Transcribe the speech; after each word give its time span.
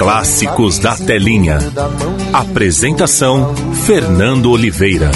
Clássicos 0.00 0.78
da 0.78 0.96
Telinha. 0.96 1.58
Apresentação: 2.32 3.54
Fernando 3.84 4.50
Oliveira. 4.50 5.10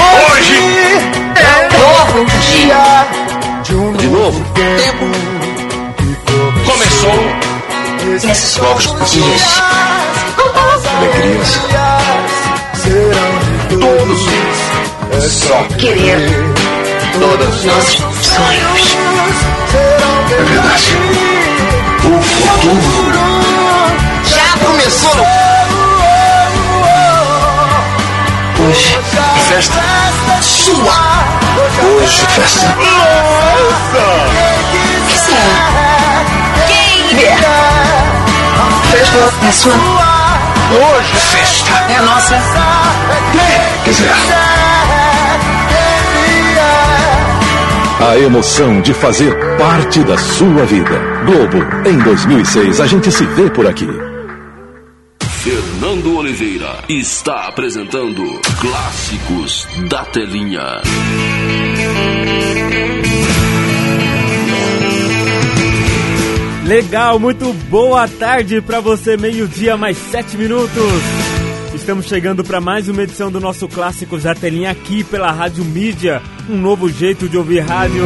Hoje 0.00 0.58
é 1.36 1.54
um 1.62 1.68
novo 1.78 2.26
dia. 2.40 3.06
De 3.62 4.08
novo, 4.08 4.44
tempo 4.52 5.06
começou. 6.66 7.20
Esses 8.28 8.56
novos 8.56 9.12
dias, 9.12 9.62
alegrias, 10.96 11.60
todos 13.78 14.26
é 15.12 15.20
só 15.20 15.62
querer 15.78 16.18
todos 17.20 17.58
os 17.58 17.64
nossos 17.64 17.98
sonhos. 18.26 19.09
É 20.32 20.42
verdade. 20.42 20.96
O 22.04 22.22
futuro 22.22 23.18
já 24.24 24.64
começou. 24.64 25.26
Hoje 28.58 28.96
é 28.96 29.40
festa 29.40 29.82
sua. 30.42 30.98
Hoje 31.82 32.22
é 32.22 32.26
festa 32.40 32.66
nossa. 32.68 34.04
que 35.08 35.18
será? 35.18 36.24
Quem 36.68 37.26
é? 37.26 37.36
Festa 38.90 39.32
É 39.48 39.52
sua? 39.52 39.74
hoje 40.70 41.12
é 41.12 41.16
festa. 41.18 41.72
É 41.88 42.00
nossa? 42.02 42.36
Quem 43.32 43.82
quiser. 43.84 44.69
A 48.10 48.18
emoção 48.18 48.80
de 48.80 48.92
fazer 48.92 49.32
parte 49.56 50.02
da 50.02 50.18
sua 50.18 50.66
vida. 50.66 50.98
Globo, 51.24 51.88
em 51.88 51.96
2006, 51.96 52.80
a 52.80 52.86
gente 52.88 53.08
se 53.12 53.24
vê 53.24 53.48
por 53.50 53.64
aqui. 53.68 53.86
Fernando 55.20 56.16
Oliveira 56.16 56.78
está 56.88 57.46
apresentando 57.46 58.40
Clássicos 58.60 59.68
da 59.88 60.04
Telinha. 60.06 60.82
Legal, 66.64 67.20
muito 67.20 67.52
boa 67.70 68.08
tarde 68.08 68.60
para 68.60 68.80
você, 68.80 69.16
meio-dia 69.16 69.76
mais 69.76 69.96
sete 69.96 70.36
minutos. 70.36 71.29
Estamos 71.74 72.06
chegando 72.06 72.42
para 72.42 72.60
mais 72.60 72.88
uma 72.88 73.02
edição 73.02 73.30
do 73.30 73.38
nosso 73.40 73.68
Clássicos 73.68 74.24
da 74.24 74.34
Telinha 74.34 74.70
aqui 74.70 75.04
pela 75.04 75.30
Rádio 75.30 75.64
Mídia, 75.64 76.20
um 76.48 76.56
novo 76.56 76.88
jeito 76.88 77.28
de 77.28 77.36
ouvir 77.36 77.60
rádio. 77.60 78.02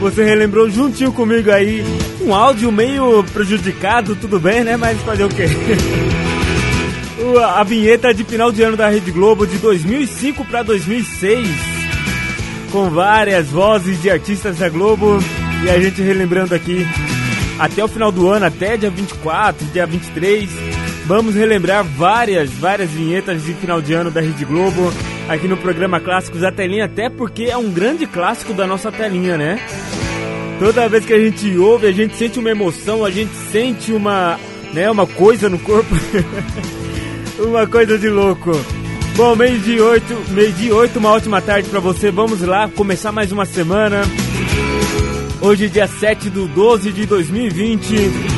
Você 0.00 0.24
relembrou 0.24 0.70
juntinho 0.70 1.12
comigo 1.12 1.50
aí 1.50 1.84
um 2.22 2.34
áudio 2.34 2.72
meio 2.72 3.22
prejudicado, 3.24 4.16
tudo 4.16 4.40
bem, 4.40 4.64
né? 4.64 4.76
Mas 4.76 5.00
fazer 5.02 5.24
o 5.24 5.28
quê? 5.28 5.44
A 7.54 7.62
vinheta 7.62 8.12
de 8.12 8.24
final 8.24 8.52
de 8.52 8.62
ano 8.62 8.76
da 8.76 8.88
Rede 8.88 9.10
Globo 9.10 9.46
de 9.46 9.58
2005 9.58 10.44
para 10.44 10.62
2006 10.62 11.48
com 12.70 12.90
várias 12.90 13.46
vozes 13.48 14.02
de 14.02 14.10
artistas 14.10 14.58
da 14.58 14.68
Globo 14.68 15.18
e 15.64 15.70
a 15.70 15.80
gente 15.80 16.02
relembrando 16.02 16.54
aqui 16.54 16.84
até 17.58 17.84
o 17.84 17.88
final 17.88 18.10
do 18.10 18.28
ano, 18.28 18.46
até 18.46 18.76
dia 18.76 18.90
24, 18.90 19.64
dia 19.68 19.86
23, 19.86 20.50
vamos 21.06 21.34
relembrar 21.34 21.84
várias, 21.84 22.50
várias 22.50 22.90
vinhetas 22.90 23.44
de 23.44 23.54
final 23.54 23.80
de 23.80 23.92
ano 23.92 24.10
da 24.10 24.20
Rede 24.20 24.44
Globo 24.44 24.92
aqui 25.28 25.46
no 25.46 25.56
programa 25.56 26.00
Clássicos 26.00 26.40
da 26.40 26.52
Telinha, 26.52 26.84
até 26.84 27.08
porque 27.08 27.44
é 27.44 27.56
um 27.56 27.70
grande 27.70 28.06
clássico 28.06 28.52
da 28.52 28.66
nossa 28.66 28.90
telinha, 28.90 29.36
né? 29.36 29.60
Toda 30.58 30.88
vez 30.88 31.04
que 31.04 31.12
a 31.12 31.18
gente 31.18 31.56
ouve, 31.56 31.86
a 31.86 31.92
gente 31.92 32.14
sente 32.14 32.38
uma 32.38 32.50
emoção, 32.50 33.04
a 33.04 33.10
gente 33.10 33.34
sente 33.50 33.92
uma, 33.92 34.38
né, 34.72 34.90
uma 34.90 35.06
coisa 35.06 35.48
no 35.48 35.58
corpo. 35.58 35.94
uma 37.38 37.66
coisa 37.66 37.98
de 37.98 38.08
louco. 38.08 38.52
Bom, 39.16 39.36
meio 39.36 39.58
de 39.58 39.80
oito, 39.80 40.14
meio 40.30 40.52
de 40.52 40.72
oito, 40.72 40.98
uma 40.98 41.10
ótima 41.10 41.40
tarde 41.40 41.68
pra 41.68 41.80
você. 41.80 42.10
Vamos 42.10 42.40
lá 42.42 42.68
começar 42.68 43.12
mais 43.12 43.32
uma 43.32 43.44
semana. 43.44 44.02
Hoje, 45.40 45.68
dia 45.68 45.86
7 45.86 46.30
do 46.30 46.46
12 46.48 46.92
de 46.92 47.06
2020. 47.06 48.33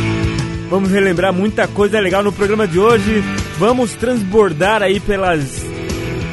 Vamos 0.68 0.90
relembrar 0.90 1.32
muita 1.32 1.68
coisa 1.68 2.00
legal 2.00 2.22
no 2.22 2.32
programa 2.32 2.66
de 2.66 2.78
hoje. 2.78 3.22
Vamos 3.58 3.94
transbordar 3.94 4.82
aí 4.82 4.98
pelas 4.98 5.64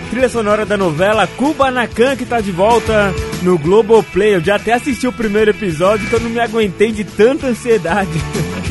trilha 0.10 0.30
sonora 0.30 0.66
da 0.66 0.78
novela 0.78 1.26
Kubanacan 1.26 2.16
que 2.16 2.26
tá 2.26 2.40
de 2.40 2.52
volta 2.52 3.14
no 3.42 3.58
Globoplay. 3.58 4.36
Eu 4.36 4.42
já 4.42 4.56
até 4.56 4.74
assisti 4.74 5.08
o 5.08 5.12
primeiro 5.12 5.52
episódio 5.52 6.08
eu 6.12 6.20
não 6.20 6.30
me 6.30 6.40
aguentei 6.40 6.92
de 6.92 7.04
tanta 7.04 7.48
ansiedade. 7.48 8.12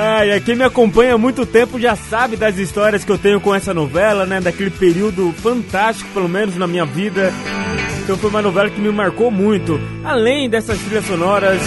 Ai, 0.00 0.30
ai, 0.30 0.40
quem 0.40 0.54
me 0.54 0.62
acompanha 0.62 1.14
há 1.14 1.18
muito 1.18 1.44
tempo 1.44 1.80
já 1.80 1.96
sabe 1.96 2.36
das 2.36 2.56
histórias 2.56 3.04
que 3.04 3.10
eu 3.10 3.18
tenho 3.18 3.40
com 3.40 3.52
essa 3.52 3.74
novela, 3.74 4.24
né? 4.24 4.40
Daquele 4.40 4.70
período 4.70 5.32
fantástico, 5.32 6.08
pelo 6.14 6.28
menos 6.28 6.56
na 6.56 6.68
minha 6.68 6.84
vida. 6.84 7.32
Então 8.04 8.16
foi 8.16 8.30
uma 8.30 8.40
novela 8.40 8.70
que 8.70 8.80
me 8.80 8.92
marcou 8.92 9.28
muito. 9.28 9.80
Além 10.04 10.48
dessas 10.48 10.78
trilhas 10.78 11.04
sonoras, 11.04 11.60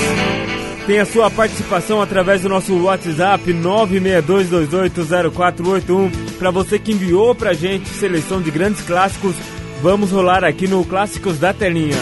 tem 0.91 0.99
a 0.99 1.05
sua 1.05 1.31
participação 1.31 2.01
através 2.01 2.41
do 2.41 2.49
nosso 2.49 2.77
WhatsApp 2.83 3.53
962280481. 3.53 6.11
Para 6.37 6.51
você 6.51 6.77
que 6.77 6.91
enviou 6.91 7.33
pra 7.33 7.53
gente 7.53 7.87
seleção 7.87 8.41
de 8.41 8.51
grandes 8.51 8.81
clássicos, 8.81 9.33
vamos 9.81 10.11
rolar 10.11 10.43
aqui 10.43 10.67
no 10.67 10.83
Clássicos 10.83 11.39
da 11.39 11.53
Telinha. 11.53 11.95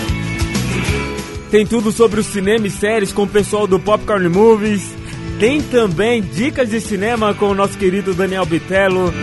Tem 1.52 1.68
tudo 1.68 1.92
sobre 1.92 2.20
o 2.20 2.24
cinema 2.24 2.66
e 2.66 2.72
séries 2.72 3.14
com 3.14 3.26
o 3.26 3.28
pessoal 3.28 3.68
do 3.68 3.80
Popcorn 3.80 4.28
Movies. 4.28 4.92
Tem 5.40 5.62
também 5.62 6.24
dicas 6.24 6.72
de 6.72 6.82
cinema 6.82 7.36
com 7.36 7.50
o 7.50 7.54
nosso 7.54 7.78
querido 7.78 8.16
Daniel 8.16 8.48
Bitello. 8.48 9.14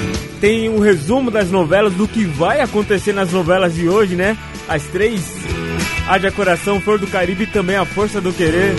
Tem 0.40 0.68
um 0.68 0.78
resumo 0.78 1.28
das 1.28 1.50
novelas, 1.50 1.92
do 1.92 2.06
que 2.06 2.24
vai 2.24 2.60
acontecer 2.60 3.12
nas 3.12 3.32
novelas 3.32 3.74
de 3.74 3.88
hoje, 3.88 4.14
né? 4.14 4.38
As 4.68 4.84
três. 4.84 5.28
Haja 6.06 6.30
Coração, 6.30 6.80
Flor 6.80 7.00
do 7.00 7.08
Caribe 7.08 7.42
e 7.42 7.48
também 7.48 7.74
A 7.74 7.84
Força 7.84 8.20
do 8.20 8.32
Querer. 8.32 8.76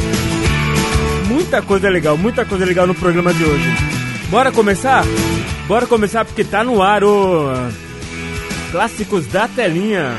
Muita 1.38 1.62
coisa 1.62 1.88
legal, 1.88 2.18
muita 2.18 2.46
coisa 2.46 2.66
legal 2.66 2.88
no 2.88 2.96
programa 2.96 3.32
de 3.32 3.44
hoje. 3.44 3.70
Bora 4.28 4.52
começar? 4.52 5.04
Bora 5.68 5.86
começar 5.86 6.26
porque 6.26 6.44
tá 6.44 6.64
no 6.64 6.82
ar 6.82 7.04
o 7.04 7.52
Clássicos 8.72 9.28
da 9.28 9.48
Telinha. 9.48 10.16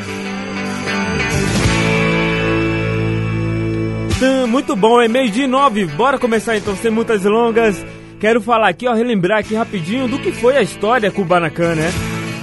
Muito 4.48 4.76
bom, 4.76 5.02
é 5.02 5.08
meio 5.08 5.28
dia 5.28 5.43
e 5.44 5.48
nove. 5.48 5.87
Bora 5.87 6.20
começar 6.20 6.56
então, 6.56 6.76
sem 6.76 6.88
muitas 6.88 7.22
delongas. 7.22 7.84
Quero 8.20 8.40
falar 8.40 8.69
aqui, 8.69 8.87
ó, 8.87 8.94
relembrar 8.94 9.40
aqui 9.40 9.56
rapidinho 9.56 10.06
do 10.06 10.20
que 10.20 10.31
foi 10.31 10.56
a 10.56 10.62
história 10.62 11.10
Kubanacan, 11.10 11.75
né? 11.75 11.93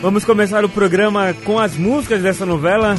Vamos 0.01 0.25
começar 0.25 0.65
o 0.65 0.69
programa 0.69 1.33
com 1.45 1.57
as 1.57 1.77
músicas 1.77 2.21
dessa 2.21 2.45
novela. 2.45 2.97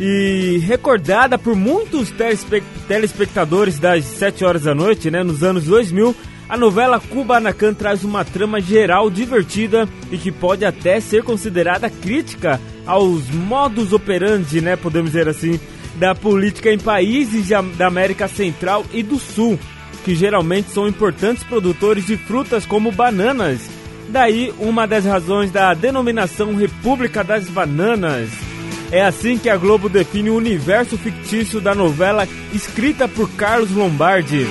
E 0.00 0.58
recordada 0.66 1.38
por 1.38 1.54
muitos 1.54 2.10
telespe- 2.10 2.62
telespectadores 2.88 3.78
das 3.78 4.04
7 4.04 4.44
horas 4.44 4.62
da 4.62 4.74
noite, 4.74 5.10
né, 5.10 5.22
nos 5.22 5.42
anos 5.44 5.64
2000, 5.64 6.14
a 6.48 6.56
novela 6.56 6.98
Kubanacan 7.00 7.72
traz 7.72 8.02
uma 8.04 8.24
trama 8.24 8.60
geral 8.60 9.08
divertida 9.08 9.88
e 10.10 10.18
que 10.18 10.32
pode 10.32 10.64
até 10.64 11.00
ser 11.00 11.22
considerada 11.22 11.88
crítica 11.88 12.60
aos 12.84 13.30
modus 13.30 13.92
operandi, 13.92 14.60
né, 14.60 14.74
podemos 14.76 15.12
dizer 15.12 15.28
assim, 15.28 15.58
da 15.96 16.12
política 16.14 16.72
em 16.72 16.78
países 16.78 17.48
da 17.78 17.86
América 17.86 18.26
Central 18.28 18.84
e 18.92 19.02
do 19.02 19.18
Sul. 19.18 19.58
que 20.04 20.14
geralmente 20.14 20.70
são 20.70 20.86
importantes 20.86 21.42
produtores 21.44 22.04
de 22.06 22.18
frutas 22.18 22.66
como 22.66 22.92
bananas. 22.92 23.70
Daí 24.10 24.52
uma 24.58 24.86
das 24.86 25.06
razões 25.06 25.50
da 25.50 25.72
denominação 25.72 26.54
República 26.54 27.24
das 27.24 27.48
Bananas. 27.48 28.28
É 28.94 29.02
assim 29.02 29.36
que 29.36 29.50
a 29.50 29.56
Globo 29.56 29.88
define 29.88 30.30
o 30.30 30.36
universo 30.36 30.96
fictício 30.96 31.60
da 31.60 31.74
novela 31.74 32.28
escrita 32.52 33.08
por 33.08 33.28
Carlos 33.32 33.72
Lombardi. 33.72 34.46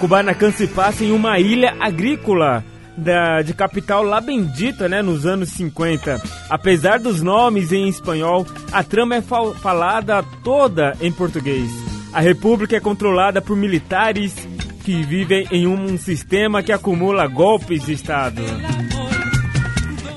Kubanacan 0.00 0.50
se 0.50 0.66
passa 0.66 1.04
em 1.04 1.12
uma 1.12 1.38
ilha 1.38 1.72
agrícola 1.78 2.64
da, 2.96 3.42
de 3.42 3.54
capital 3.54 4.02
La 4.02 4.20
Bendita, 4.20 4.88
né, 4.88 5.02
nos 5.02 5.24
anos 5.24 5.50
50. 5.50 6.20
Apesar 6.50 6.98
dos 6.98 7.22
nomes 7.22 7.70
em 7.70 7.88
espanhol, 7.88 8.44
a 8.72 8.82
trama 8.82 9.14
é 9.14 9.22
fal 9.22 9.54
falada 9.54 10.20
toda 10.42 10.96
em 11.00 11.12
português. 11.12 11.70
A 12.12 12.20
república 12.20 12.76
é 12.76 12.80
controlada 12.80 13.40
por 13.40 13.56
militares 13.56 14.34
que 14.82 15.00
vivem 15.04 15.46
em 15.52 15.68
um 15.68 15.96
sistema 15.96 16.60
que 16.60 16.72
acumula 16.72 17.28
golpes 17.28 17.86
de 17.86 17.92
Estado. 17.92 18.42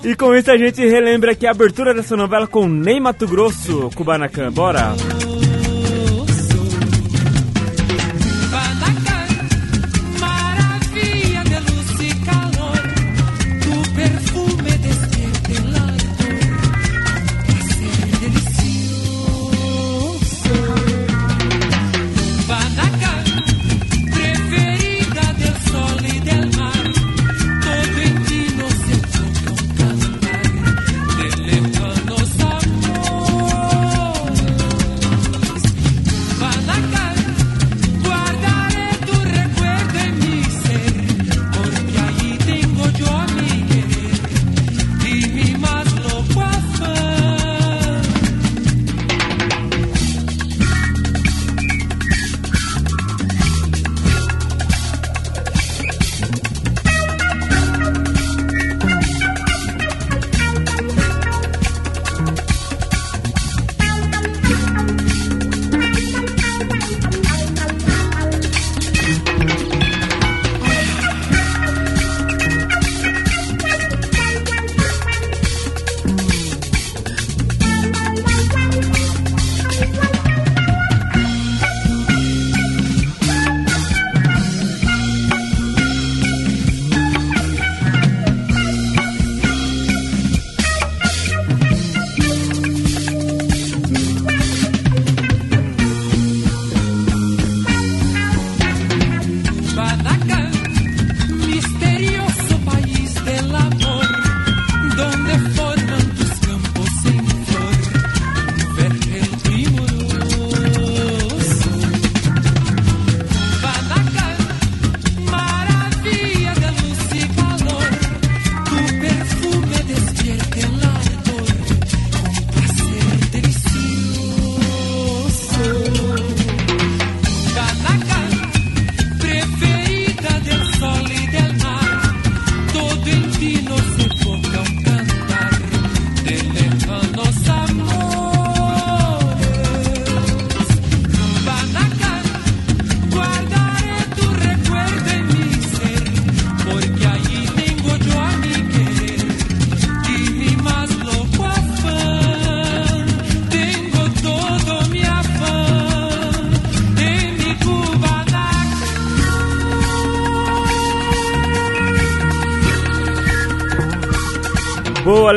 E 0.04 0.16
com 0.16 0.34
isso 0.34 0.50
a 0.50 0.58
gente 0.58 0.86
relembra 0.88 1.36
que 1.36 1.46
a 1.46 1.52
abertura 1.52 1.94
dessa 1.94 2.16
novela 2.16 2.48
com 2.48 2.68
Ney 2.68 3.00
Mato 3.00 3.28
Grosso, 3.28 3.90
Kubanacan. 3.96 4.52
Bora! 4.52 4.94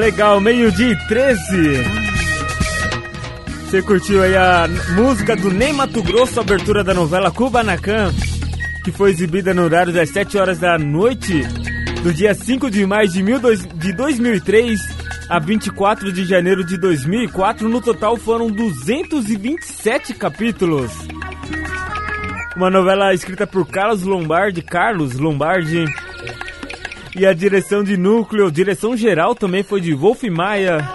Legal, 0.03 0.41
meio-dia 0.41 0.91
e 0.91 1.07
13. 1.07 1.41
Você 3.65 3.81
curtiu 3.83 4.21
aí 4.21 4.35
a 4.35 4.67
música 4.97 5.37
do 5.37 5.49
Ney 5.49 5.73
Mato 5.73 6.03
Grosso, 6.03 6.41
abertura 6.41 6.83
da 6.83 6.93
novela 6.93 7.31
Kubanacan, 7.31 8.13
que 8.83 8.91
foi 8.91 9.11
exibida 9.11 9.55
no 9.55 9.63
horário 9.63 9.93
das 9.93 10.11
7 10.11 10.37
horas 10.39 10.59
da 10.59 10.77
noite 10.77 11.45
do 12.03 12.13
dia 12.13 12.35
5 12.35 12.69
de 12.69 12.85
maio 12.85 13.09
de, 13.09 13.23
mil 13.23 13.39
dois, 13.39 13.65
de 13.65 13.93
2003 13.93 14.81
a 15.29 15.39
24 15.39 16.13
de 16.13 16.25
janeiro 16.25 16.65
de 16.65 16.77
2004. 16.79 17.69
No 17.69 17.81
total 17.81 18.17
foram 18.17 18.51
227 18.51 20.15
capítulos. 20.15 20.91
Uma 22.57 22.71
novela 22.71 23.15
escrita 23.15 23.47
por 23.47 23.65
Carlos 23.69 24.03
Lombardi, 24.03 24.63
Carlos 24.63 25.17
Lombardi 25.17 25.85
e 27.15 27.27
a 27.27 27.33
direção 27.33 27.85
de 27.85 27.97
núcleo, 27.97 28.51
direção 28.51 28.97
geral 28.97 29.35
também 29.35 29.63
foi 29.63 29.81
de 29.81 29.93
Wolf 29.93 30.23
Maia, 30.25 30.91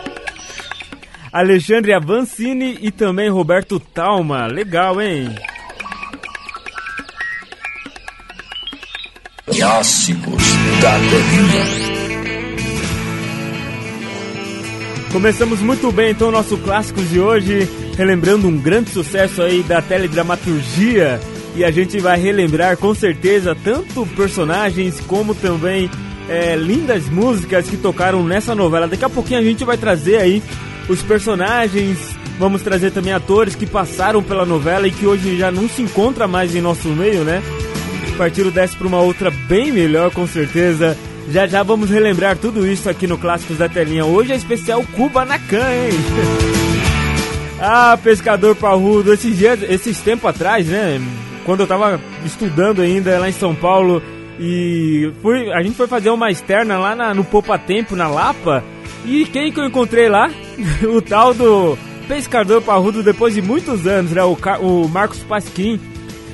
Alexandre 1.32 1.94
Avancini 1.94 2.78
e 2.82 2.92
também 2.92 3.30
Roberto 3.30 3.80
Talma. 3.80 4.48
Legal, 4.48 5.00
hein? 5.00 5.30
Clássicos 9.46 10.44
da. 10.82 10.98
Começamos 15.12 15.62
muito 15.62 15.92
bem 15.92 16.12
então 16.12 16.30
o 16.30 16.32
nosso 16.32 16.58
Clássicos 16.58 17.10
de 17.10 17.20
hoje, 17.20 17.68
relembrando 17.96 18.48
um 18.48 18.58
grande 18.58 18.90
sucesso 18.90 19.42
aí 19.42 19.64
da 19.64 19.82
teledramaturgia. 19.82 21.20
E 21.56 21.64
a 21.64 21.72
gente 21.72 21.98
vai 22.00 22.20
relembrar 22.20 22.78
com 22.78 22.94
certeza 22.94 23.56
tanto 23.64 24.06
personagens 24.16 25.00
como 25.02 25.34
também 25.34 25.90
é, 26.30 26.56
lindas 26.56 27.08
músicas 27.10 27.70
que 27.70 27.78
tocaram 27.78 28.24
nessa 28.24 28.54
novela. 28.54 28.88
Daqui 28.88 29.06
a 29.06 29.10
pouquinho 29.10 29.40
a 29.40 29.44
gente 29.44 29.64
vai 29.64 29.78
trazer 29.78 30.18
aí 30.18 30.44
os 30.90 31.02
personagens, 31.02 31.98
vamos 32.40 32.62
trazer 32.62 32.92
também 32.92 33.14
atores 33.14 33.56
que 33.56 33.66
passaram 33.66 34.22
pela 34.24 34.46
novela 34.46 34.88
e 34.88 34.92
que 34.92 35.06
hoje 35.06 35.38
já 35.38 35.52
não 35.52 35.68
se 35.68 35.82
encontra 35.82 36.28
mais 36.28 36.56
em 36.56 36.62
nosso 36.62 36.88
meio, 36.90 37.24
né? 37.24 37.42
Partiram 38.18 38.50
desce 38.50 38.76
para 38.76 38.88
uma 38.88 39.00
outra 39.00 39.30
bem 39.30 39.72
melhor, 39.72 40.12
com 40.12 40.26
certeza. 40.26 40.98
Já 41.30 41.46
já 41.46 41.62
vamos 41.62 41.90
relembrar 41.90 42.38
tudo 42.38 42.66
isso 42.66 42.90
aqui 42.90 43.06
no 43.06 43.18
Clássicos 43.18 43.58
da 43.58 43.68
Telinha. 43.68 44.06
Hoje 44.06 44.32
é 44.32 44.36
especial 44.36 44.84
Cuba 44.94 45.26
na 45.26 45.38
Can, 45.38 45.58
hein? 45.58 45.92
ah, 47.60 47.98
pescador 48.02 48.56
parrudo. 48.56 49.14
Esses 49.14 49.38
dias, 49.38 49.60
esses 49.70 50.00
tempos 50.00 50.30
atrás, 50.30 50.68
né? 50.68 51.02
Quando 51.46 51.62
eu 51.62 51.68
tava 51.68 52.02
estudando 52.26 52.82
ainda 52.82 53.20
lá 53.20 53.30
em 53.30 53.34
São 53.34 53.54
Paulo, 53.54 54.02
e 54.40 55.12
fui, 55.22 55.52
a 55.52 55.62
gente 55.62 55.76
foi 55.76 55.88
fazer 55.88 56.10
uma 56.10 56.30
externa 56.30 56.78
lá 56.78 56.96
na, 56.96 57.14
no 57.14 57.24
Poupa 57.24 57.58
Tempo, 57.58 57.96
na 57.96 58.08
Lapa. 58.08 58.64
E 59.06 59.26
quem 59.26 59.52
que 59.52 59.60
eu 59.60 59.66
encontrei 59.66 60.10
lá? 60.10 60.30
o 60.84 61.02
tal 61.02 61.34
do 61.34 61.78
pescador 62.08 62.62
parrudo 62.62 63.04
depois 63.04 63.34
de 63.34 63.42
muitos 63.42 63.88
anos, 63.88 64.12
né? 64.12 64.24
O, 64.24 64.38
o 64.62 64.88
Marcos 64.88 65.20
Pasquim. 65.20 65.80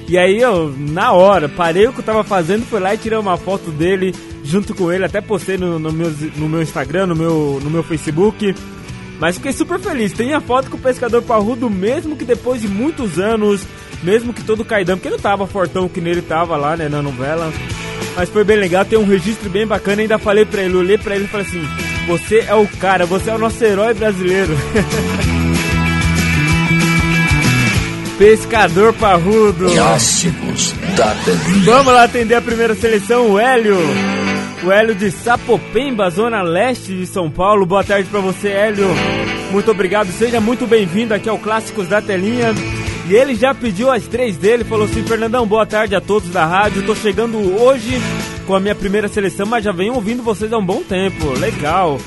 E 0.07 0.17
aí 0.17 0.39
eu, 0.39 0.73
na 0.77 1.13
hora, 1.13 1.47
parei 1.47 1.87
o 1.87 1.93
que 1.93 1.99
eu 1.99 2.03
tava 2.03 2.23
fazendo, 2.23 2.65
fui 2.65 2.79
lá 2.79 2.93
e 2.93 2.97
tirei 2.97 3.17
uma 3.17 3.37
foto 3.37 3.71
dele 3.71 4.13
junto 4.43 4.75
com 4.75 4.91
ele, 4.91 5.05
até 5.05 5.21
postei 5.21 5.57
no, 5.57 5.79
no, 5.79 5.91
meu, 5.91 6.13
no 6.35 6.49
meu 6.49 6.61
Instagram, 6.61 7.07
no 7.07 7.15
meu, 7.15 7.59
no 7.63 7.69
meu 7.69 7.83
Facebook. 7.83 8.53
Mas 9.19 9.37
fiquei 9.37 9.53
super 9.53 9.79
feliz. 9.79 10.11
Tem 10.11 10.33
a 10.33 10.41
foto 10.41 10.69
com 10.69 10.75
o 10.75 10.81
pescador 10.81 11.21
parrudo, 11.21 11.69
mesmo 11.69 12.17
que 12.17 12.25
depois 12.25 12.61
de 12.61 12.67
muitos 12.67 13.17
anos, 13.19 13.65
mesmo 14.03 14.33
que 14.33 14.43
todo 14.43 14.65
caidão, 14.65 14.97
porque 14.97 15.09
não 15.09 15.19
tava 15.19 15.47
fortão 15.47 15.87
que 15.87 16.01
nele 16.01 16.21
tava 16.21 16.55
lá, 16.57 16.75
né, 16.77 16.89
na 16.89 17.01
novela. 17.01 17.51
Mas 18.15 18.29
foi 18.29 18.43
bem 18.43 18.57
legal, 18.57 18.85
tem 18.85 18.99
um 18.99 19.07
registro 19.07 19.49
bem 19.49 19.65
bacana. 19.65 20.01
Ainda 20.01 20.19
falei 20.19 20.45
pra 20.45 20.61
ele, 20.61 20.75
olhei 20.75 20.97
pra 20.97 21.15
ele 21.15 21.25
e 21.25 21.27
falei 21.27 21.47
assim: 21.47 21.63
Você 22.07 22.45
é 22.47 22.53
o 22.53 22.67
cara, 22.79 23.05
você 23.05 23.29
é 23.31 23.35
o 23.35 23.39
nosso 23.39 23.63
herói 23.63 23.93
brasileiro. 23.93 24.55
Pescador 28.17 28.93
Parrudo. 28.93 29.71
Clássicos 29.71 30.73
da 30.95 31.15
telinha. 31.25 31.65
Vamos 31.65 31.93
lá 31.93 32.03
atender 32.03 32.35
a 32.35 32.41
primeira 32.41 32.75
seleção, 32.75 33.31
o 33.31 33.39
Hélio. 33.39 33.77
O 34.63 34.71
Hélio 34.71 34.95
de 34.95 35.11
Sapopemba, 35.11 36.09
zona 36.09 36.41
leste 36.41 36.93
de 36.93 37.07
São 37.07 37.29
Paulo. 37.29 37.65
Boa 37.65 37.83
tarde 37.83 38.07
para 38.09 38.19
você, 38.21 38.49
Hélio. 38.49 38.87
Muito 39.51 39.71
obrigado, 39.71 40.11
seja 40.11 40.39
muito 40.39 40.65
bem-vindo 40.67 41.13
aqui 41.13 41.27
ao 41.27 41.37
Clássicos 41.37 41.87
da 41.87 42.01
Telinha. 42.01 42.53
E 43.05 43.13
ele 43.13 43.35
já 43.35 43.53
pediu 43.53 43.91
as 43.91 44.07
três 44.07 44.37
dele, 44.37 44.63
falou 44.63 44.85
assim: 44.85 45.03
Fernandão, 45.03 45.45
boa 45.45 45.65
tarde 45.65 45.95
a 45.95 46.01
todos 46.01 46.29
da 46.29 46.45
rádio. 46.45 46.85
Tô 46.85 46.95
chegando 46.95 47.37
hoje 47.61 47.99
com 48.47 48.55
a 48.55 48.59
minha 48.59 48.75
primeira 48.75 49.07
seleção, 49.07 49.45
mas 49.45 49.63
já 49.63 49.71
venho 49.71 49.93
ouvindo 49.93 50.23
vocês 50.23 50.51
há 50.53 50.57
um 50.57 50.65
bom 50.65 50.81
tempo. 50.81 51.37
Legal. 51.37 51.99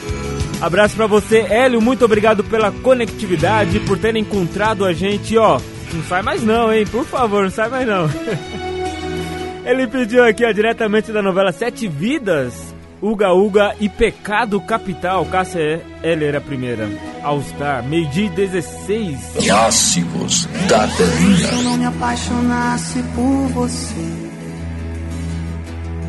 Abraço 0.60 0.96
para 0.96 1.06
você, 1.06 1.40
Hélio. 1.40 1.82
Muito 1.82 2.04
obrigado 2.04 2.42
pela 2.42 2.70
conectividade, 2.70 3.78
por 3.80 3.98
ter 3.98 4.16
encontrado 4.16 4.84
a 4.84 4.92
gente, 4.92 5.36
ó. 5.36 5.60
Não 5.92 6.02
sai 6.04 6.22
mais 6.22 6.42
não, 6.42 6.72
hein? 6.72 6.86
Por 6.86 7.04
favor, 7.04 7.42
não 7.42 7.50
sai 7.50 7.68
mais 7.68 7.86
não. 7.86 8.08
Ele 9.64 9.86
pediu 9.86 10.24
aqui, 10.24 10.44
ó, 10.44 10.52
diretamente 10.52 11.12
da 11.12 11.20
novela 11.20 11.52
Sete 11.52 11.88
Vidas, 11.88 12.74
Uga 13.00 13.32
Uga 13.34 13.74
e 13.78 13.88
Pecado 13.88 14.58
Capital. 14.60 15.26
Cássia 15.26 15.82
Heller, 16.02 16.36
a 16.36 16.40
primeira. 16.40 16.88
All 17.22 17.42
Star, 17.42 17.82
meio-dia 17.82 18.30
16. 18.30 19.32
Clássicos 19.44 20.46
da 20.68 20.86
telinha. 20.88 21.48
Se 21.48 21.54
eu 21.54 21.62
não 21.62 21.76
me 21.76 21.84
apaixonasse 21.84 23.02
por 23.14 23.48
você, 23.48 24.16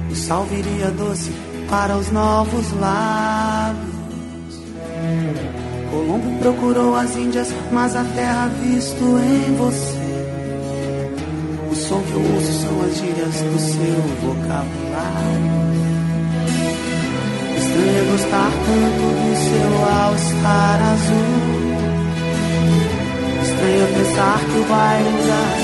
o 0.09 0.15
sal 0.15 0.45
viria 0.45 0.89
doce 0.91 1.31
para 1.69 1.97
os 1.97 2.09
novos 2.11 2.71
lábios. 2.79 3.97
Colombo 5.91 6.39
procurou 6.39 6.95
as 6.95 7.15
Índias, 7.17 7.53
mas 7.71 7.95
a 7.95 8.03
terra 8.03 8.47
visto 8.61 9.03
em 9.03 9.55
você. 9.55 10.07
O 11.69 11.75
som 11.75 12.01
que 12.01 12.13
eu 12.13 12.33
ouço 12.33 12.51
são 12.53 12.81
as 12.81 12.97
gírias 12.97 13.41
do 13.41 13.59
seu 13.59 14.01
vocabulário. 14.21 15.86
Gostar 18.11 18.51
tanto 18.65 19.05
do 19.19 19.31
seu 19.45 19.71
all-star 19.85 20.79
azul. 20.93 21.57
Estranho 23.43 23.87
pensar 23.95 24.39
que 24.39 24.57
o 24.57 24.65
bairro 24.65 25.17
das 25.27 25.63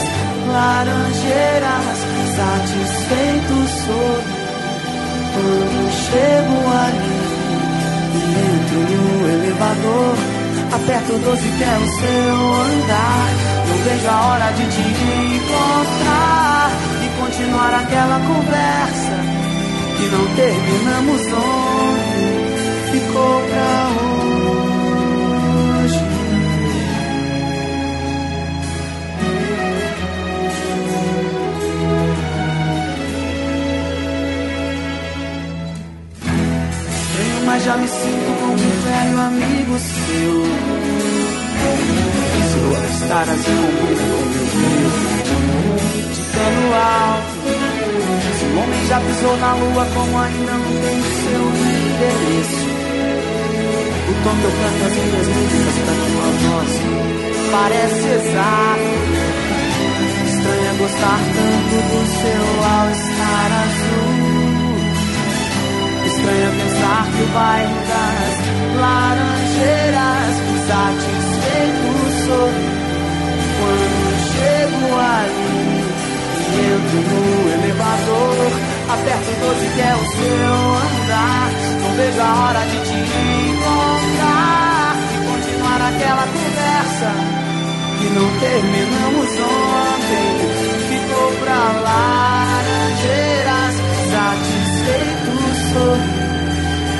laranjeiras 0.53 1.97
satisfeito 2.35 3.55
sou 3.85 4.13
quando 5.33 5.91
chego 5.91 6.57
ali 6.85 7.23
Entro 8.33 8.79
no 8.79 9.29
elevador, 9.29 10.15
aperto 10.73 11.13
o 11.13 11.19
12 11.19 11.41
que 11.41 11.63
é 11.63 11.77
o 11.77 11.87
seu 11.99 12.35
andar. 12.63 13.29
Não 13.67 13.77
vejo 13.83 14.07
a 14.07 14.25
hora 14.27 14.51
de 14.53 14.65
te 14.69 14.81
encontrar 15.35 16.71
e 17.03 17.07
continuar 17.21 17.73
aquela 17.75 18.19
conversa 18.19 19.17
que 19.97 20.05
não 20.07 20.25
terminamos 20.35 21.21
ontem. 21.33 22.02
Ficou 22.93 23.41
pra 23.49 23.89
hoje. 23.97 24.33
mas 37.47 37.63
já 37.63 37.77
me 37.77 37.87
sinto 37.87 38.39
como 38.39 38.53
um 38.53 38.57
velho 38.57 39.19
amigo 39.21 39.79
seu. 39.79 40.43
Se 42.49 42.57
eu 42.59 42.71
estar 42.93 43.23
assim 43.23 43.57
com 43.79 43.87
meu 43.87 44.43
Deus, 44.53 45.03
de 46.13 46.23
alto. 46.75 47.43
Se 48.37 48.45
o 48.45 48.47
homem 48.59 48.85
já 48.87 48.99
pisou 48.99 49.37
na 49.37 49.53
lua, 49.55 49.83
como 49.95 50.19
ainda 50.19 50.51
não 50.51 50.71
tem 50.81 51.01
seu 51.23 51.43
endereço. 51.49 52.72
O 54.05 54.13
tom 54.23 54.35
que 54.35 54.43
eu 54.43 54.51
canto 54.51 54.81
as 54.85 54.93
minhas 54.93 55.27
músicas 55.27 55.75
pra 55.83 55.93
tua 55.93 56.27
voz 56.43 56.71
parece 57.53 58.07
exato. 58.07 58.93
Estranha 60.27 60.73
gostar 60.79 61.19
tanto 61.35 61.75
do 61.89 62.01
seu 62.19 62.45
ao 62.73 62.87
estar 62.91 63.49
azul. 63.63 64.13
Estranha 66.05 66.49
pensar 66.59 67.03
que 67.11 67.21
o 67.21 67.27
bairro 67.27 67.79
das 67.91 68.35
laranjeiras 68.81 70.33
satisfeito 70.67 71.89
sou 72.25 72.49
quando 73.59 74.03
chego 74.33 74.83
ali 74.99 75.63
e 76.49 76.61
entro 76.73 76.99
no 77.09 77.21
elevador. 77.53 78.51
Aperto 78.89 79.29
o 79.29 79.35
12 79.39 79.67
que 79.75 79.81
é 79.81 79.95
o 79.95 80.05
seu 80.11 80.53
andar. 81.03 81.49
Não 81.83 81.91
vejo 81.95 82.12
que 88.03 88.09
não 88.09 88.27
terminamos 88.39 89.29
ontem. 89.39 90.27
Ficou 90.89 91.31
pra 91.39 91.59
laranjeiras 91.87 93.75
satisfeito 94.11 95.31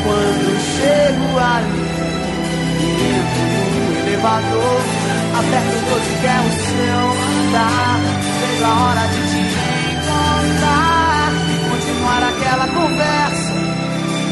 quando 0.03 0.45
chego 0.77 1.27
ali 1.39 1.83
entro 3.13 3.45
no 3.79 3.91
elevador, 4.00 4.81
aperto 5.39 5.75
o 5.75 5.89
12 5.89 6.13
que 6.19 6.27
é 6.27 6.39
o 6.39 6.51
seu 6.63 7.01
andar. 7.48 8.00
Vejo 8.39 8.63
a 8.63 8.74
hora 8.83 9.03
de 9.07 9.22
te 9.29 9.41
encontrar 9.93 11.29
e 11.50 11.55
continuar 11.69 12.22
aquela 12.24 12.67
conversa 12.67 13.53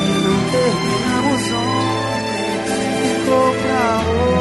que 0.02 0.14
não 0.26 0.40
terminamos 0.52 1.44
ontem. 1.54 2.82
Ficou 3.02 3.48
pra 3.62 3.84
hoje. 4.12 4.41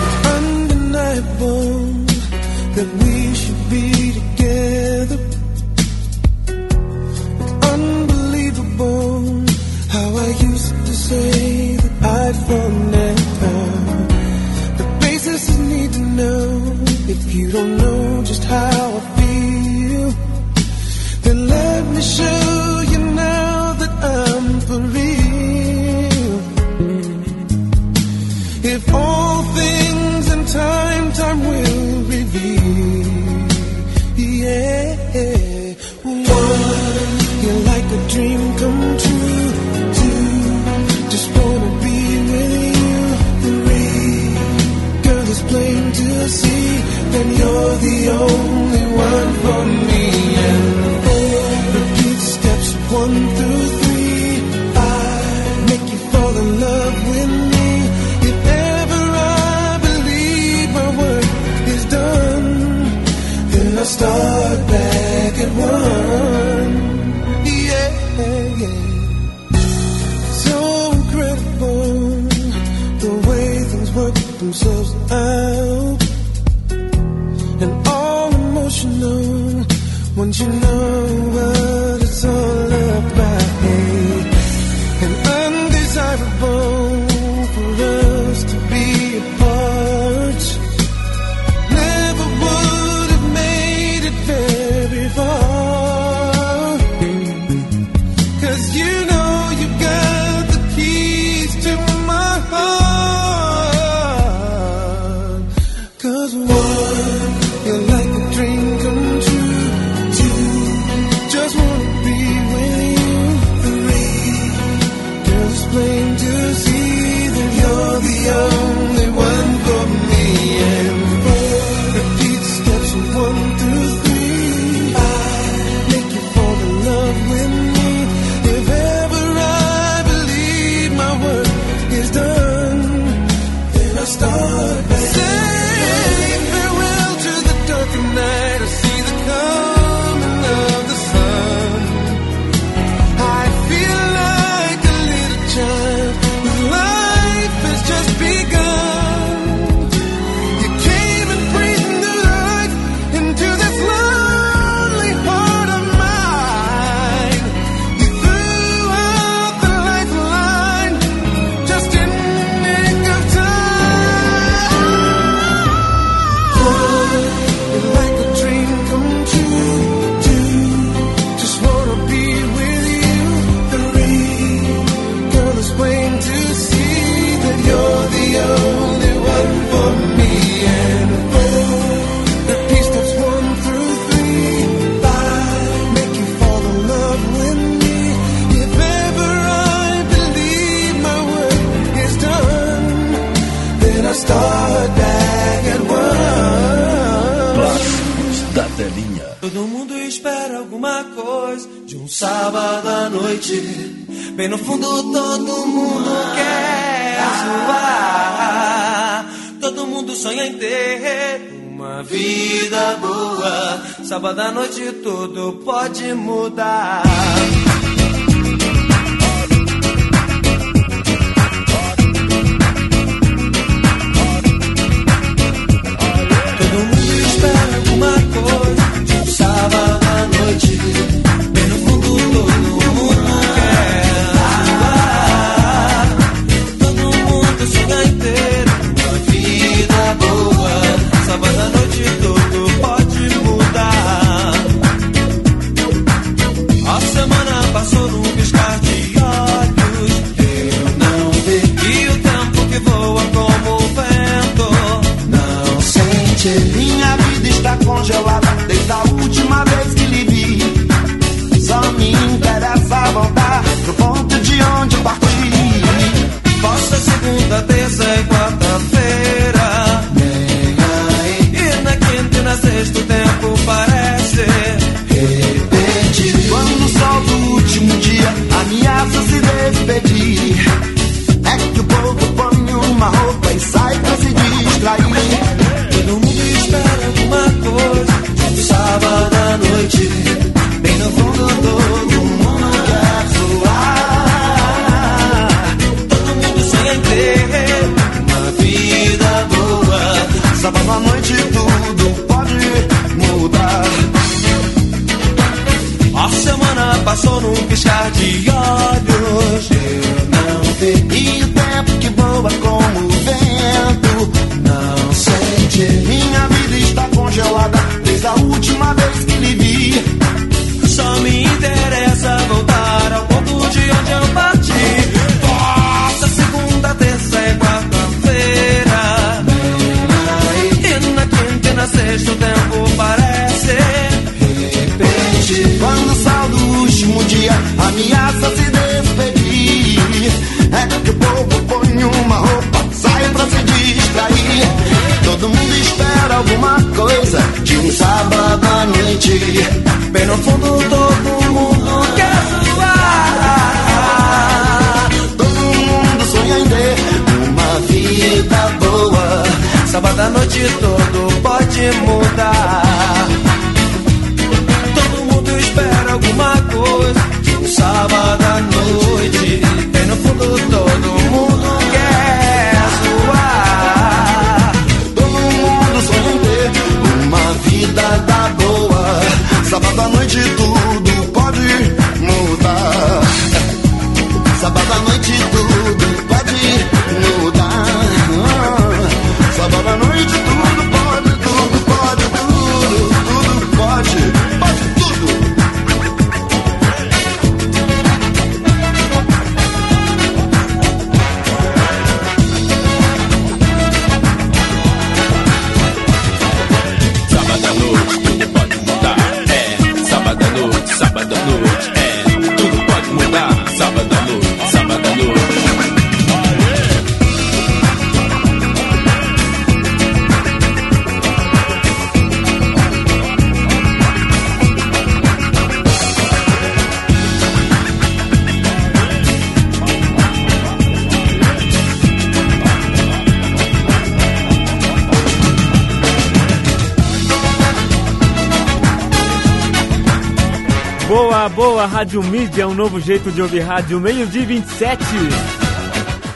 Rádio 442.01 442.23
Mídia, 442.23 442.67
um 442.67 442.73
novo 442.73 442.99
jeito 442.99 443.31
de 443.31 443.43
ouvir 443.43 443.59
rádio, 443.59 443.99
meio-dia 443.99 444.41
e 444.41 444.45
27. 444.47 445.03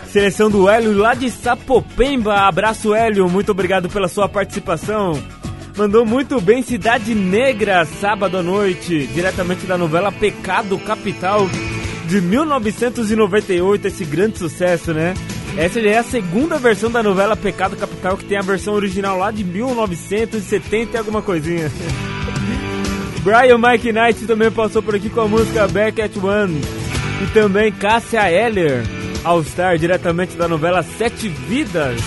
Seleção 0.06 0.48
do 0.48 0.70
Hélio 0.70 0.96
lá 0.96 1.16
de 1.16 1.28
Sapopemba. 1.32 2.42
Abraço, 2.42 2.94
Hélio, 2.94 3.28
muito 3.28 3.52
obrigado 3.52 3.90
pela 3.90 4.08
sua 4.08 4.30
participação. 4.30 5.20
Mandou 5.76 6.06
muito 6.06 6.40
bem 6.40 6.62
Cidade 6.62 7.16
Negra, 7.16 7.84
sábado 7.84 8.38
à 8.38 8.44
noite, 8.44 9.08
diretamente 9.08 9.66
da 9.66 9.76
novela 9.76 10.12
Pecado 10.12 10.78
Capital, 10.78 11.50
de 12.08 12.22
1998, 12.22 13.88
esse 13.88 14.06
grande 14.06 14.38
sucesso, 14.38 14.94
né? 14.94 15.16
Essa 15.58 15.82
já 15.82 15.90
é 15.90 15.98
a 15.98 16.04
segunda 16.04 16.60
versão 16.60 16.92
da 16.92 17.02
novela 17.02 17.36
Pecado 17.36 17.76
Capital, 17.76 18.18
que 18.18 18.26
tem 18.26 18.38
a 18.38 18.44
versão 18.44 18.76
original 18.76 19.18
lá 19.18 19.32
de 19.32 19.44
1970 19.44 20.96
e 20.96 20.98
alguma 21.00 21.24
coisinha. 21.24 21.72
Brian 23.26 23.58
Mike 23.58 23.92
Knight 23.92 24.28
também 24.28 24.52
passou 24.52 24.84
por 24.84 24.94
aqui 24.94 25.10
com 25.10 25.22
a 25.22 25.28
música 25.28 25.68
Back 25.68 26.00
at 26.00 26.16
One. 26.16 26.62
E 27.24 27.26
também 27.34 27.72
Cássia 27.72 28.30
Eller, 28.30 28.84
All 29.24 29.44
Star, 29.44 29.80
diretamente 29.80 30.38
da 30.38 30.48
novela 30.48 30.84
Sete 30.84 31.28
Vidas. 31.28 32.00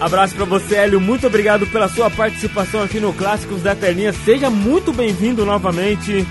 Abraço 0.00 0.34
pra 0.34 0.44
você, 0.44 0.74
Hélio. 0.74 1.00
Muito 1.00 1.28
obrigado 1.28 1.64
pela 1.68 1.88
sua 1.88 2.10
participação 2.10 2.82
aqui 2.82 2.98
no 2.98 3.12
Clássicos 3.12 3.62
da 3.62 3.76
Telinha. 3.76 4.12
Seja 4.12 4.50
muito 4.50 4.92
bem-vindo 4.92 5.46
novamente. 5.46 6.26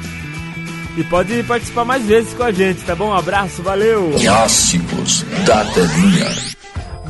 E 0.98 1.04
pode 1.06 1.42
participar 1.44 1.86
mais 1.86 2.04
vezes 2.06 2.34
com 2.34 2.44
a 2.44 2.52
gente, 2.52 2.84
tá 2.84 2.94
bom? 2.94 3.12
Um 3.12 3.16
abraço, 3.16 3.64
valeu! 3.64 4.14
Clássicos 4.22 5.24
da 5.46 5.64
Telinha. 5.72 6.63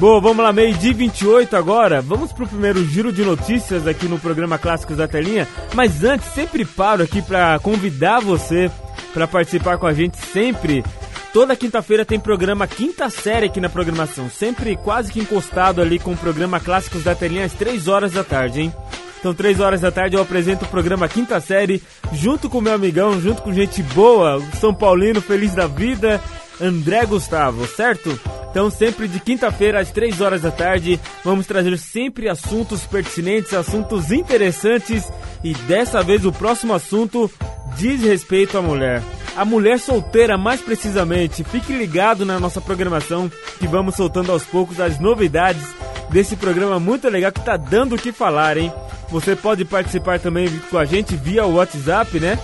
Bom, 0.04 0.20
vamos 0.20 0.44
lá, 0.44 0.52
meio-dia 0.52 0.94
28 0.94 1.56
agora. 1.56 2.02
Vamos 2.02 2.34
pro 2.34 2.46
primeiro 2.46 2.84
giro 2.84 3.10
de 3.10 3.24
notícias 3.24 3.88
aqui 3.88 4.06
no 4.06 4.20
programa 4.20 4.58
Clássicos 4.58 4.98
da 4.98 5.08
Telinha. 5.08 5.48
Mas 5.74 6.04
antes, 6.04 6.28
sempre 6.34 6.66
paro 6.66 7.04
aqui 7.04 7.22
para 7.22 7.58
convidar 7.60 8.20
você 8.20 8.70
para 9.14 9.26
participar 9.26 9.78
com 9.78 9.88
a 9.88 9.94
gente 9.94 10.18
sempre. 10.18 10.84
Toda 11.32 11.56
quinta-feira 11.56 12.04
tem 12.04 12.20
programa 12.20 12.68
Quinta 12.68 13.10
Série 13.10 13.46
aqui 13.46 13.62
na 13.62 13.70
programação. 13.70 14.30
Sempre 14.30 14.76
quase 14.76 15.10
que 15.10 15.22
encostado 15.22 15.82
ali 15.82 15.98
com 15.98 16.12
o 16.12 16.18
programa 16.18 16.60
Clássicos 16.60 17.06
da 17.06 17.16
Telinha 17.16 17.46
às 17.46 17.54
3 17.54 17.88
horas 17.88 18.12
da 18.12 18.26
tarde, 18.26 18.60
hein? 18.60 18.76
Então, 19.22 19.34
3 19.34 19.62
horas 19.62 19.80
da 19.80 19.90
tarde 19.90 20.18
eu 20.18 20.22
apresento 20.22 20.66
o 20.66 20.68
programa 20.68 21.08
Quinta 21.08 21.40
Série 21.40 21.82
junto 22.12 22.50
com 22.50 22.60
meu 22.60 22.74
amigão, 22.74 23.22
junto 23.22 23.42
com 23.42 23.54
gente 23.54 23.82
boa, 23.82 24.44
São 24.60 24.74
Paulino 24.74 25.22
feliz 25.22 25.56
da 25.56 25.66
vida, 25.66 26.22
André 26.60 27.06
Gustavo, 27.06 27.66
certo? 27.66 28.20
Então, 28.54 28.70
sempre 28.70 29.08
de 29.08 29.20
quinta-feira 29.20 29.80
às 29.80 29.90
3 29.90 30.22
horas 30.22 30.44
da 30.44 30.52
tarde, 30.52 31.00
vamos 31.26 31.48
trazer 31.48 31.76
sempre 31.80 32.30
assuntos 32.30 32.86
pertinentes, 32.86 33.52
assuntos 33.52 34.12
interessantes 34.12 35.12
e 35.44 35.56
dessa 35.56 36.04
vez 36.04 36.24
o 36.24 36.32
próximo 36.32 36.72
assunto 36.72 37.32
diz 37.76 38.04
respeito 38.04 38.56
à 38.56 38.62
mulher. 38.62 39.02
A 39.36 39.44
mulher 39.44 39.80
solteira, 39.80 40.38
mais 40.38 40.62
precisamente. 40.62 41.44
Fique 41.44 41.74
ligado 41.74 42.28
na 42.28 42.40
nossa 42.40 42.62
programação 42.62 43.28
que 43.58 43.66
vamos 43.66 43.96
soltando 43.96 44.32
aos 44.32 44.44
poucos 44.44 44.80
as 44.80 45.00
novidades 45.00 45.64
desse 46.12 46.36
programa 46.36 46.80
muito 46.80 47.10
legal 47.10 47.32
que 47.32 47.42
tá 47.42 47.58
dando 47.58 47.96
o 47.96 47.98
que 47.98 48.12
falar, 48.12 48.56
hein? 48.56 48.72
Você 49.10 49.36
pode 49.36 49.66
participar 49.66 50.20
também 50.20 50.48
com 50.70 50.78
a 50.78 50.86
gente 50.86 51.16
via 51.16 51.44
WhatsApp, 51.44 52.20
né? 52.20 52.38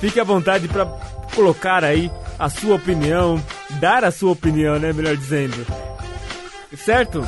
Fique 0.00 0.20
à 0.20 0.24
vontade 0.24 0.68
para 0.68 0.86
colocar 1.34 1.82
aí 1.82 2.08
a 2.38 2.48
sua 2.48 2.76
opinião, 2.76 3.42
dar 3.80 4.04
a 4.04 4.10
sua 4.10 4.32
opinião, 4.32 4.78
né? 4.78 4.92
Melhor 4.92 5.16
dizendo. 5.16 5.66
Certo? 6.76 7.26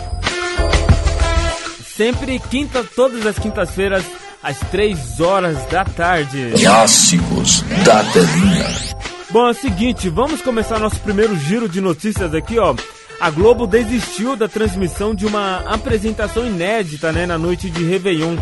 Sempre 1.97 2.39
quinta, 2.39 2.85
todas 2.95 3.27
as 3.27 3.39
quintas-feiras, 3.39 4.05
às 4.43 4.59
3 4.71 5.21
horas 5.21 5.65
da 5.67 5.85
tarde. 5.85 6.53
Clássicos 6.61 7.63
da 7.85 8.05
Telinha. 8.05 8.67
Bom, 9.31 9.49
é 9.49 9.51
o 9.51 9.55
seguinte, 9.55 10.09
vamos 10.09 10.41
começar 10.41 10.79
nosso 10.79 11.01
primeiro 11.01 11.37
giro 11.37 11.69
de 11.69 11.81
notícias 11.81 12.33
aqui, 12.35 12.59
ó. 12.59 12.75
A 13.21 13.31
Globo 13.31 13.67
desistiu 13.67 14.37
da 14.37 14.47
transmissão 14.47 15.13
de 15.13 15.27
uma 15.27 15.65
apresentação 15.67 16.47
inédita, 16.47 17.11
né, 17.11 17.27
na 17.27 17.37
noite 17.37 17.69
de 17.69 17.85
Réveillon. 17.85 18.37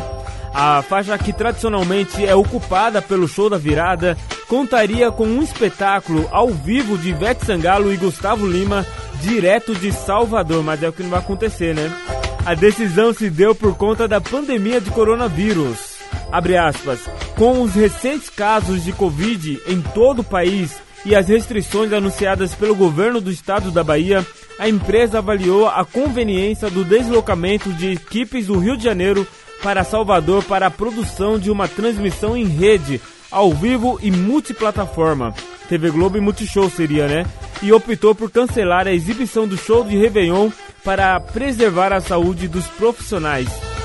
A 0.59 0.81
faixa 0.81 1.19
que 1.19 1.35
tradicionalmente 1.35 2.25
é 2.25 2.35
ocupada 2.35 3.03
pelo 3.03 3.29
show 3.29 3.51
da 3.51 3.59
virada 3.59 4.17
contaria 4.49 5.11
com 5.11 5.27
um 5.27 5.43
espetáculo 5.43 6.27
ao 6.31 6.49
vivo 6.49 6.97
de 6.97 7.11
Ivete 7.11 7.45
Sangalo 7.45 7.93
e 7.93 7.97
Gustavo 7.99 8.47
Lima, 8.47 8.87
direto 9.21 9.75
de 9.75 9.93
Salvador, 9.93 10.65
mas 10.65 10.83
é 10.83 10.89
o 10.89 10.95
que 10.95 11.03
não 11.03 11.11
vai 11.11 11.19
acontecer, 11.19 11.75
né? 11.75 11.95
A 12.43 12.55
decisão 12.55 13.13
se 13.13 13.29
deu 13.29 13.55
por 13.55 13.77
conta 13.77 14.09
da 14.09 14.19
pandemia 14.19 14.81
de 14.81 14.91
coronavírus. 14.91 15.97
Aspas. 16.33 17.01
Com 17.37 17.61
os 17.61 17.75
recentes 17.75 18.31
casos 18.31 18.83
de 18.83 18.93
Covid 18.93 19.61
em 19.67 19.83
todo 19.83 20.21
o 20.21 20.25
país 20.25 20.81
e 21.05 21.15
as 21.15 21.29
restrições 21.29 21.93
anunciadas 21.93 22.55
pelo 22.55 22.75
governo 22.75 23.21
do 23.21 23.31
estado 23.31 23.71
da 23.71 23.85
Bahia, 23.85 24.27
a 24.59 24.67
empresa 24.67 25.19
avaliou 25.19 25.69
a 25.69 25.85
conveniência 25.85 26.71
do 26.71 26.83
deslocamento 26.83 27.71
de 27.75 27.93
equipes 27.93 28.47
do 28.47 28.59
Rio 28.59 28.75
de 28.75 28.85
Janeiro 28.85 29.27
para 29.63 29.85
Salvador 29.85 30.45
para 30.45 30.67
a 30.67 30.71
produção 30.71 31.39
de 31.39 31.51
uma 31.51 31.69
transmissão 31.69 32.37
em 32.37 32.45
rede, 32.45 33.01
ao 33.31 33.53
vivo 33.53 33.99
e 34.03 34.11
multiplataforma. 34.11 35.35
TV 35.69 35.91
Globo 35.91 36.17
e 36.17 36.21
Multishow 36.21 36.71
seria, 36.71 37.09
né? 37.09 37.27
E 37.63 37.73
optou 37.73 38.15
por 38.15 38.31
cancelar 38.31 38.87
a 38.87 38.93
exibição 38.93 39.47
do 39.47 39.57
show 39.57 39.85
de 39.85 39.97
Réveillon 39.97 40.51
para 40.85 41.19
preservar 41.19 41.93
a 41.93 42.01
saúde 42.01 42.47
dos 42.47 42.67
profissionais. 42.69 43.76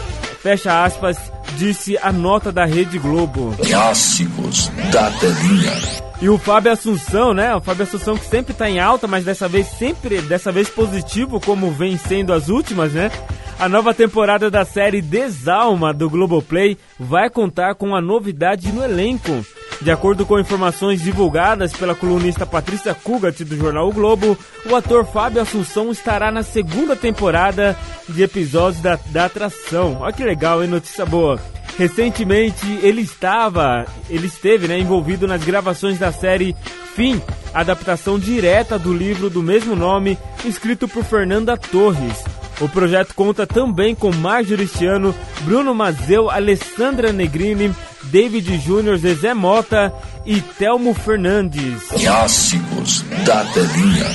Fecha 0.41 0.83
aspas, 0.83 1.31
disse 1.55 1.97
a 2.01 2.11
nota 2.11 2.51
da 2.51 2.65
Rede 2.65 2.97
Globo. 2.97 3.55
Clássicos 3.63 4.69
da 4.91 5.11
Telinha. 5.11 6.01
E 6.19 6.29
o 6.29 6.37
Fábio 6.37 6.71
Assunção, 6.71 7.31
né? 7.31 7.55
O 7.55 7.61
Fábio 7.61 7.83
Assunção 7.83 8.17
que 8.17 8.25
sempre 8.25 8.51
tá 8.53 8.67
em 8.67 8.79
alta, 8.79 9.07
mas 9.07 9.23
dessa 9.23 9.47
vez 9.47 9.67
sempre, 9.67 10.19
dessa 10.21 10.51
vez 10.51 10.67
positivo, 10.67 11.39
como 11.39 11.69
vem 11.69 11.95
sendo 11.95 12.33
as 12.33 12.49
últimas, 12.49 12.93
né? 12.93 13.11
A 13.59 13.69
nova 13.69 13.93
temporada 13.93 14.49
da 14.49 14.65
série 14.65 15.01
Desalma 15.01 15.93
do 15.93 16.09
Globoplay 16.09 16.75
vai 16.99 17.29
contar 17.29 17.75
com 17.75 17.87
uma 17.89 18.01
novidade 18.01 18.71
no 18.71 18.83
elenco. 18.83 19.45
De 19.81 19.89
acordo 19.89 20.25
com 20.25 20.39
informações 20.39 21.01
divulgadas 21.01 21.73
pela 21.73 21.95
colunista 21.95 22.45
Patrícia 22.45 22.93
Kugat 22.93 23.43
do 23.43 23.57
jornal 23.57 23.89
O 23.89 23.93
Globo, 23.93 24.37
o 24.69 24.75
ator 24.75 25.05
Fábio 25.05 25.41
Assunção 25.41 25.91
estará 25.91 26.31
na 26.31 26.43
segunda 26.43 26.95
temporada 26.95 27.75
de 28.07 28.21
episódios 28.21 28.81
da, 28.81 28.99
da 29.07 29.25
atração. 29.25 29.97
Olha 30.01 30.13
que 30.13 30.23
legal, 30.23 30.63
hein? 30.63 30.69
Notícia 30.69 31.03
boa. 31.03 31.39
Recentemente 31.77 32.65
ele 32.81 33.01
estava, 33.01 33.85
ele 34.09 34.27
esteve 34.27 34.67
né, 34.67 34.79
envolvido 34.79 35.27
nas 35.27 35.43
gravações 35.43 35.97
da 35.97 36.11
série 36.11 36.55
Fim, 36.95 37.21
adaptação 37.53 38.19
direta 38.19 38.77
do 38.77 38.93
livro 38.93 39.29
do 39.29 39.41
mesmo 39.41 39.75
nome, 39.75 40.17
escrito 40.43 40.87
por 40.87 41.03
Fernanda 41.03 41.55
Torres. 41.55 42.23
O 42.59 42.69
projeto 42.69 43.15
conta 43.15 43.47
também 43.47 43.95
com 43.95 44.11
Marjorie 44.11 44.67
Cristiano, 44.67 45.15
Bruno 45.41 45.73
Mazeu, 45.73 46.29
Alessandra 46.29 47.11
Negrini, 47.11 47.73
David 48.03 48.57
Júnior, 48.59 48.97
Zezé 48.97 49.33
Mota 49.33 49.93
e 50.25 50.39
Telmo 50.39 50.93
Fernandes. 50.93 51.83
Clássicos 51.89 53.01
da 53.25 53.43
telinha. 53.45 54.05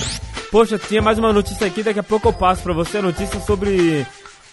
Poxa, 0.51 0.79
tinha 0.79 1.03
mais 1.03 1.19
uma 1.19 1.33
notícia 1.33 1.67
aqui, 1.67 1.83
daqui 1.83 1.99
a 1.99 2.05
pouco 2.05 2.29
eu 2.29 2.33
passo 2.33 2.63
para 2.63 2.73
você 2.73 2.99
a 2.99 3.03
notícia 3.03 3.41
sobre 3.41 4.07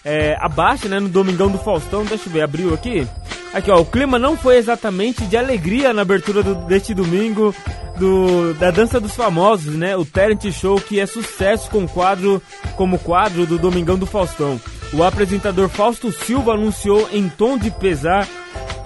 é, 0.04 0.36
abaixo, 0.40 0.88
né, 0.88 1.00
no 1.00 1.08
Domingão 1.08 1.50
do 1.50 1.58
Faustão. 1.58 2.04
Deixa 2.04 2.28
eu 2.28 2.32
ver, 2.32 2.42
abriu 2.42 2.74
aqui. 2.74 3.06
Aqui, 3.52 3.70
ó, 3.70 3.80
o 3.80 3.86
clima 3.86 4.18
não 4.18 4.36
foi 4.36 4.56
exatamente 4.56 5.24
de 5.26 5.36
alegria 5.36 5.92
na 5.92 6.02
abertura 6.02 6.42
do, 6.42 6.54
deste 6.66 6.92
domingo 6.92 7.54
do, 7.96 8.52
da 8.54 8.70
Dança 8.70 9.00
dos 9.00 9.14
Famosos, 9.14 9.74
né? 9.74 9.96
O 9.96 10.04
Talent 10.04 10.50
Show 10.50 10.80
que 10.80 10.98
é 10.98 11.06
sucesso 11.06 11.70
com 11.70 11.86
quadro, 11.86 12.42
como 12.76 12.98
quadro 12.98 13.46
do 13.46 13.56
Domingão 13.56 13.96
do 13.96 14.06
Faustão. 14.06 14.60
O 14.92 15.02
apresentador 15.02 15.68
Fausto 15.68 16.12
Silva 16.12 16.54
anunciou 16.54 17.08
em 17.12 17.28
tom 17.28 17.56
de 17.56 17.70
pesar 17.70 18.28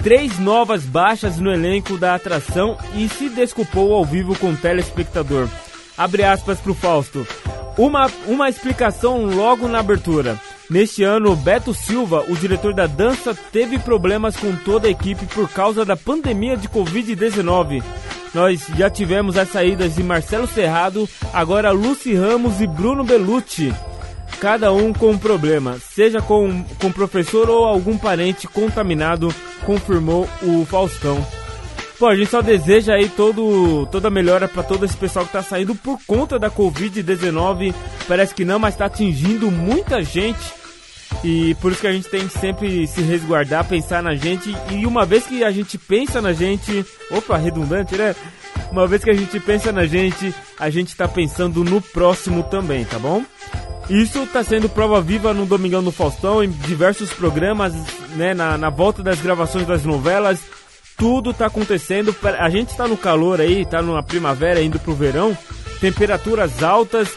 três 0.03 0.39
novas 0.39 0.85
baixas 0.85 1.39
no 1.39 1.51
elenco 1.51 1.97
da 1.97 2.15
atração 2.15 2.77
e 2.95 3.09
se 3.09 3.29
desculpou 3.29 3.95
ao 3.95 4.05
vivo 4.05 4.37
com 4.39 4.51
o 4.51 4.57
telespectador. 4.57 5.49
Abre 5.99 6.23
aspas 6.23 6.61
pro 6.61 6.75
Fausto. 6.75 7.27
Uma, 7.77 8.11
uma 8.27 8.49
explicação 8.49 9.25
logo 9.25 9.67
na 9.69 9.81
abertura. 9.81 10.41
Neste 10.71 11.03
ano, 11.03 11.35
Beto 11.35 11.75
Silva, 11.75 12.25
o 12.29 12.37
diretor 12.37 12.73
da 12.73 12.87
dança, 12.87 13.35
teve 13.53 13.79
problemas 13.79 14.37
com 14.37 14.55
toda 14.55 14.87
a 14.87 14.91
equipe 14.91 15.27
por 15.27 15.49
causa 15.49 15.85
da 15.85 15.97
pandemia 15.97 16.57
de 16.57 16.69
Covid-19. 16.69 17.83
Nós 18.35 18.67
já 18.77 18.89
tivemos 18.91 19.37
as 19.37 19.49
saídas 19.49 19.95
de 19.97 20.03
Marcelo 20.03 20.47
Serrado, 20.47 21.09
agora 21.33 21.71
Lucy 21.71 22.15
Ramos 22.15 22.61
e 22.61 22.67
Bruno 22.67 23.03
Belucci. 23.03 23.75
Cada 24.41 24.73
um 24.73 24.93
com 24.93 25.11
um 25.11 25.19
problema, 25.19 25.79
seja 25.79 26.21
com, 26.21 26.63
com 26.81 26.93
professor 26.93 27.51
ou 27.51 27.65
algum 27.65 27.99
parente 27.99 28.47
contaminado, 28.47 29.35
confirmou 29.65 30.29
o 30.43 30.65
Faustão. 30.65 31.27
Pô, 31.99 32.07
a 32.07 32.15
gente 32.15 32.31
só 32.31 32.41
deseja 32.41 32.95
aí 32.95 33.09
todo, 33.09 33.87
toda 33.87 34.09
melhora 34.09 34.47
para 34.47 34.63
todo 34.63 34.85
esse 34.85 34.97
pessoal 34.97 35.27
que 35.27 35.33
tá 35.33 35.43
saindo 35.43 35.75
por 35.75 35.99
conta 36.07 36.39
da 36.39 36.49
Covid-19. 36.49 37.75
Parece 38.07 38.33
que 38.33 38.45
não, 38.45 38.59
mas 38.59 38.77
tá 38.77 38.87
atingindo 38.87 39.51
muita 39.51 40.01
gente. 40.01 40.59
E 41.25 41.57
por 41.57 41.73
isso 41.73 41.81
que 41.81 41.87
a 41.89 41.93
gente 41.93 42.09
tem 42.09 42.29
que 42.29 42.39
sempre 42.39 42.87
se 42.87 43.03
resguardar, 43.03 43.67
pensar 43.67 44.01
na 44.01 44.15
gente. 44.15 44.55
E 44.71 44.87
uma 44.87 45.05
vez 45.05 45.27
que 45.27 45.43
a 45.43 45.51
gente 45.51 45.77
pensa 45.77 46.23
na 46.23 46.33
gente. 46.33 46.87
Opa, 47.11 47.37
redundante, 47.37 47.97
né? 47.97 48.15
Uma 48.71 48.87
vez 48.87 49.03
que 49.03 49.11
a 49.11 49.15
gente 49.15 49.41
pensa 49.41 49.73
na 49.73 49.85
gente, 49.85 50.33
a 50.59 50.71
gente 50.71 50.95
tá 50.95 51.09
pensando 51.09 51.65
no 51.65 51.81
próximo 51.81 52.45
também, 52.45 52.85
tá 52.85 52.99
bom? 52.99 53.25
Isso 53.91 54.23
está 54.23 54.45
sendo 54.45 54.69
prova 54.69 55.01
viva 55.01 55.33
no 55.33 55.47
Domingão 55.47 55.83
do 55.83 55.91
Faustão, 55.91 56.45
em 56.45 56.51
diversos 56.51 57.11
programas, 57.11 57.73
né, 58.17 58.35
na, 58.35 58.59
na 58.59 58.69
volta 58.69 59.03
das 59.03 59.19
gravações 59.21 59.67
das 59.67 59.83
novelas. 59.85 60.41
Tudo 60.99 61.31
está 61.31 61.47
acontecendo. 61.47 62.15
A 62.39 62.51
gente 62.51 62.71
está 62.71 62.87
no 62.87 62.97
calor 62.97 63.41
aí, 63.41 63.63
está 63.63 63.81
na 63.81 64.03
primavera, 64.03 64.61
indo 64.61 64.79
pro 64.79 64.95
verão. 64.95 65.37
Temperaturas 65.81 66.63
altas 66.63 67.09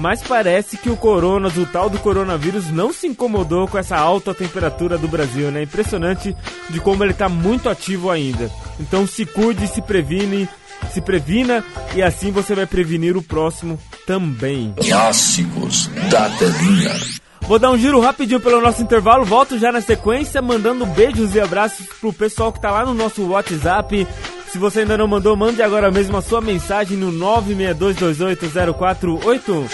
mas 0.00 0.22
parece 0.22 0.78
que 0.78 0.88
o 0.88 0.96
corona, 0.96 1.48
o 1.48 1.66
tal 1.66 1.90
do 1.90 1.98
coronavírus, 1.98 2.70
não 2.70 2.90
se 2.90 3.06
incomodou 3.06 3.68
com 3.68 3.76
essa 3.76 3.98
alta 3.98 4.34
temperatura 4.34 4.96
do 4.96 5.06
Brasil, 5.06 5.50
né? 5.50 5.62
Impressionante 5.62 6.34
de 6.70 6.80
como 6.80 7.04
ele 7.04 7.12
está 7.12 7.28
muito 7.28 7.68
ativo 7.68 8.10
ainda. 8.10 8.50
Então 8.78 9.06
se 9.06 9.26
cuide, 9.26 9.68
se 9.68 9.82
previne, 9.82 10.48
se 10.92 11.02
previna 11.02 11.62
e 11.94 12.02
assim 12.02 12.30
você 12.30 12.54
vai 12.54 12.64
prevenir 12.64 13.14
o 13.14 13.22
próximo 13.22 13.78
também. 14.06 14.74
Clássicos 14.80 15.88
da 16.10 16.30
telinha. 16.30 17.20
Vou 17.50 17.58
dar 17.58 17.72
um 17.72 17.76
giro 17.76 17.98
rapidinho 17.98 18.38
pelo 18.38 18.60
nosso 18.60 18.80
intervalo, 18.80 19.24
volto 19.24 19.58
já 19.58 19.72
na 19.72 19.80
sequência, 19.80 20.40
mandando 20.40 20.86
beijos 20.86 21.34
e 21.34 21.40
abraços 21.40 21.84
pro 22.00 22.12
pessoal 22.12 22.52
que 22.52 22.60
tá 22.60 22.70
lá 22.70 22.86
no 22.86 22.94
nosso 22.94 23.26
WhatsApp, 23.26 24.06
se 24.52 24.56
você 24.56 24.82
ainda 24.82 24.96
não 24.96 25.08
mandou, 25.08 25.36
mande 25.36 25.60
agora 25.60 25.90
mesmo 25.90 26.16
a 26.16 26.22
sua 26.22 26.40
mensagem 26.40 26.96
no 26.96 27.10
962280481. 27.10 29.68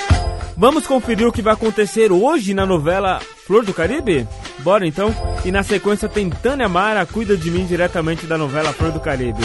Vamos 0.56 0.86
conferir 0.86 1.28
o 1.28 1.32
que 1.32 1.42
vai 1.42 1.52
acontecer 1.52 2.10
hoje 2.10 2.54
na 2.54 2.64
novela 2.64 3.20
Flor 3.46 3.62
do 3.62 3.74
Caribe? 3.74 4.26
Bora 4.60 4.86
então? 4.86 5.14
E 5.44 5.52
na 5.52 5.62
sequência 5.62 6.08
tem 6.08 6.30
Tânia 6.30 6.70
Mara, 6.70 7.04
cuida 7.04 7.36
de 7.36 7.50
mim 7.50 7.66
diretamente 7.66 8.26
da 8.26 8.38
novela 8.38 8.72
Flor 8.72 8.90
do 8.90 9.00
Caribe. 9.00 9.44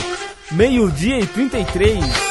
Meio-dia 0.53 1.19
e 1.19 1.27
33. 1.27 2.30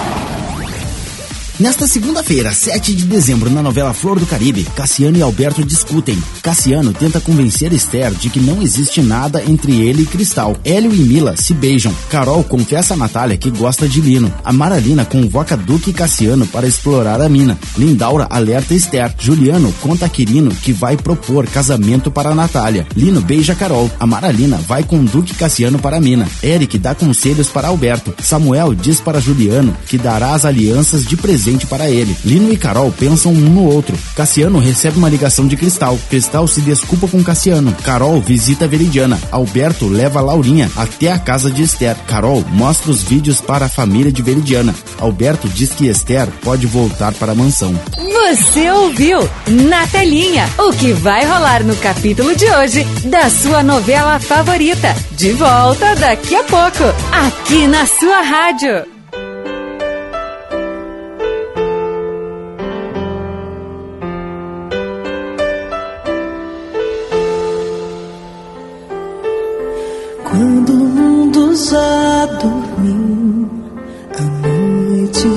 Nesta 1.61 1.85
segunda-feira, 1.85 2.51
7 2.51 2.91
de 2.91 3.05
dezembro, 3.05 3.47
na 3.47 3.61
novela 3.61 3.93
Flor 3.93 4.19
do 4.19 4.25
Caribe, 4.25 4.63
Cassiano 4.75 5.15
e 5.15 5.21
Alberto 5.21 5.63
discutem. 5.63 6.17
Cassiano 6.41 6.91
tenta 6.91 7.21
convencer 7.21 7.71
Esther 7.71 8.11
de 8.15 8.31
que 8.31 8.39
não 8.39 8.63
existe 8.63 8.99
nada 8.99 9.43
entre 9.43 9.79
ele 9.79 10.01
e 10.01 10.05
Cristal. 10.07 10.57
Hélio 10.65 10.91
e 10.91 10.97
Mila 10.97 11.37
se 11.37 11.53
beijam. 11.53 11.93
Carol 12.09 12.43
confessa 12.43 12.95
a 12.95 12.97
Natália 12.97 13.37
que 13.37 13.51
gosta 13.51 13.87
de 13.87 14.01
Lino. 14.01 14.33
A 14.43 14.51
Maralina 14.51 15.05
convoca 15.05 15.55
Duque 15.55 15.91
e 15.91 15.93
Cassiano 15.93 16.47
para 16.47 16.65
explorar 16.65 17.21
a 17.21 17.29
mina. 17.29 17.55
Lindaura 17.77 18.25
alerta 18.27 18.73
Esther. 18.73 19.13
Juliano 19.19 19.71
conta 19.81 20.07
a 20.07 20.09
Quirino 20.09 20.49
que 20.49 20.73
vai 20.73 20.97
propor 20.97 21.45
casamento 21.45 22.09
para 22.09 22.33
Natália. 22.33 22.87
Lino 22.95 23.21
beija 23.21 23.53
Carol. 23.53 23.87
A 23.99 24.07
Maralina 24.07 24.57
vai 24.57 24.81
com 24.81 25.05
Duque 25.05 25.33
e 25.33 25.35
Cassiano 25.35 25.77
para 25.77 25.97
a 25.97 26.01
mina. 26.01 26.27
Eric 26.41 26.79
dá 26.79 26.95
conselhos 26.95 27.49
para 27.49 27.67
Alberto. 27.67 28.15
Samuel 28.19 28.73
diz 28.73 28.99
para 28.99 29.21
Juliano 29.21 29.77
que 29.85 29.99
dará 29.99 30.33
as 30.33 30.43
alianças 30.43 31.05
de 31.05 31.15
presente 31.15 31.50
presente 31.51 31.67
para 31.67 31.89
ele. 31.89 32.15
Lino 32.23 32.51
e 32.51 32.57
Carol 32.57 32.91
pensam 32.91 33.31
um 33.31 33.35
no 33.35 33.65
outro. 33.65 33.97
Cassiano 34.15 34.59
recebe 34.59 34.97
uma 34.97 35.09
ligação 35.09 35.47
de 35.47 35.57
Cristal. 35.57 35.99
Cristal 36.09 36.47
se 36.47 36.61
desculpa 36.61 37.07
com 37.07 37.23
Cassiano. 37.23 37.75
Carol 37.83 38.21
visita 38.21 38.67
Veridiana. 38.67 39.19
Alberto 39.31 39.87
leva 39.87 40.21
Laurinha 40.21 40.71
até 40.75 41.11
a 41.11 41.19
casa 41.19 41.51
de 41.51 41.63
Esther. 41.63 41.95
Carol 42.07 42.43
mostra 42.51 42.91
os 42.91 43.03
vídeos 43.03 43.41
para 43.41 43.65
a 43.65 43.69
família 43.69 44.11
de 44.11 44.21
Veridiana. 44.21 44.73
Alberto 44.99 45.49
diz 45.49 45.71
que 45.71 45.87
Esther 45.87 46.27
pode 46.41 46.65
voltar 46.67 47.13
para 47.13 47.33
a 47.33 47.35
mansão. 47.35 47.73
Você 47.97 48.71
ouviu 48.71 49.19
na 49.47 49.85
telinha 49.87 50.47
o 50.57 50.71
que 50.71 50.93
vai 50.93 51.25
rolar 51.25 51.63
no 51.63 51.75
capítulo 51.77 52.35
de 52.35 52.45
hoje 52.45 52.83
da 53.05 53.29
sua 53.29 53.61
novela 53.63 54.19
favorita. 54.19 54.95
De 55.11 55.31
volta 55.33 55.95
daqui 55.95 56.35
a 56.35 56.43
pouco, 56.43 56.83
aqui 57.11 57.67
na 57.67 57.85
sua 57.85 58.21
rádio. 58.21 58.90
Já 71.69 72.25
dormiu 72.41 73.49
à 74.17 74.21
noite, 74.47 75.29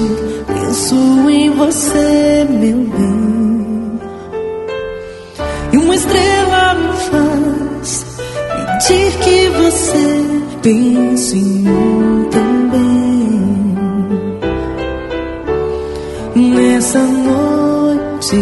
penso 0.46 0.94
em 1.28 1.50
você, 1.50 2.46
meu 2.48 2.78
bem. 2.78 4.00
E 5.72 5.76
uma 5.76 5.94
estrela 5.94 6.74
me 6.74 6.92
faz 6.92 8.06
pedir 8.88 9.12
que 9.18 9.48
você 9.50 10.24
pense 10.62 11.36
em 11.36 11.42
mim 11.42 12.28
também. 12.30 13.74
Nessa 16.54 17.00
noite 17.00 18.36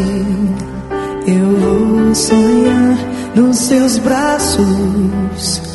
eu 1.27 1.57
vou 1.59 2.15
sonhar 2.15 2.99
nos 3.35 3.57
seus 3.57 3.99
braços 3.99 5.72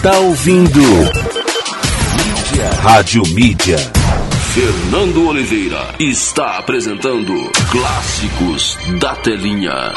está 0.00 0.18
ouvindo 0.18 0.80
Mídia. 0.80 2.70
Rádio 2.80 3.22
Mídia. 3.34 3.76
Fernando 4.54 5.28
Oliveira 5.28 5.94
está 6.00 6.56
apresentando 6.56 7.34
Clássicos 7.70 8.78
da 8.98 9.14
Telinha. 9.16 9.92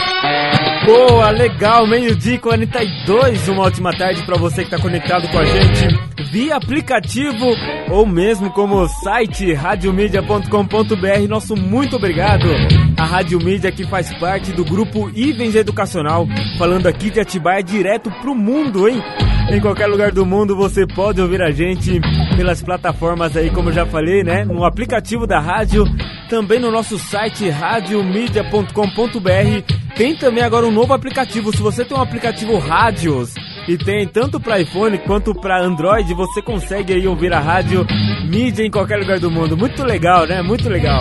Boa, 0.86 1.32
legal, 1.32 1.88
meio-dia 1.88 2.36
e 2.36 2.38
42, 2.38 3.48
uma 3.48 3.64
ótima 3.64 3.94
tarde 3.98 4.26
para 4.26 4.36
você 4.36 4.66
que 4.66 4.76
está 4.76 4.78
conectado 4.78 5.26
com 5.30 5.40
a 5.40 5.46
gente 5.46 5.88
via 6.34 6.58
aplicativo 6.58 7.46
ou 7.90 8.06
mesmo 8.06 8.52
como 8.52 8.82
o 8.82 8.88
site 8.90 9.54
radiomedia.com.br. 9.54 11.28
Nosso 11.30 11.56
muito 11.56 11.96
obrigado 11.96 12.50
à 12.98 13.06
Rádio 13.06 13.40
Mídia 13.40 13.72
que 13.72 13.88
faz 13.88 14.14
parte 14.16 14.52
do 14.52 14.66
grupo 14.66 15.10
Ivens 15.16 15.56
Educacional, 15.56 16.28
falando 16.58 16.88
aqui 16.88 17.10
de 17.10 17.22
Atibaia 17.22 17.64
direto 17.64 18.12
pro 18.22 18.36
mundo, 18.36 18.90
hein? 18.90 19.02
Em 19.50 19.60
qualquer 19.60 19.88
lugar 19.88 20.12
do 20.12 20.26
mundo 20.26 20.56
você 20.56 20.88
pode 20.88 21.22
ouvir 21.22 21.42
a 21.42 21.52
gente 21.52 22.00
pelas 22.36 22.64
plataformas 22.64 23.38
aí, 23.38 23.50
como 23.50 23.70
eu 23.70 23.74
já 23.74 23.86
falei, 23.86 24.24
né? 24.24 24.46
No 24.46 24.66
aplicativo 24.66 25.28
da 25.28 25.40
rádio, 25.40 25.86
também 26.30 26.60
no 26.60 26.72
nosso 26.72 26.98
site 26.98 27.50
radiomedia.com.br. 27.50 29.74
Tem 29.96 30.16
também 30.16 30.44
agora 30.44 30.66
um 30.66 30.72
novo 30.72 30.94
aplicativo. 30.94 31.56
Se 31.56 31.62
você 31.62 31.86
tem 31.86 31.96
um 31.96 32.02
aplicativo 32.02 32.58
Rádios 32.58 33.34
e 33.68 33.78
tem 33.78 34.08
tanto 34.08 34.40
para 34.40 34.60
iPhone 34.60 34.98
quanto 35.00 35.36
para 35.36 35.62
Android, 35.62 36.14
você 36.14 36.42
consegue 36.42 36.94
aí 36.94 37.08
ouvir 37.08 37.32
a 37.32 37.40
rádio 37.40 37.86
mídia 38.28 38.66
em 38.66 38.72
qualquer 38.72 38.98
lugar 38.98 39.20
do 39.20 39.30
mundo. 39.30 39.56
Muito 39.56 39.84
legal, 39.84 40.26
né? 40.26 40.42
Muito 40.42 40.68
legal. 40.68 41.00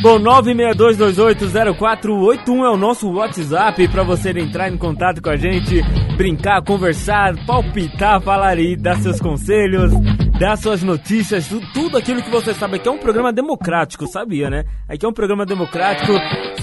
Bom, 0.00 0.18
962280481 0.20 2.64
é 2.64 2.70
o 2.70 2.76
nosso 2.76 3.10
WhatsApp 3.10 3.88
para 3.88 4.04
você 4.04 4.30
entrar 4.30 4.70
em 4.70 4.76
contato 4.76 5.20
com 5.20 5.28
a 5.30 5.36
gente, 5.36 5.82
brincar, 6.16 6.62
conversar, 6.62 7.34
palpitar, 7.44 8.20
falar 8.20 8.58
e 8.58 8.76
dar 8.76 8.96
seus 8.98 9.20
conselhos, 9.20 9.92
dar 10.38 10.56
suas 10.56 10.84
notícias, 10.84 11.48
tu- 11.48 11.60
tudo 11.74 11.96
aquilo 11.98 12.22
que 12.22 12.30
você 12.30 12.54
sabe. 12.54 12.76
Aqui 12.76 12.88
é 12.88 12.92
um 12.92 12.98
programa 12.98 13.32
democrático, 13.32 14.06
sabia, 14.06 14.48
né? 14.48 14.64
Aqui 14.88 15.04
é 15.04 15.08
um 15.08 15.12
programa 15.12 15.44
democrático, 15.44 16.12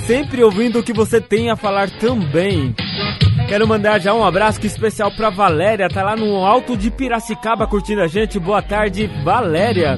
sempre 0.05 0.41
ouvindo 0.41 0.79
o 0.79 0.83
que 0.83 0.93
você 0.93 1.19
tem 1.19 1.49
a 1.49 1.57
falar 1.57 1.89
também. 1.99 2.73
Quero 3.47 3.67
mandar 3.67 3.99
já 3.99 4.13
um 4.13 4.23
abraço 4.23 4.65
especial 4.65 5.11
pra 5.11 5.29
Valéria, 5.29 5.87
tá 5.87 6.03
lá 6.03 6.15
no 6.15 6.43
alto 6.43 6.75
de 6.75 6.89
Piracicaba 6.89 7.67
curtindo 7.67 8.01
a 8.01 8.07
gente. 8.07 8.39
Boa 8.39 8.61
tarde, 8.61 9.09
Valéria. 9.23 9.97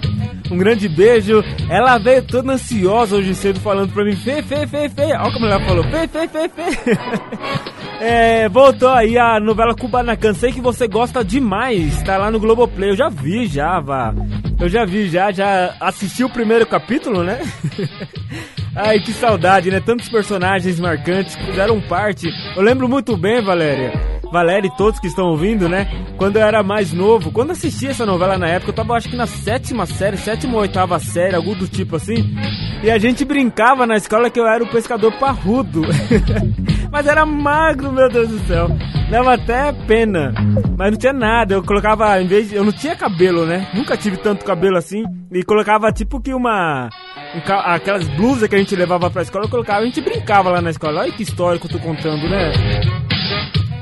Um 0.52 0.58
grande 0.58 0.88
beijo. 0.90 1.44
Ela 1.70 1.98
veio 1.98 2.22
toda 2.24 2.54
ansiosa 2.54 3.16
hoje 3.16 3.34
cedo 3.34 3.60
falando 3.60 3.94
pra 3.94 4.04
mim, 4.04 4.16
Fê, 4.16 4.42
Fê, 4.42 4.68
Fê, 4.68 4.90
Fê. 4.90 5.14
Olha 5.14 5.32
como 5.32 5.46
ela 5.46 5.60
falou, 5.66 5.84
Fê, 5.86 6.08
Fê, 6.08 6.28
Fê, 6.28 6.50
Fê. 6.50 6.98
É, 8.00 8.48
voltou 8.48 8.90
aí 8.90 9.18
a 9.18 9.40
novela 9.40 9.74
Kubanacan. 9.74 10.32
Sei 10.32 10.52
que 10.52 10.62
você 10.62 10.88
gosta 10.88 11.26
demais. 11.26 12.00
Tá 12.04 12.16
lá 12.16 12.30
no 12.30 12.40
Globoplay. 12.40 12.92
Eu 12.92 12.96
já 12.96 13.10
vi, 13.10 13.48
já, 13.48 13.80
vá. 13.80 14.14
Eu 14.60 14.70
já 14.70 14.86
vi, 14.86 15.10
já, 15.10 15.32
já 15.32 15.76
assisti 15.80 16.24
o 16.24 16.30
primeiro 16.30 16.68
capítulo, 16.68 17.24
né? 17.24 17.40
Ai, 18.80 19.00
que 19.00 19.12
saudade, 19.12 19.72
né? 19.72 19.80
Tantos 19.80 20.08
personagens 20.08 20.80
marcantes 20.80 21.36
que 21.36 21.44
fizeram 21.46 21.82
parte. 21.82 22.30
Eu 22.56 22.62
lembro 22.62 22.88
muito 22.88 23.18
bem, 23.18 23.42
Valéria. 23.42 23.92
Valéria 24.32 24.68
e 24.68 24.78
todos 24.78 25.00
que 25.00 25.08
estão 25.08 25.26
ouvindo, 25.26 25.68
né? 25.68 25.88
Quando 26.16 26.36
eu 26.36 26.44
era 26.44 26.62
mais 26.62 26.94
novo, 26.94 27.32
quando 27.32 27.52
assisti 27.52 27.88
essa 27.88 28.06
novela 28.06 28.38
na 28.38 28.48
época, 28.48 28.70
eu 28.70 28.76
tava 28.76 28.94
acho 28.94 29.10
que 29.10 29.16
na 29.16 29.26
sétima 29.26 29.88
série, 29.88 30.18
sétima 30.18 30.54
ou 30.54 30.62
oitava 30.62 31.00
série, 31.00 31.36
algo 31.36 31.56
do 31.56 31.68
tipo 31.68 31.96
assim. 31.96 32.36
E 32.84 32.92
a 32.92 33.00
gente 33.00 33.26
brincava 33.26 33.88
na 33.88 33.96
escola 33.96 34.30
que 34.30 34.40
eu 34.40 34.46
era 34.46 34.64
o 34.64 34.70
pescador 34.70 35.12
parrudo. 35.14 35.82
Mas 36.92 37.06
era 37.06 37.26
magro, 37.26 37.92
meu 37.92 38.10
Deus 38.10 38.30
do 38.30 38.40
céu. 38.40 38.70
Dava 39.10 39.34
até 39.34 39.72
pena. 39.72 40.34
Mas 40.78 40.92
não 40.92 40.98
tinha 40.98 41.14
nada. 41.14 41.54
Eu 41.56 41.64
colocava, 41.64 42.22
em 42.22 42.28
vez 42.28 42.50
de. 42.50 42.56
Eu 42.56 42.66
não 42.66 42.72
tinha 42.72 42.96
cabelo, 42.96 43.46
né? 43.46 43.70
Nunca 43.74 43.96
tive 43.96 44.18
tanto 44.18 44.46
cabelo 44.46 44.78
assim. 44.78 45.04
E 45.32 45.44
colocava 45.44 45.92
tipo 45.92 46.20
que 46.22 46.34
uma. 46.34 46.90
um 47.36 47.54
aquelas 47.66 48.08
blusas 48.10 48.48
que 48.50 48.56
a 48.56 48.60
gente 48.60 48.76
levava 48.76 49.10
pra 49.10 49.22
escola, 49.22 49.46
eu 49.46 49.50
colocava. 49.50 49.80
A 49.80 49.86
gente 49.86 50.02
brincava 50.02 50.50
lá 50.50 50.62
na 50.62 50.70
escola. 50.70 51.02
Olha 51.02 51.12
que 51.12 51.24
história 51.24 51.60
que 51.60 51.68
eu 51.68 51.72
tô 51.72 51.80
contando, 51.80 52.28
né? 52.28 52.52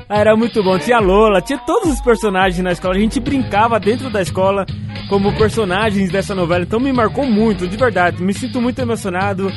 Ah, 0.08 0.18
Era 0.18 0.36
muito 0.36 0.62
bom. 0.62 0.78
Tinha 0.78 0.98
Lola, 1.00 1.40
tinha 1.40 1.58
todos 1.58 1.92
os 1.92 2.00
personagens 2.00 2.62
na 2.62 2.72
escola. 2.72 2.94
A 2.94 2.98
gente 2.98 3.18
brincava 3.18 3.78
dentro 3.80 4.08
da 4.08 4.22
escola 4.22 4.64
como 5.08 5.36
personagens 5.36 6.10
dessa 6.10 6.34
novela. 6.34 6.62
Então 6.62 6.78
me 6.78 6.92
marcou 6.92 7.26
muito, 7.26 7.66
de 7.66 7.76
verdade. 7.76 8.22
Me 8.22 8.32
sinto 8.32 8.60
muito 8.60 8.78
emocionado 8.80 9.50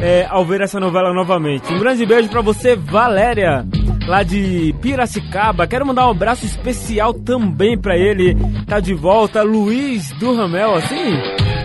é, 0.00 0.26
ao 0.30 0.44
ver 0.44 0.60
essa 0.60 0.78
novela 0.78 1.12
novamente. 1.12 1.72
Um 1.72 1.78
grande 1.78 2.06
beijo 2.06 2.28
pra 2.28 2.40
você, 2.40 2.76
Valéria, 2.76 3.66
lá 4.06 4.22
de 4.22 4.72
Piracicaba. 4.80 5.66
Quero 5.66 5.84
mandar 5.86 6.06
um 6.06 6.10
abraço 6.12 6.46
especial 6.46 7.12
também 7.12 7.76
pra 7.76 7.96
ele. 7.96 8.36
Tá 8.66 8.78
de 8.78 8.94
volta, 8.94 9.42
Luiz 9.42 10.12
do 10.12 10.36
Ramel, 10.36 10.74
assim. 10.76 11.16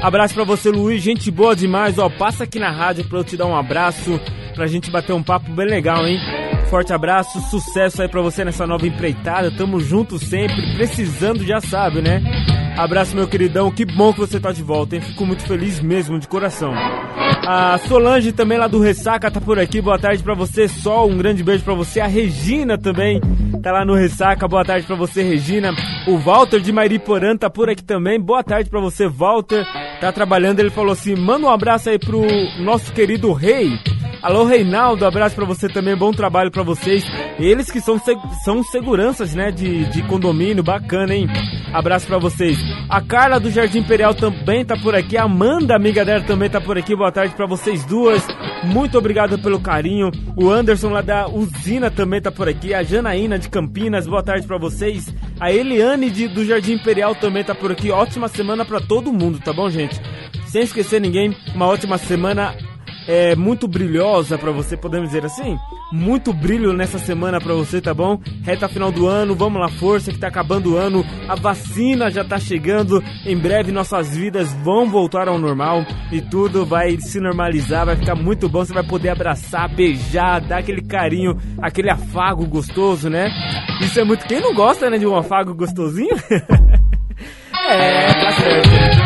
Abraço 0.02 0.34
pra 0.34 0.44
você, 0.44 0.72
Luiz. 0.72 1.04
Gente 1.04 1.30
boa 1.30 1.56
demais. 1.56 2.00
Ó, 2.00 2.10
passa 2.10 2.46
aqui 2.46 2.58
na 2.58 2.72
rádio 2.72 3.08
pra 3.08 3.20
eu 3.20 3.24
te 3.24 3.38
dar 3.38 3.46
um 3.46 3.56
abraço. 3.56 4.20
Pra 4.56 4.66
gente 4.66 4.90
bater 4.90 5.14
um 5.14 5.22
papo 5.24 5.52
bem 5.52 5.68
legal, 5.68 6.06
hein? 6.08 6.18
Forte 6.72 6.94
abraço, 6.94 7.42
sucesso 7.50 8.02
aí 8.02 8.08
pra 8.08 8.22
você 8.22 8.46
nessa 8.46 8.66
nova 8.66 8.88
empreitada. 8.88 9.52
Tamo 9.52 9.82
junto 9.82 10.18
sempre, 10.18 10.74
precisando, 10.74 11.44
já 11.44 11.60
sabe, 11.60 12.02
né? 12.02 12.22
Abraço, 12.78 13.14
meu 13.14 13.28
queridão. 13.28 13.70
Que 13.70 13.84
bom 13.84 14.14
que 14.14 14.22
você 14.22 14.40
tá 14.40 14.54
de 14.54 14.64
volta, 14.64 14.96
hein? 14.96 15.02
Fico 15.02 15.26
muito 15.26 15.44
feliz 15.44 15.82
mesmo, 15.82 16.18
de 16.18 16.30
coração. 16.30 16.74
A 17.46 17.78
Solange 17.90 18.32
também 18.32 18.58
lá 18.58 18.68
do 18.68 18.80
Ressaca 18.80 19.30
tá 19.30 19.42
por 19.42 19.60
aqui. 19.60 19.82
Boa 19.82 20.00
tarde 20.00 20.24
para 20.24 20.34
você, 20.34 20.70
Sol. 20.70 21.10
Um 21.10 21.18
grande 21.18 21.44
beijo 21.44 21.62
para 21.62 21.74
você. 21.74 22.00
A 22.00 22.08
Regina 22.08 22.78
também 22.78 23.20
tá 23.62 23.74
lá 23.74 23.84
no 23.84 23.94
Ressaca. 23.94 24.48
Boa 24.48 24.64
tarde 24.64 24.88
para 24.88 24.96
você, 24.96 25.22
Regina. 25.22 25.76
O 26.08 26.18
Walter 26.20 26.62
de 26.62 26.72
Mairiporã 26.72 27.36
tá 27.36 27.50
por 27.50 27.70
aqui 27.70 27.84
também. 27.84 28.18
Boa 28.18 28.46
tarde 28.46 28.70
para 28.70 28.80
você, 28.80 29.10
Walter. 29.10 29.68
Tá 30.00 30.10
trabalhando. 30.14 30.62
Ele 30.62 30.70
falou 30.70 30.94
assim: 30.94 31.18
manda 31.18 31.48
um 31.48 31.50
abraço 31.50 31.90
aí 31.90 32.00
pro 32.00 32.22
nosso 32.64 32.94
querido 32.94 33.34
Rei. 33.34 33.78
Alô, 34.22 34.44
Reinaldo, 34.44 35.04
abraço 35.04 35.36
para 35.36 35.46
você 35.46 35.68
também, 35.68 35.96
bom 35.96 36.12
trabalho 36.12 36.52
para 36.52 36.62
vocês. 36.62 37.04
Eles 37.40 37.72
que 37.72 37.82
são, 37.82 38.00
são 38.46 38.64
seguranças, 38.64 39.34
né, 39.34 39.50
de, 39.50 39.86
de 39.86 40.04
condomínio, 40.04 40.64
bacana, 40.64 41.16
hein? 41.16 41.28
Abraço 41.74 42.06
para 42.06 42.20
vocês. 42.20 42.56
A 42.88 43.02
Carla 43.02 43.40
do 43.40 43.50
Jardim 43.50 43.80
Imperial 43.80 44.14
também 44.14 44.64
tá 44.64 44.78
por 44.78 44.94
aqui, 44.94 45.18
a 45.18 45.24
Amanda, 45.24 45.76
amiga 45.76 46.06
dela, 46.06 46.24
também 46.24 46.52
tá 46.52 46.62
por 46.62 46.78
aqui. 46.78 46.96
Boa 46.96 47.12
tarde 47.12 47.34
para 47.34 47.48
vocês 47.48 47.84
duas. 47.84 48.24
Muito 48.64 48.96
obrigado 48.96 49.40
pelo 49.40 49.60
carinho. 49.60 50.12
O 50.36 50.52
Anderson 50.52 50.90
lá 50.90 51.02
da 51.02 51.28
usina 51.28 51.90
também 51.90 52.22
tá 52.22 52.32
por 52.32 52.48
aqui. 52.48 52.76
A 52.76 52.84
Janaína 52.84 53.40
de 53.40 53.50
Campinas, 53.50 54.06
boa 54.06 54.22
tarde 54.22 54.46
para 54.46 54.60
vocês. 54.60 55.12
A 55.40 55.52
Eliane 55.52 56.12
de, 56.12 56.28
do 56.28 56.46
Jardim 56.46 56.74
Imperial 56.74 57.16
também 57.16 57.44
tá 57.44 57.56
por 57.56 57.72
aqui. 57.72 57.90
Ótima 57.90 58.28
semana 58.28 58.64
para 58.66 58.80
todo 58.80 59.12
mundo, 59.12 59.40
tá 59.40 59.52
bom, 59.52 59.68
gente? 59.68 60.00
Sem 60.46 60.62
esquecer 60.62 61.02
ninguém, 61.02 61.36
uma 61.56 61.66
ótima 61.66 61.98
semana 61.98 62.54
é, 63.08 63.36
muito 63.36 63.68
brilhosa 63.68 64.38
para 64.38 64.52
você, 64.52 64.78
podemos 64.78 65.10
dizer 65.10 65.26
assim? 65.26 65.58
Muito 65.92 66.32
brilho 66.34 66.74
nessa 66.74 67.00
semana 67.00 67.40
para 67.40 67.54
você, 67.54 67.82
tá 67.82 67.94
bom? 67.94 68.20
Reta 68.44 68.70
final 68.70 68.92
do 68.92 69.08
ano, 69.08 69.36
vamos 69.36 69.60
lá, 69.60 69.70
força 69.70 70.12
que 70.12 70.20
tá 70.20 70.28
acabando 70.28 70.74
o 70.74 70.78
ano, 70.78 71.06
a 71.28 71.36
vacina 71.36 72.10
já 72.10 72.24
tá 72.24 72.40
chegando, 72.40 73.04
em 73.26 73.38
breve 73.38 73.72
nossas 73.72 74.16
vidas 74.16 74.54
vão 74.64 74.90
voltar 74.90 75.28
ao 75.28 75.38
normal 75.38 75.86
e 76.12 76.22
tudo 76.22 76.66
vai 76.66 76.98
se 77.00 77.20
normalizar, 77.20 77.86
vai 77.86 77.96
ficar 77.96 78.16
muito 78.16 78.48
bom, 78.48 78.64
você 78.64 78.74
vai 78.74 78.84
poder 78.84 79.10
abraçar, 79.10 79.74
beijar, 79.74 80.40
dar 80.42 80.60
aquele 80.60 80.82
carinho, 80.82 81.38
aquele 81.62 81.90
afago 81.90 82.46
gostoso, 82.46 83.10
né? 83.10 83.30
Isso 83.82 84.00
é 84.00 84.04
muito. 84.04 84.26
Quem 84.26 84.40
não 84.40 84.54
gosta, 84.54 84.90
né, 84.90 84.98
de 84.98 85.08
um 85.08 85.16
afago 85.16 85.54
gostosinho? 85.54 86.16
é, 87.70 88.14
tá 88.14 88.32
certo. 88.34 89.01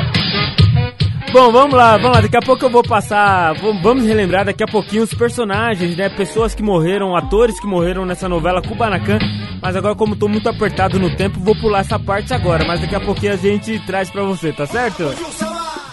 Bom, 1.35 1.51
vamos 1.51 1.75
lá, 1.75 1.97
vamos 1.97 2.15
lá. 2.15 2.21
Daqui 2.21 2.37
a 2.37 2.41
pouco 2.41 2.63
eu 2.63 2.69
vou 2.69 2.81
passar. 2.81 3.53
Vamos 3.83 4.05
relembrar 4.05 4.45
daqui 4.45 4.63
a 4.63 4.67
pouquinho 4.67 5.03
os 5.03 5.13
personagens, 5.13 5.97
né? 5.97 6.07
Pessoas 6.07 6.55
que 6.55 6.63
morreram, 6.63 7.13
atores 7.13 7.59
que 7.59 7.67
morreram 7.67 8.05
nessa 8.05 8.29
novela 8.29 8.61
Kubanacan. 8.61 9.19
Mas 9.61 9.75
agora, 9.75 9.93
como 9.95 10.15
tô 10.15 10.29
muito 10.29 10.47
apertado 10.47 10.97
no 10.97 11.13
tempo, 11.13 11.37
vou 11.41 11.53
pular 11.59 11.81
essa 11.81 11.99
parte 11.99 12.33
agora. 12.33 12.63
Mas 12.63 12.79
daqui 12.79 12.95
a 12.95 13.01
pouquinho 13.01 13.33
a 13.33 13.35
gente 13.35 13.77
traz 13.85 14.09
pra 14.09 14.23
você, 14.23 14.53
tá 14.53 14.65
certo? 14.65 15.13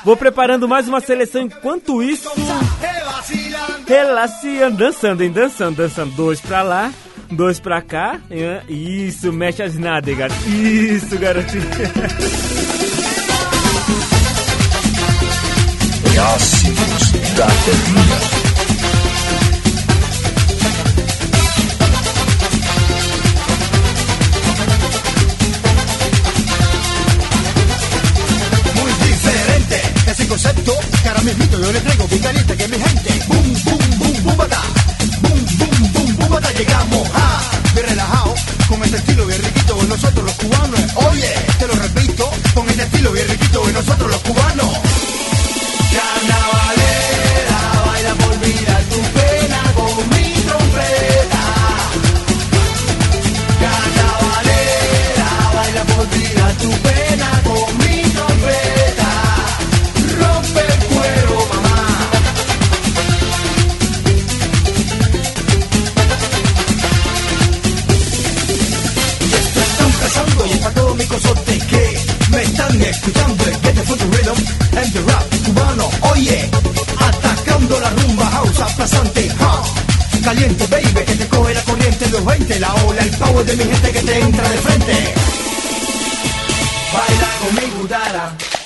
Vou 0.05 0.17
preparando 0.17 0.69
mais 0.69 0.87
uma 0.87 1.01
seleção 1.01 1.43
enquanto 1.43 2.01
isso. 2.01 2.31
Relacian, 3.85 4.71
dançando, 4.71 5.25
hein? 5.25 5.33
Dançando, 5.33 5.75
dançando. 5.75 6.15
Dois 6.15 6.41
pra 6.41 6.63
lá, 6.63 6.93
dois 7.33 7.59
pra 7.59 7.83
cá. 7.83 8.21
Isso, 8.69 9.33
mexe 9.33 9.61
as 9.61 9.77
nádegas. 9.77 10.33
Isso, 10.47 11.19
garotinho. 11.19 11.65
da 16.15 17.47
telinha. 17.65 18.19
ese 30.07 30.29
concepto 30.29 30.79
que 31.03 31.09
ahora 31.09 31.23
mismito 31.23 31.59
yo 31.59 31.73
le 31.73 31.81
traigo 31.81 32.07
bien 32.09 32.23
caliente 32.23 32.57
que 32.57 32.69
mi 32.69 32.77
gente 32.77 33.25
boom 33.29 33.55
boom 33.65 33.99
boom 33.99 34.25
boom 34.25 34.37
bata 34.37 34.61
boom 35.23 35.47
boom 35.59 35.93
boom 35.93 36.17
boom 36.19 36.29
bata 36.29 36.53
llegamos 36.53 37.09
a 37.15 37.73
bien 37.75 37.87
relajado 37.87 38.35
con 38.69 38.85
este 38.85 38.99
estilo 38.99 39.25
bien 39.27 39.43
riquito 39.43 39.75
de 39.77 39.89
nosotros 39.89 40.25
los 40.27 40.35
cubanos 40.35 40.81
oye 41.11 41.33
te 41.59 41.67
lo 41.67 41.75
repito 41.75 42.31
con 42.53 42.69
este 42.69 42.83
estilo 42.83 43.13
bien 43.13 43.29
riquito 43.29 43.65
de 43.67 43.73
nosotros 43.73 44.11
los 44.11 44.21
cubanos 44.21 44.82
Caliente, 80.23 80.67
baby, 80.69 81.05
que 81.05 81.15
te 81.17 81.27
coge 81.27 81.53
la 81.53 81.63
corriente 81.63 82.09
los 82.09 82.25
20. 82.25 82.61
La 82.61 82.75
ola, 82.75 83.03
el 83.03 83.11
power 83.11 83.45
de 83.45 83.57
mi 83.57 83.65
gente 83.65 83.93
que 83.93 84.03
te 84.03 84.21
entra 84.21 84.49
de 84.49 84.59
frente. 84.59 85.15
Baila 86.93 87.29
con 87.41 87.55
mi 87.55 87.63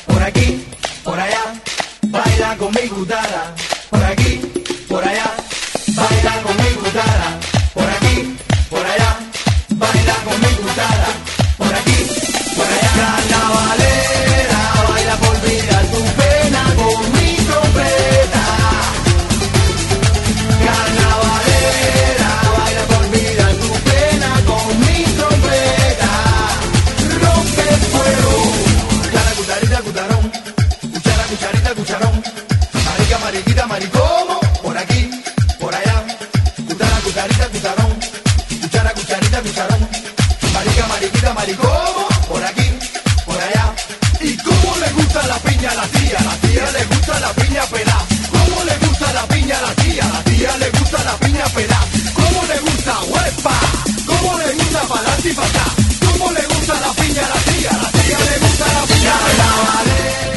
por 0.07 0.23
aquí, 0.23 0.67
por 1.03 1.19
allá. 1.19 1.43
Baila 2.03 2.57
con 2.57 2.71
mi 2.73 2.89
por 3.91 4.05
aquí, 4.05 4.41
por 4.89 5.03
allá. 5.03 5.35
Baila 5.95 6.43
con 6.43 6.57
mi 6.57 7.36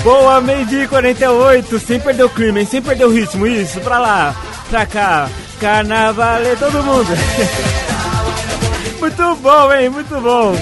Boa, 0.09 0.41
meio-dia 0.41 0.85
e 0.85 0.87
48, 0.87 1.77
sem 1.77 1.99
perder 1.99 2.23
o 2.23 2.29
clima, 2.29 2.59
hein? 2.59 2.65
sem 2.65 2.81
perder 2.81 3.05
o 3.05 3.11
ritmo, 3.11 3.45
isso, 3.45 3.79
pra 3.81 3.99
lá, 3.99 4.35
pra 4.67 4.83
cá, 4.83 5.29
carnaval, 5.61 6.41
todo 6.57 6.83
mundo. 6.83 7.09
Muito 8.99 9.35
bom, 9.35 9.71
hein? 9.71 9.87
Muito 9.89 10.19
bom. 10.19 10.55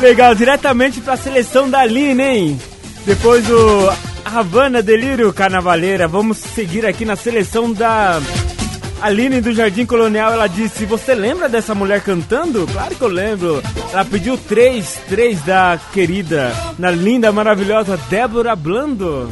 Legal, 0.00 0.34
diretamente 0.34 0.98
pra 1.02 1.14
seleção 1.14 1.68
da 1.68 1.80
Aline, 1.80 2.22
hein? 2.22 2.60
Depois 3.04 3.44
do 3.44 3.92
Havana 4.24 4.80
Delírio 4.80 5.30
Carnavaleira, 5.34 6.08
vamos 6.08 6.38
seguir 6.38 6.86
aqui 6.86 7.04
na 7.04 7.16
seleção 7.16 7.70
da 7.70 8.18
Aline 9.02 9.40
do 9.40 9.52
Jardim 9.52 9.84
Colonial. 9.84 10.32
Ela 10.32 10.46
disse: 10.46 10.86
Você 10.86 11.14
lembra 11.14 11.48
dessa 11.48 11.74
mulher 11.74 12.00
cantando? 12.00 12.66
Claro 12.72 12.94
que 12.94 13.02
eu 13.02 13.08
lembro. 13.08 13.62
Ela 13.92 14.04
pediu 14.04 14.38
três, 14.38 14.98
três 15.08 15.42
da 15.42 15.78
querida, 15.92 16.52
na 16.78 16.90
linda, 16.90 17.32
maravilhosa 17.32 17.98
Débora 18.08 18.54
Blando. 18.54 19.28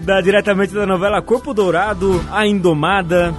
Da, 0.00 0.20
diretamente 0.20 0.72
da 0.72 0.86
novela 0.86 1.20
Corpo 1.20 1.52
Dourado, 1.52 2.24
A 2.30 2.46
Indomada 2.46 3.34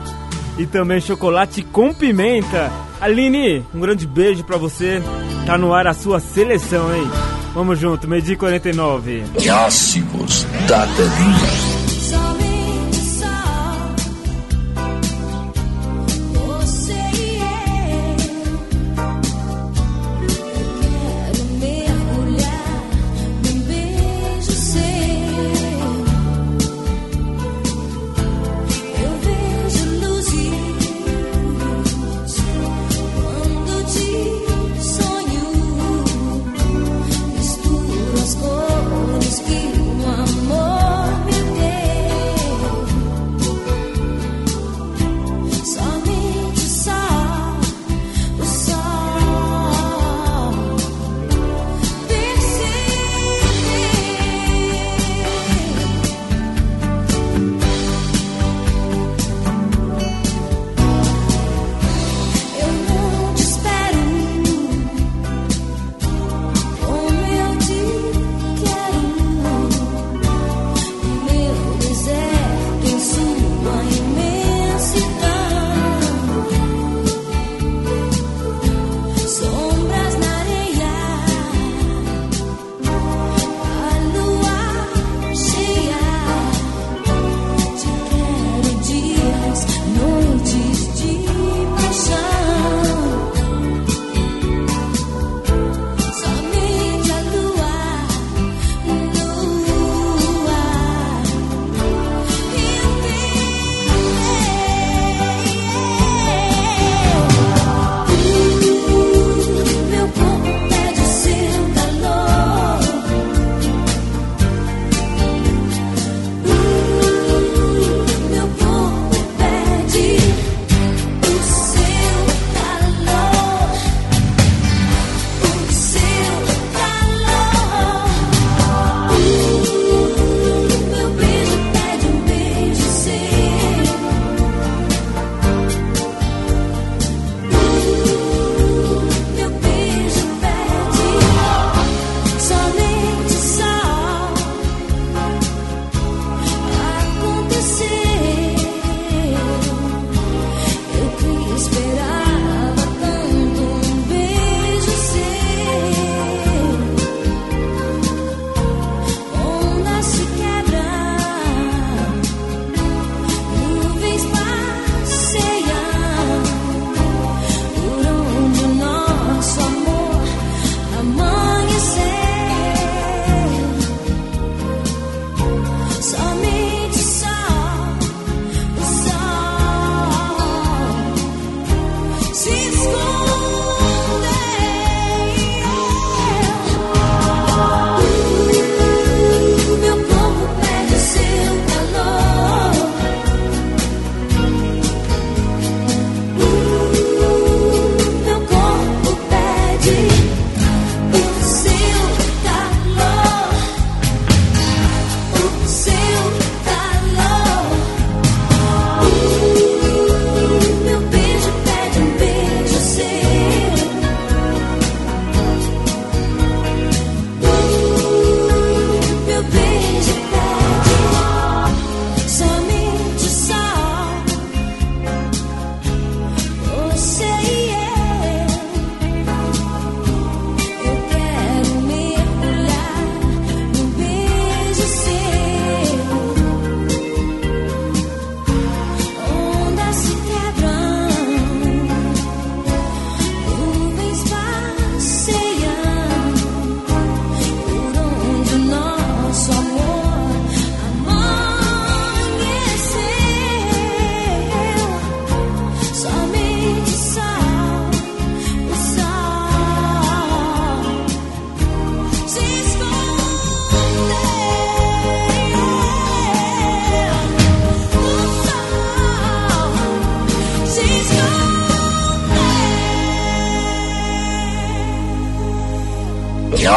e 0.60 0.66
também 0.66 1.00
Chocolate 1.00 1.64
com 1.64 1.94
Pimenta. 1.94 2.72
Aline, 3.00 3.66
um 3.74 3.80
grande 3.80 4.06
beijo 4.06 4.44
pra 4.44 4.58
você. 4.58 5.02
Tá 5.46 5.58
no 5.58 5.74
ar 5.74 5.88
a 5.88 5.94
sua 5.94 6.20
seleção, 6.20 6.94
hein? 6.94 7.10
Vamos 7.54 7.80
junto, 7.80 8.08
Medi 8.08 8.36
49. 8.36 9.24
Clássicos 9.42 10.46
da 10.68 10.86
telinha. 10.86 11.71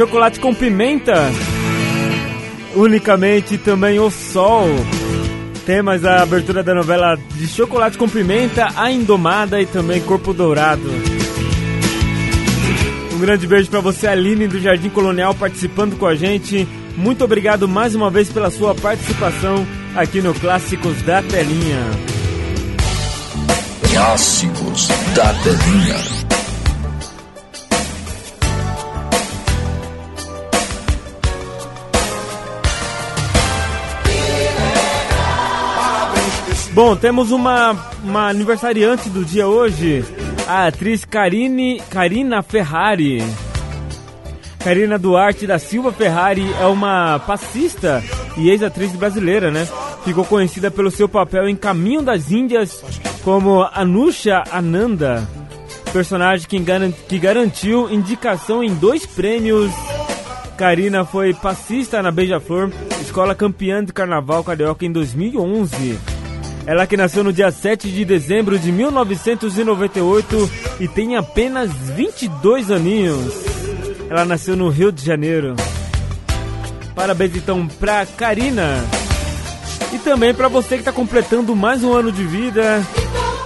Chocolate 0.00 0.40
com 0.40 0.54
pimenta. 0.54 1.30
Unicamente 2.74 3.58
também 3.58 4.00
o 4.00 4.10
sol. 4.10 4.66
Temas 5.66 6.00
da 6.00 6.22
abertura 6.22 6.62
da 6.62 6.74
novela 6.74 7.18
de 7.34 7.46
Chocolate 7.46 7.98
com 7.98 8.08
Pimenta, 8.08 8.68
A 8.76 8.90
Indomada 8.90 9.60
e 9.60 9.66
também 9.66 10.00
Corpo 10.00 10.32
Dourado. 10.32 10.90
Um 13.12 13.18
grande 13.18 13.46
beijo 13.46 13.68
para 13.68 13.80
você, 13.80 14.06
Aline 14.06 14.48
do 14.48 14.58
Jardim 14.58 14.88
Colonial, 14.88 15.34
participando 15.34 15.98
com 15.98 16.06
a 16.06 16.14
gente. 16.14 16.66
Muito 16.96 17.22
obrigado 17.22 17.68
mais 17.68 17.94
uma 17.94 18.08
vez 18.08 18.30
pela 18.30 18.50
sua 18.50 18.74
participação 18.74 19.66
aqui 19.94 20.22
no 20.22 20.32
Clássicos 20.32 21.02
da 21.02 21.22
Telinha. 21.22 21.90
Clássicos 23.92 24.88
da 25.14 25.34
Telinha. 25.42 26.19
Bom, 36.82 36.96
temos 36.96 37.30
uma, 37.30 37.72
uma 38.02 38.28
aniversariante 38.30 39.10
do 39.10 39.22
dia 39.22 39.46
hoje, 39.46 40.02
a 40.48 40.66
atriz 40.68 41.04
Karine, 41.04 41.78
Karina 41.90 42.42
Ferrari. 42.42 43.22
Karina 44.64 44.98
Duarte 44.98 45.46
da 45.46 45.58
Silva 45.58 45.92
Ferrari 45.92 46.50
é 46.58 46.64
uma 46.64 47.18
passista 47.18 48.02
e 48.34 48.48
ex-atriz 48.48 48.92
brasileira, 48.92 49.50
né? 49.50 49.68
Ficou 50.06 50.24
conhecida 50.24 50.70
pelo 50.70 50.90
seu 50.90 51.06
papel 51.06 51.50
em 51.50 51.54
Caminho 51.54 52.00
das 52.00 52.30
Índias 52.30 52.82
como 53.22 53.62
Anusha 53.74 54.42
Ananda, 54.50 55.28
personagem 55.92 56.48
que, 56.48 56.58
garan- 56.60 56.92
que 56.92 57.18
garantiu 57.18 57.90
indicação 57.90 58.64
em 58.64 58.72
dois 58.74 59.04
prêmios. 59.04 59.70
Karina 60.56 61.04
foi 61.04 61.34
passista 61.34 62.02
na 62.02 62.10
Beija-Flor, 62.10 62.70
escola 63.02 63.34
campeã 63.34 63.84
de 63.84 63.92
carnaval 63.92 64.42
carioca 64.42 64.86
em 64.86 64.90
2011. 64.90 66.09
Ela 66.66 66.86
que 66.86 66.96
nasceu 66.96 67.24
no 67.24 67.32
dia 67.32 67.50
7 67.50 67.90
de 67.90 68.04
dezembro 68.04 68.58
de 68.58 68.70
1998 68.70 70.50
e 70.78 70.88
tem 70.88 71.16
apenas 71.16 71.70
22 71.72 72.70
aninhos. 72.70 73.34
Ela 74.08 74.24
nasceu 74.24 74.56
no 74.56 74.68
Rio 74.68 74.92
de 74.92 75.04
Janeiro. 75.04 75.56
Parabéns 76.94 77.34
então 77.34 77.66
pra 77.66 78.04
Karina. 78.04 78.84
E 79.92 79.98
também 79.98 80.34
pra 80.34 80.48
você 80.48 80.78
que 80.78 80.84
tá 80.84 80.92
completando 80.92 81.56
mais 81.56 81.82
um 81.82 81.92
ano 81.92 82.12
de 82.12 82.24
vida. 82.24 82.84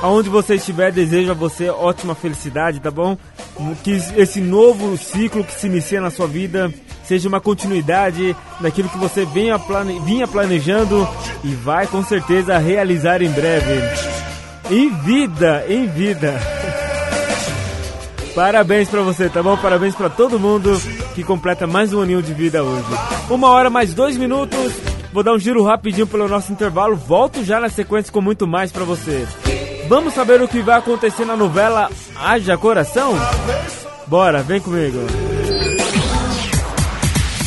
Aonde 0.03 0.29
você 0.29 0.57
estiver, 0.57 0.93
desejo 0.93 1.31
a 1.31 1.35
você 1.35 1.71
ótima 1.71 2.15
felicidade, 2.15 2.81
tá 2.81 2.91
bom? 2.91 3.17
Que 3.83 3.93
esse 4.17 4.41
novo 4.41 4.99
ciclo 4.99 5.45
que 5.45 5.55
se 5.55 5.67
inicia 5.67 6.01
na 6.01 6.11
sua 6.11 6.27
vida 6.27 6.71
seja 7.07 7.29
uma 7.29 7.41
continuidade 7.41 8.35
daquilo 8.61 8.89
que 8.89 8.99
você 8.99 9.25
venha 9.25 9.59
plane- 9.59 10.01
vinha 10.01 10.27
planejando 10.27 11.07
e 11.43 11.55
vai 11.55 11.87
com 11.87 12.03
certeza 12.05 12.57
realizar 12.59 13.23
em 13.23 13.31
breve. 13.31 13.81
Em 14.71 14.89
vida, 15.03 15.65
em 15.69 15.87
vida. 15.87 16.35
Parabéns 18.35 18.89
pra 18.89 19.01
você, 19.03 19.29
tá 19.29 19.43
bom? 19.43 19.57
Parabéns 19.57 19.95
pra 19.95 20.09
todo 20.09 20.41
mundo 20.41 20.81
que 21.15 21.23
completa 21.23 21.67
mais 21.67 21.93
um 21.93 22.03
aninho 22.03 22.23
de 22.23 22.35
vida 22.35 22.63
hoje. 22.65 22.85
Uma 23.31 23.51
hora 23.51 23.71
mais 23.71 23.95
dois 23.95 24.17
minutos. 24.17 24.73
Vou 25.13 25.23
dar 25.23 25.33
um 25.35 25.39
giro 25.39 25.63
rapidinho 25.63 26.07
pelo 26.09 26.27
nosso 26.27 26.51
intervalo. 26.51 26.97
Volto 26.97 27.45
já 27.45 27.61
na 27.61 27.69
sequência 27.69 28.13
com 28.13 28.21
muito 28.21 28.47
mais 28.49 28.73
pra 28.73 28.83
você. 28.83 29.25
Vamos 29.89 30.15
saber 30.15 30.43
o 30.43 30.49
que 30.49 30.61
vai 30.63 30.79
acontecer 30.79 31.25
na 31.25 31.37
novela 31.37 31.89
Haja 32.17 32.57
Coração? 32.57 33.15
Bora, 34.09 34.43
vem 34.43 34.61
comigo. 34.61 34.99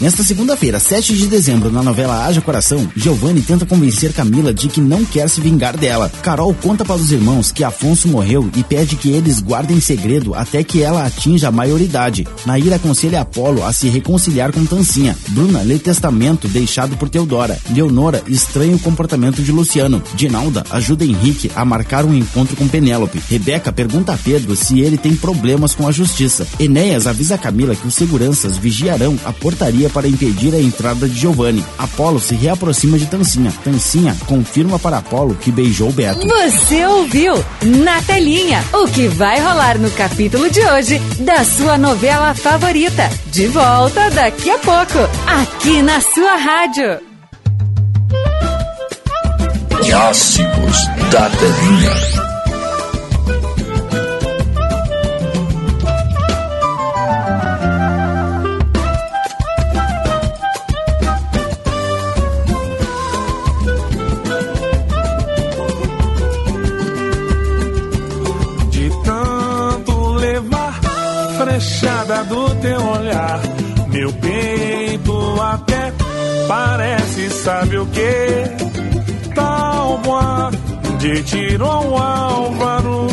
Nesta 0.00 0.22
segunda-feira, 0.22 0.80
7 0.80 1.14
de 1.14 1.26
dezembro, 1.26 1.70
na 1.70 1.82
novela 1.82 2.24
Haja 2.24 2.40
Coração, 2.40 2.90
Giovanni 2.96 3.42
tenta 3.42 3.66
convencer 3.66 4.14
Camila 4.14 4.54
de 4.54 4.66
que 4.66 4.80
não 4.80 5.04
quer 5.04 5.28
se 5.28 5.42
vingar 5.42 5.76
dela. 5.76 6.10
Carol 6.22 6.54
conta 6.54 6.86
para 6.86 6.96
os 6.96 7.12
irmãos 7.12 7.52
que 7.52 7.62
Afonso 7.62 8.08
morreu 8.08 8.48
e 8.56 8.64
pede 8.64 8.96
que 8.96 9.10
eles 9.10 9.40
guardem 9.40 9.78
segredo 9.78 10.34
até 10.34 10.64
que 10.64 10.82
ela 10.82 11.04
atinja 11.04 11.48
a 11.48 11.52
maioridade. 11.52 12.26
Nair 12.46 12.72
aconselha 12.72 13.20
Apolo 13.20 13.62
a 13.62 13.74
se 13.74 13.90
reconciliar 13.90 14.52
com 14.52 14.64
Tancinha. 14.64 15.14
Bruna 15.28 15.60
lê 15.60 15.78
testamento 15.78 16.48
deixado 16.48 16.96
por 16.96 17.10
Teodora. 17.10 17.58
Leonora 17.68 18.22
estranha 18.26 18.76
o 18.76 18.80
comportamento 18.80 19.42
de 19.42 19.52
Luciano. 19.52 20.02
Dinalda 20.14 20.64
ajuda 20.70 21.04
Henrique 21.04 21.52
a 21.54 21.62
marcar 21.62 22.06
um 22.06 22.14
encontro 22.14 22.56
com 22.56 22.66
Penélope. 22.66 23.22
Rebeca 23.28 23.70
pergunta 23.70 24.14
a 24.14 24.16
Pedro 24.16 24.56
se 24.56 24.80
ele 24.80 24.96
tem 24.96 25.14
problemas 25.14 25.74
com 25.74 25.86
a 25.86 25.92
justiça. 25.92 26.48
Enéas 26.58 27.06
avisa 27.06 27.36
Camila 27.36 27.76
que 27.76 27.86
os 27.86 27.94
seguranças 27.94 28.56
vigiarão 28.56 29.18
a 29.26 29.32
portaria 29.34 29.89
para 29.90 30.08
impedir 30.08 30.54
a 30.54 30.60
entrada 30.60 31.08
de 31.08 31.18
Giovanni. 31.18 31.64
Apolo 31.78 32.18
se 32.20 32.34
reaproxima 32.34 32.98
de 32.98 33.06
Tancinha. 33.06 33.52
Tancinha 33.62 34.16
confirma 34.26 34.78
para 34.78 34.98
Apolo 34.98 35.34
que 35.34 35.50
beijou 35.50 35.92
Beto. 35.92 36.26
Você 36.26 36.84
ouviu 36.86 37.34
na 37.62 38.00
telinha 38.02 38.64
o 38.72 38.86
que 38.86 39.08
vai 39.08 39.40
rolar 39.40 39.78
no 39.78 39.90
capítulo 39.90 40.48
de 40.50 40.60
hoje 40.60 40.98
da 41.20 41.44
sua 41.44 41.76
novela 41.76 42.34
favorita. 42.34 43.10
De 43.26 43.46
volta 43.48 44.10
daqui 44.10 44.50
a 44.50 44.58
pouco, 44.58 44.98
aqui 45.26 45.82
na 45.82 46.00
sua 46.00 46.36
rádio. 46.36 47.00
Clássicos 49.84 50.86
da 51.10 51.30
Telinha. 51.30 52.29
Frechada 71.60 72.24
do 72.24 72.54
teu 72.54 72.80
olhar, 72.86 73.38
meu 73.88 74.10
peito 74.14 75.40
até 75.42 75.92
parece, 76.48 77.28
sabe 77.28 77.76
o 77.76 77.86
que? 77.86 79.34
Talma 79.34 80.50
de 80.98 81.22
tiro 81.22 81.66
ao 81.66 81.98
álvaro, 81.98 83.08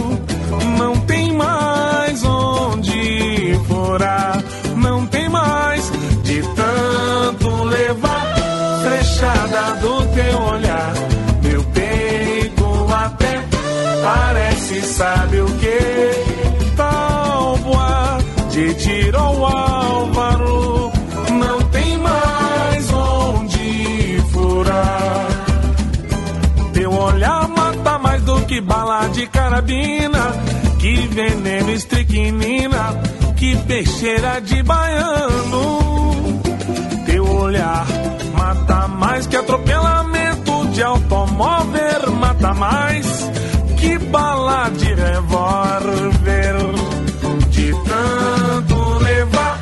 não 0.78 0.96
tem 1.02 1.34
mais 1.34 2.24
onde 2.24 3.60
furar, 3.68 4.42
não 4.78 5.06
tem 5.08 5.28
mais 5.28 5.92
de 6.24 6.42
tanto 6.56 7.64
levar 7.66 8.36
frechada 8.82 9.76
do 9.82 10.06
teu 10.16 10.42
olhar, 10.54 10.94
meu 11.44 11.64
peito 11.66 12.88
até 12.94 13.44
parece, 14.02 14.82
sabe 14.84 15.42
o 15.42 15.46
que? 15.58 15.67
Carabina, 29.58 30.34
que 30.80 31.08
veneno 31.08 31.72
estricnina, 31.72 33.02
que 33.36 33.56
peixeira 33.58 34.40
de 34.40 34.62
baiano. 34.62 36.36
Teu 37.06 37.28
olhar 37.28 37.86
mata 38.38 38.88
mais 38.88 39.26
que 39.26 39.36
atropelamento 39.36 40.68
de 40.68 40.84
automóvel, 40.84 42.12
mata 42.20 42.54
mais 42.54 43.32
que 43.78 43.98
bala 43.98 44.70
de 44.70 44.94
revólver. 44.94 46.56
De 47.50 47.72
tanto 47.72 49.04
levar 49.04 49.60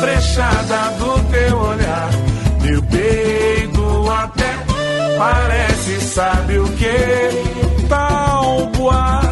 frechada 0.00 0.90
do 0.98 1.20
teu 1.30 1.58
olhar, 1.58 2.10
meu 2.62 2.82
peito 2.82 4.10
até 4.10 4.56
parece 5.16 6.00
sabe 6.00 6.58
o 6.58 6.68
que? 6.72 7.86
Tal 7.88 8.66
boa 8.76 9.25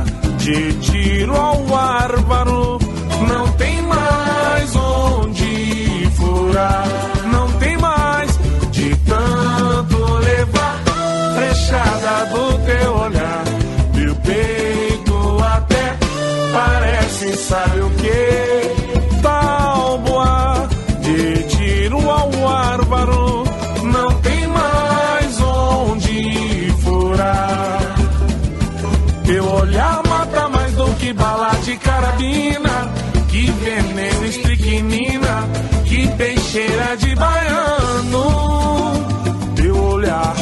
de 0.45 0.75
tiro 0.75 1.35
ao 1.35 1.57
bárbaro, 1.63 2.79
não 3.27 3.49
tem 3.53 3.81
mais 3.81 4.77
onde 4.77 6.11
furar, 6.11 6.85
não 7.33 7.51
tem 7.53 7.79
mais 7.79 8.31
de 8.71 8.95
tanto 8.95 9.97
levar 10.17 10.83
frechada 11.35 12.27
do 12.27 12.59
teu 12.67 12.95
olhar, 12.95 13.45
meu 13.95 14.15
peito 14.17 15.39
até 15.43 15.97
parece 16.53 17.37
sabe 17.39 17.81
o 17.81 17.91
que? 17.93 18.64
De 31.75 31.79
carabina, 31.79 32.93
que 33.29 33.51
veneno 33.51 34.25
estricnina, 34.25 35.45
que 35.85 36.07
peixeira 36.17 36.97
de 36.97 37.15
baiano. 37.17 38.25
Teu 39.57 39.77
olhar 39.77 40.35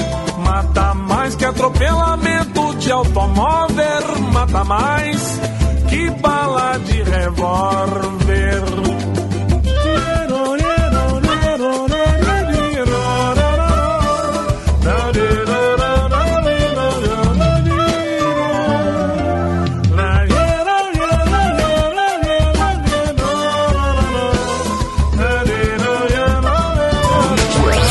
mata 0.44 0.94
mais 0.94 1.34
que 1.34 1.44
atropelamento 1.44 2.74
de 2.74 2.92
automóvel, 2.92 4.20
mata 4.32 4.64
mais 4.64 5.40
que 5.88 6.10
bala 6.20 6.78
de 6.78 7.02
revólver. 7.02 8.62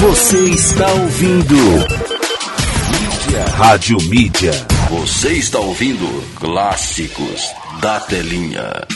Você 0.01 0.39
está 0.45 0.91
ouvindo 0.93 1.53
Mídia. 1.55 3.45
Rádio 3.55 3.97
Mídia. 4.09 4.51
Você 4.89 5.33
está 5.33 5.59
ouvindo 5.59 6.23
Clássicos 6.39 7.53
da 7.79 7.99
Telinha. 7.99 8.87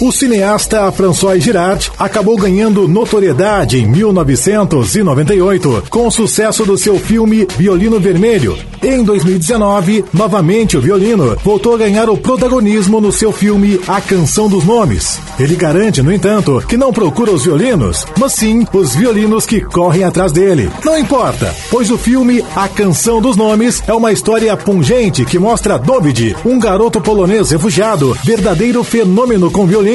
O 0.00 0.12
cineasta 0.12 0.92
François 0.92 1.42
Girard 1.42 1.90
acabou 1.98 2.36
ganhando 2.36 2.86
notoriedade 2.86 3.78
em 3.78 3.86
1998 3.88 5.82
com 5.90 6.06
o 6.06 6.10
sucesso 6.10 6.64
do 6.64 6.78
seu 6.78 7.00
filme 7.00 7.48
Violino 7.56 7.98
Vermelho. 7.98 8.56
Em 8.80 9.02
2019, 9.02 10.04
novamente 10.14 10.76
o 10.76 10.80
violino 10.80 11.36
voltou 11.42 11.74
a 11.74 11.78
ganhar 11.78 12.08
o 12.08 12.16
protagonismo 12.16 13.00
no 13.00 13.10
seu 13.10 13.32
filme 13.32 13.80
A 13.88 14.00
Canção 14.00 14.48
dos 14.48 14.64
Nomes. 14.64 15.18
Ele 15.36 15.56
garante, 15.56 16.00
no 16.00 16.12
entanto, 16.12 16.62
que 16.68 16.76
não 16.76 16.92
procura 16.92 17.32
os 17.32 17.42
violinos, 17.44 18.06
mas 18.16 18.34
sim 18.34 18.64
os 18.72 18.94
violinos 18.94 19.46
que 19.46 19.60
correm 19.60 20.04
atrás 20.04 20.30
dele. 20.30 20.70
Não 20.84 20.96
importa, 20.96 21.52
pois 21.72 21.90
o 21.90 21.98
filme 21.98 22.44
A 22.54 22.68
Canção 22.68 23.20
dos 23.20 23.36
Nomes 23.36 23.82
é 23.84 23.92
uma 23.92 24.12
história 24.12 24.56
pungente 24.56 25.24
que 25.24 25.40
mostra 25.40 25.76
Dovid, 25.76 26.36
um 26.44 26.56
garoto 26.56 27.00
polonês 27.00 27.50
refugiado, 27.50 28.16
verdadeiro 28.22 28.84
fenômeno 28.84 29.50
com 29.50 29.66
violino. 29.66 29.87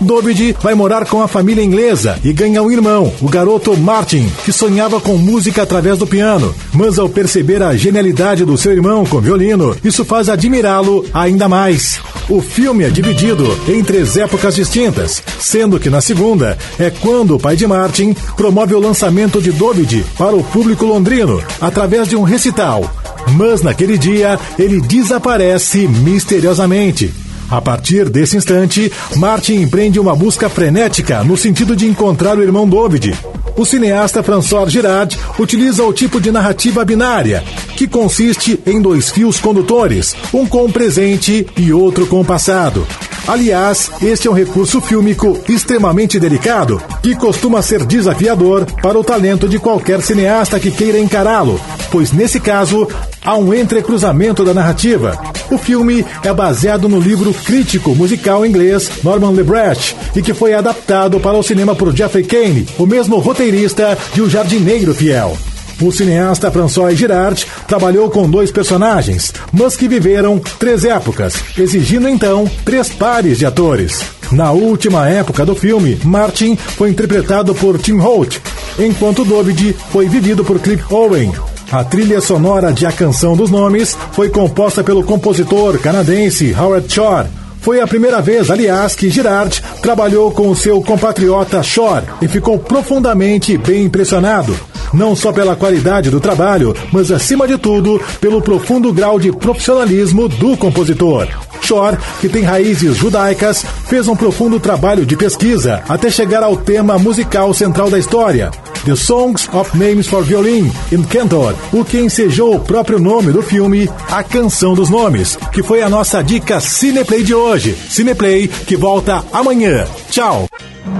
Dovid 0.00 0.56
vai 0.62 0.74
morar 0.74 1.06
com 1.06 1.22
a 1.22 1.28
família 1.28 1.62
inglesa 1.62 2.18
e 2.24 2.32
ganha 2.32 2.62
um 2.62 2.70
irmão, 2.70 3.12
o 3.20 3.28
garoto 3.28 3.76
Martin, 3.76 4.26
que 4.44 4.52
sonhava 4.52 5.00
com 5.00 5.18
música 5.18 5.62
através 5.62 5.98
do 5.98 6.06
piano. 6.06 6.54
Mas 6.72 6.98
ao 6.98 7.08
perceber 7.08 7.62
a 7.62 7.76
genialidade 7.76 8.44
do 8.44 8.56
seu 8.56 8.72
irmão 8.72 9.04
com 9.04 9.20
violino, 9.20 9.76
isso 9.84 10.04
faz 10.04 10.28
admirá-lo 10.28 11.04
ainda 11.12 11.48
mais. 11.48 12.00
O 12.28 12.40
filme 12.40 12.84
é 12.84 12.88
dividido 12.88 13.44
em 13.68 13.84
três 13.84 14.16
épocas 14.16 14.54
distintas, 14.54 15.22
sendo 15.38 15.78
que 15.78 15.90
na 15.90 16.00
segunda 16.00 16.56
é 16.78 16.88
quando 16.88 17.36
o 17.36 17.40
pai 17.40 17.54
de 17.54 17.66
Martin 17.66 18.14
promove 18.36 18.74
o 18.74 18.80
lançamento 18.80 19.42
de 19.42 19.52
Dovid 19.52 20.04
para 20.16 20.34
o 20.34 20.42
público 20.42 20.86
londrino, 20.86 21.42
através 21.60 22.08
de 22.08 22.16
um 22.16 22.22
recital. 22.22 22.90
Mas 23.36 23.62
naquele 23.62 23.98
dia 23.98 24.38
ele 24.58 24.80
desaparece 24.80 25.86
misteriosamente. 25.86 27.23
A 27.54 27.60
partir 27.60 28.10
desse 28.10 28.36
instante, 28.36 28.90
Martin 29.14 29.62
empreende 29.62 30.00
uma 30.00 30.16
busca 30.16 30.48
frenética 30.48 31.22
no 31.22 31.36
sentido 31.36 31.76
de 31.76 31.86
encontrar 31.86 32.36
o 32.36 32.42
irmão 32.42 32.68
David. 32.68 33.16
O 33.56 33.64
cineasta 33.64 34.24
François 34.24 34.68
Girard 34.68 35.16
utiliza 35.38 35.84
o 35.84 35.92
tipo 35.92 36.20
de 36.20 36.32
narrativa 36.32 36.84
binária, 36.84 37.44
que 37.76 37.86
consiste 37.86 38.58
em 38.66 38.82
dois 38.82 39.08
fios 39.08 39.38
condutores, 39.38 40.16
um 40.32 40.48
com 40.48 40.64
o 40.64 40.72
presente 40.72 41.46
e 41.56 41.72
outro 41.72 42.08
com 42.08 42.20
o 42.20 42.24
passado. 42.24 42.84
Aliás, 43.26 43.88
este 44.02 44.26
é 44.26 44.30
um 44.30 44.34
recurso 44.34 44.80
fílmico 44.80 45.38
extremamente 45.48 46.18
delicado, 46.18 46.82
que 47.02 47.14
costuma 47.14 47.62
ser 47.62 47.84
desafiador 47.86 48.66
para 48.82 48.98
o 48.98 49.04
talento 49.04 49.48
de 49.48 49.60
qualquer 49.60 50.02
cineasta 50.02 50.58
que 50.58 50.72
queira 50.72 50.98
encará-lo, 50.98 51.60
pois 51.90 52.10
nesse 52.10 52.40
caso 52.40 52.86
há 53.24 53.36
um 53.36 53.54
entrecruzamento 53.54 54.44
da 54.44 54.52
narrativa. 54.52 55.18
O 55.50 55.56
filme 55.56 56.04
é 56.22 56.32
baseado 56.34 56.88
no 56.88 57.00
livro 57.00 57.32
crítico 57.44 57.94
musical 57.94 58.44
inglês 58.44 58.90
Norman 59.02 59.30
LeBrecht 59.30 59.96
e 60.16 60.22
que 60.22 60.34
foi 60.34 60.54
adaptado 60.54 61.20
para 61.20 61.36
o 61.36 61.42
cinema 61.42 61.74
por 61.74 61.94
Jeffrey 61.94 62.24
Kane, 62.24 62.66
o 62.78 62.86
mesmo 62.86 63.18
roteirista 63.18 63.96
de 64.12 64.22
O 64.22 64.30
Jardineiro 64.30 64.94
Fiel. 64.94 65.36
O 65.80 65.90
cineasta 65.90 66.50
François 66.50 66.96
Girard 66.96 67.44
trabalhou 67.66 68.08
com 68.08 68.30
dois 68.30 68.50
personagens, 68.50 69.32
mas 69.52 69.76
que 69.76 69.88
viveram 69.88 70.38
três 70.58 70.84
épocas, 70.84 71.34
exigindo 71.58 72.08
então 72.08 72.48
três 72.64 72.88
pares 72.88 73.38
de 73.38 73.46
atores. 73.46 74.02
Na 74.30 74.52
última 74.52 75.08
época 75.08 75.44
do 75.44 75.54
filme, 75.54 75.98
Martin 76.04 76.56
foi 76.56 76.90
interpretado 76.90 77.54
por 77.54 77.78
Tim 77.78 77.98
Holt, 77.98 78.38
enquanto 78.78 79.24
David 79.24 79.76
foi 79.90 80.08
vivido 80.08 80.44
por 80.44 80.60
Cliff 80.60 80.84
Owen. 80.92 81.32
A 81.74 81.82
trilha 81.82 82.20
sonora 82.20 82.72
de 82.72 82.86
A 82.86 82.92
Canção 82.92 83.36
dos 83.36 83.50
Nomes 83.50 83.98
foi 84.12 84.28
composta 84.28 84.84
pelo 84.84 85.02
compositor 85.02 85.76
canadense 85.80 86.54
Howard 86.56 86.86
Shore. 86.88 87.26
Foi 87.60 87.80
a 87.80 87.86
primeira 87.86 88.22
vez, 88.22 88.48
aliás, 88.48 88.94
que 88.94 89.10
Girard 89.10 89.60
trabalhou 89.82 90.30
com 90.30 90.48
o 90.48 90.54
seu 90.54 90.80
compatriota 90.80 91.60
Shore 91.64 92.04
e 92.22 92.28
ficou 92.28 92.60
profundamente 92.60 93.58
bem 93.58 93.86
impressionado. 93.86 94.56
Não 94.92 95.16
só 95.16 95.32
pela 95.32 95.56
qualidade 95.56 96.10
do 96.10 96.20
trabalho, 96.20 96.76
mas 96.92 97.10
acima 97.10 97.48
de 97.48 97.58
tudo, 97.58 98.00
pelo 98.20 98.40
profundo 98.40 98.92
grau 98.92 99.18
de 99.18 99.32
profissionalismo 99.32 100.28
do 100.28 100.56
compositor. 100.56 101.26
Shore, 101.60 101.98
que 102.20 102.28
tem 102.28 102.42
raízes 102.42 102.96
judaicas, 102.96 103.64
fez 103.86 104.06
um 104.06 104.14
profundo 104.14 104.60
trabalho 104.60 105.04
de 105.04 105.16
pesquisa 105.16 105.82
até 105.88 106.08
chegar 106.08 106.44
ao 106.44 106.56
tema 106.56 106.98
musical 106.98 107.52
central 107.52 107.90
da 107.90 107.98
história, 107.98 108.52
The 108.84 108.96
Songs 108.96 109.48
of 109.54 109.76
Names 109.78 110.06
for 110.06 110.22
Violin 110.22 110.70
in 110.92 111.02
Cantor, 111.04 111.54
o 111.72 111.82
que 111.84 111.98
ensejou 111.98 112.56
o 112.56 112.60
próprio 112.60 112.98
nome 112.98 113.32
do 113.32 113.42
filme, 113.42 113.88
A 114.10 114.22
Canção 114.22 114.74
dos 114.74 114.90
Nomes, 114.90 115.36
que 115.52 115.62
foi 115.62 115.80
a 115.80 115.88
nossa 115.88 116.22
dica 116.22 116.60
Cineplay 116.60 117.22
de 117.22 117.34
hoje. 117.34 117.74
Cineplay 117.88 118.46
que 118.46 118.76
volta 118.76 119.24
amanhã. 119.32 119.86
Tchau. 120.10 120.46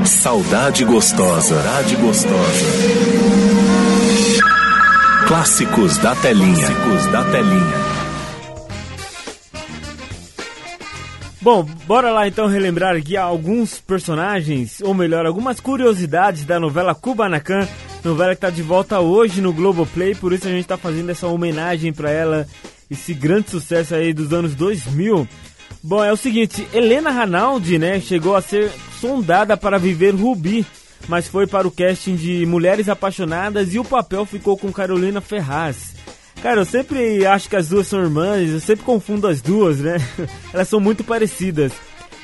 Saudade 0.04 0.84
gostosa. 0.84 1.56
Saudade 1.56 1.96
gostosa. 1.96 2.64
Clássicos 5.28 5.98
da 5.98 6.14
telinha. 6.14 6.54
Clássicos 6.54 7.12
da 7.12 7.24
telinha. 7.24 7.83
Bom, 11.44 11.62
bora 11.86 12.10
lá 12.10 12.26
então 12.26 12.46
relembrar 12.46 12.96
aqui 12.96 13.18
alguns 13.18 13.78
personagens, 13.78 14.80
ou 14.80 14.94
melhor, 14.94 15.26
algumas 15.26 15.60
curiosidades 15.60 16.42
da 16.42 16.58
novela 16.58 16.94
Kubanacan, 16.94 17.68
novela 18.02 18.30
que 18.30 18.38
está 18.38 18.48
de 18.48 18.62
volta 18.62 18.98
hoje 19.00 19.42
no 19.42 19.52
Globoplay, 19.52 20.14
por 20.14 20.32
isso 20.32 20.48
a 20.48 20.50
gente 20.50 20.62
está 20.62 20.78
fazendo 20.78 21.10
essa 21.10 21.26
homenagem 21.26 21.92
para 21.92 22.10
ela, 22.10 22.48
esse 22.90 23.12
grande 23.12 23.50
sucesso 23.50 23.94
aí 23.94 24.14
dos 24.14 24.32
anos 24.32 24.54
2000. 24.54 25.28
Bom, 25.82 26.02
é 26.02 26.10
o 26.10 26.16
seguinte, 26.16 26.66
Helena 26.72 27.10
Ranaldi, 27.10 27.78
né, 27.78 28.00
chegou 28.00 28.34
a 28.34 28.40
ser 28.40 28.72
sondada 28.98 29.54
para 29.54 29.78
viver 29.78 30.14
Rubi, 30.14 30.64
mas 31.08 31.28
foi 31.28 31.46
para 31.46 31.68
o 31.68 31.70
casting 31.70 32.16
de 32.16 32.46
Mulheres 32.46 32.88
Apaixonadas 32.88 33.74
e 33.74 33.78
o 33.78 33.84
papel 33.84 34.24
ficou 34.24 34.56
com 34.56 34.72
Carolina 34.72 35.20
Ferraz. 35.20 35.93
Cara, 36.42 36.60
eu 36.60 36.64
sempre 36.64 37.24
acho 37.24 37.48
que 37.48 37.56
as 37.56 37.68
duas 37.68 37.86
são 37.86 38.02
irmãs, 38.02 38.50
eu 38.50 38.60
sempre 38.60 38.84
confundo 38.84 39.26
as 39.26 39.40
duas, 39.40 39.78
né? 39.78 39.96
Elas 40.52 40.68
são 40.68 40.78
muito 40.78 41.02
parecidas. 41.02 41.72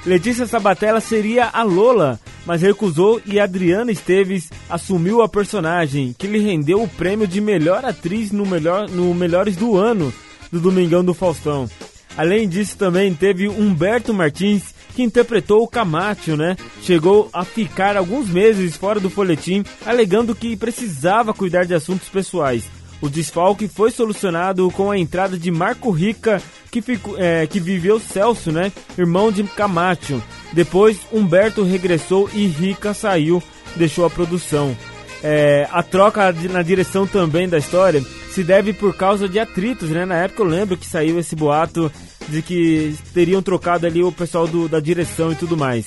Letícia 0.05 0.47
Sabatella 0.47 1.01
seria 1.01 1.47
a 1.47 1.63
Lola, 1.63 2.19
mas 2.47 2.63
recusou 2.63 3.21
e 3.27 3.39
Adriana 3.39 3.93
Esteves 3.93 4.51
assumiu 4.69 5.21
a 5.21 5.29
personagem, 5.29 6.15
que 6.17 6.27
lhe 6.27 6.39
rendeu 6.39 6.83
o 6.83 6.89
prêmio 6.89 7.27
de 7.27 7.41
melhor 7.41 7.85
atriz 7.85 8.33
no, 8.33 8.47
melhor, 8.47 8.89
no 8.89 9.15
Melhores 9.15 9.57
do 9.57 9.77
Ano 9.77 10.13
do 10.51 10.59
Domingão 10.59 11.05
do 11.05 11.15
Faustão. 11.15 11.69
Além 12.17 12.49
disso, 12.49 12.77
também 12.77 13.15
teve 13.15 13.49
Humberto 13.49 14.13
Martins, 14.13 14.75
que 14.95 15.03
interpretou 15.03 15.63
o 15.63 15.69
Camacho, 15.69 16.37
né? 16.37 16.57
Chegou 16.83 17.29
a 17.33 17.45
ficar 17.45 17.97
alguns 17.97 18.29
meses 18.29 18.77
fora 18.77 18.99
do 18.99 19.09
folhetim, 19.09 19.65
alegando 19.87 20.35
que 20.35 20.57
precisava 20.57 21.33
cuidar 21.33 21.65
de 21.65 21.75
assuntos 21.75 22.09
pessoais. 22.09 22.65
O 23.01 23.09
desfalque 23.09 23.67
foi 23.67 23.91
solucionado 23.91 24.71
com 24.73 24.91
a 24.91 24.99
entrada 24.99 25.39
de 25.39 25.51
Marco 25.51 25.91
Rica, 25.91 26.43
que, 26.71 26.83
ficou, 26.83 27.17
é, 27.19 27.47
que 27.47 27.59
viveu 27.59 27.99
Celso, 27.99 28.53
né? 28.53 28.71
Irmão 28.99 29.33
de 29.33 29.43
Camacho. 29.45 30.23
Depois, 30.53 30.99
Humberto 31.13 31.63
regressou 31.63 32.29
e 32.35 32.47
Rica 32.47 32.93
saiu, 32.93 33.43
deixou 33.77 34.05
a 34.05 34.11
produção. 34.11 34.77
É, 35.23 35.67
a 35.71 35.83
troca 35.83 36.33
na 36.51 36.63
direção 36.63 37.07
também 37.07 37.49
da 37.49 37.59
história 37.59 38.03
se 38.33 38.43
deve 38.45 38.73
por 38.73 38.95
causa 38.95 39.29
de 39.29 39.39
atritos, 39.39 39.91
né? 39.91 40.05
Na 40.05 40.17
época 40.17 40.43
eu 40.43 40.47
lembro 40.47 40.77
que 40.77 40.87
saiu 40.87 41.19
esse 41.19 41.35
boato 41.37 41.91
de 42.29 42.41
que 42.43 42.95
teriam 43.13 43.43
trocado 43.43 43.87
ali 43.87 44.03
o 44.03 44.13
pessoal 44.13 44.47
do- 44.47 44.69
da 44.69 44.79
direção 44.81 45.33
e 45.33 45.35
tudo 45.35 45.57
mais. 45.57 45.85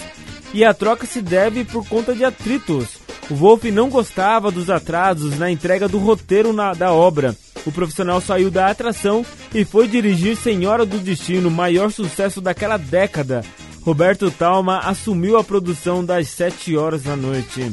E 0.54 0.64
a 0.64 0.74
troca 0.74 1.06
se 1.08 1.22
deve 1.22 1.64
por 1.64 1.88
conta 1.88 2.14
de 2.14 2.24
atritos. 2.24 3.02
O 3.30 3.36
Wolf 3.36 3.64
não 3.66 3.90
gostava 3.90 4.52
dos 4.52 4.70
atrasos 4.70 5.38
na 5.40 5.50
entrega 5.50 5.88
do 5.88 5.98
roteiro 5.98 6.52
na- 6.54 6.74
da 6.74 6.92
obra. 6.92 7.36
O 7.66 7.72
profissional 7.72 8.20
saiu 8.20 8.52
da 8.52 8.68
atração 8.68 9.26
e 9.54 9.64
foi 9.64 9.88
dirigir 9.88 10.36
Senhora 10.36 10.86
do 10.86 10.98
Destino, 11.00 11.50
maior 11.50 11.92
sucesso 11.92 12.42
daquela 12.42 12.78
década. 12.78 13.44
Roberto 13.82 14.30
Talma 14.30 14.80
assumiu 14.80 15.38
a 15.38 15.44
produção 15.44 16.04
das 16.04 16.28
7 16.30 16.76
horas 16.76 17.04
da 17.04 17.16
noite. 17.16 17.72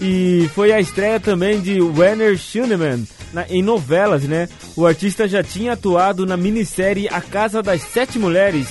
E 0.00 0.48
foi 0.54 0.72
a 0.72 0.80
estreia 0.80 1.20
também 1.20 1.60
de 1.60 1.80
Werner 1.80 2.36
Schünemann 2.36 3.06
na- 3.32 3.46
em 3.48 3.62
novelas, 3.62 4.24
né? 4.24 4.48
O 4.76 4.86
artista 4.86 5.28
já 5.28 5.42
tinha 5.42 5.72
atuado 5.74 6.24
na 6.26 6.36
minissérie 6.36 7.08
A 7.08 7.20
Casa 7.20 7.62
das 7.62 7.82
Sete 7.82 8.18
Mulheres. 8.18 8.66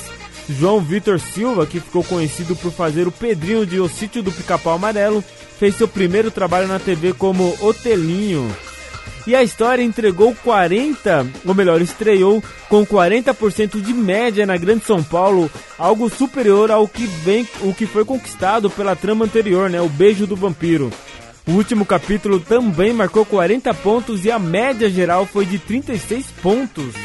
João 0.49 0.79
Vitor 0.81 1.19
Silva, 1.19 1.65
que 1.67 1.79
ficou 1.79 2.03
conhecido 2.03 2.55
por 2.55 2.71
fazer 2.71 3.07
o 3.07 3.11
Pedrinho 3.11 3.65
de 3.67 3.79
O 3.79 3.87
Sítio 3.87 4.23
do 4.23 4.31
Pica-Pau 4.31 4.73
Amarelo, 4.73 5.23
fez 5.59 5.75
seu 5.75 5.87
primeiro 5.87 6.31
trabalho 6.31 6.67
na 6.67 6.79
TV 6.79 7.13
como 7.13 7.55
Otelinho. 7.59 8.49
E 9.27 9.35
a 9.35 9.43
história 9.43 9.83
entregou 9.83 10.33
40, 10.43 11.27
ou 11.45 11.53
melhor, 11.53 11.81
estreou 11.81 12.41
com 12.69 12.85
40% 12.85 13.81
de 13.81 13.93
média 13.93 14.45
na 14.45 14.57
Grande 14.57 14.85
São 14.85 15.03
Paulo, 15.03 15.51
algo 15.77 16.09
superior 16.09 16.71
ao 16.71 16.87
que, 16.87 17.05
vem, 17.05 17.47
o 17.61 17.73
que 17.73 17.85
foi 17.85 18.05
conquistado 18.05 18.69
pela 18.69 18.95
trama 18.95 19.25
anterior, 19.25 19.69
né? 19.69 19.81
O 19.81 19.89
Beijo 19.89 20.25
do 20.25 20.35
Vampiro. 20.35 20.89
O 21.45 21.51
último 21.51 21.85
capítulo 21.85 22.39
também 22.39 22.93
marcou 22.93 23.25
40 23.25 23.73
pontos 23.75 24.23
e 24.23 24.31
a 24.31 24.39
média 24.39 24.89
geral 24.89 25.25
foi 25.25 25.45
de 25.45 25.59
36 25.59 26.25
pontos. 26.41 26.95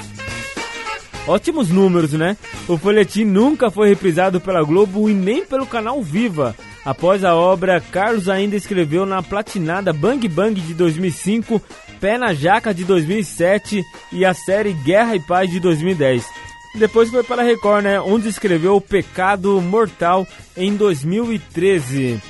Ótimos 1.27 1.71
números, 1.71 2.13
né? 2.13 2.37
O 2.69 2.77
folhetim 2.77 3.25
nunca 3.25 3.71
foi 3.71 3.89
reprisado 3.89 4.41
pela 4.41 4.63
Globo 4.63 5.09
e 5.11 5.15
nem 5.15 5.45
pelo 5.45 5.67
canal 5.67 6.03
Viva. 6.03 6.55
Após 6.85 7.25
a 7.25 7.35
obra, 7.35 7.81
Carlos 7.81 8.29
ainda 8.29 8.57
escreveu 8.57 9.07
na 9.07 9.23
platinada 9.23 9.93
Bang 9.93 10.29
Bang 10.29 10.61
de 10.61 10.75
2005, 10.75 11.61
Pé 11.99 12.19
na 12.19 12.35
Jaca 12.35 12.75
de 12.75 12.85
2007 12.85 13.83
e 14.13 14.25
a 14.25 14.35
série 14.35 14.75
Guerra 14.75 15.17
e 15.17 15.21
Paz 15.21 15.51
de 15.51 15.59
2010. 15.61 16.27
Depois 16.75 17.09
foi 17.09 17.23
para 17.23 17.41
a 17.41 17.45
Record, 17.45 17.85
né? 17.85 18.01
Onde 18.01 18.29
escreveu 18.29 18.77
O 18.77 18.81
Pecado 18.81 19.61
Mortal 19.63 20.27
em 20.57 20.77
2013. 20.77 22.21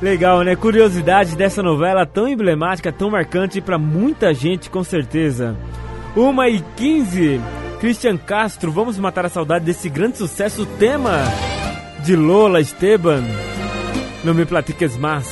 Legal, 0.00 0.42
né? 0.42 0.54
Curiosidade 0.54 1.34
dessa 1.34 1.62
novela 1.62 2.06
tão 2.06 2.28
emblemática, 2.28 2.92
tão 2.92 3.10
marcante 3.10 3.60
para 3.60 3.78
muita 3.78 4.32
gente, 4.32 4.70
com 4.70 4.84
certeza. 4.84 5.56
1 6.16 6.44
e 6.44 6.64
15. 6.76 7.40
Christian 7.80 8.16
Castro, 8.16 8.70
vamos 8.70 8.98
matar 8.98 9.24
a 9.24 9.30
saudade 9.30 9.64
desse 9.64 9.88
grande 9.88 10.18
sucesso 10.18 10.66
tema 10.78 11.22
de 12.04 12.14
Lola 12.14 12.60
Esteban. 12.60 13.24
Não 14.24 14.34
me 14.34 14.44
platiques 14.44 14.96
mais. 14.96 15.26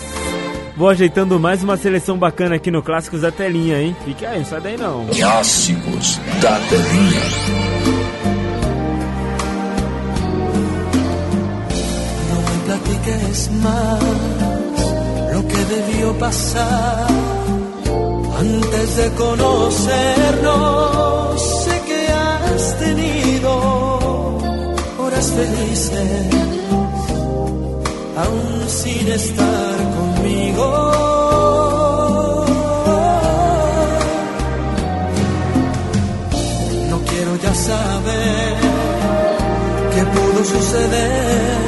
Vou 0.77 0.89
ajeitando 0.89 1.41
mais 1.41 1.63
uma 1.65 1.77
seleção 1.77 2.19
bacana 2.19 2.57
aqui 2.57 2.71
no 2.71 2.83
Clássicos 2.83 3.23
da 3.23 3.31
Telinha, 3.33 3.81
hein? 3.81 3.97
Fique 4.05 4.27
aí, 4.27 4.39
não 4.39 4.45
sai 4.45 4.61
daí 4.61 4.77
não. 4.77 5.07
Clássicos 5.07 6.21
da 6.41 6.59
Telinha. 6.69 7.23
Platiques 12.67 13.51
más 13.63 14.01
lo 15.33 15.47
que 15.47 15.57
debió 15.75 16.13
pasar 16.19 17.07
antes 18.39 18.97
de 18.97 19.11
conocernos. 19.11 20.43
Sé 21.65 21.81
que 21.87 22.07
has 22.13 22.79
tenido 22.79 23.51
horas 24.99 25.31
felices, 25.31 26.27
aún 28.17 28.69
sin 28.69 29.09
estar 29.09 29.77
conmigo. 29.97 30.67
No 36.91 36.99
quiero 37.09 37.37
ya 37.37 37.55
saber 37.55 38.57
qué 39.95 40.03
pudo 40.15 40.45
suceder 40.45 41.59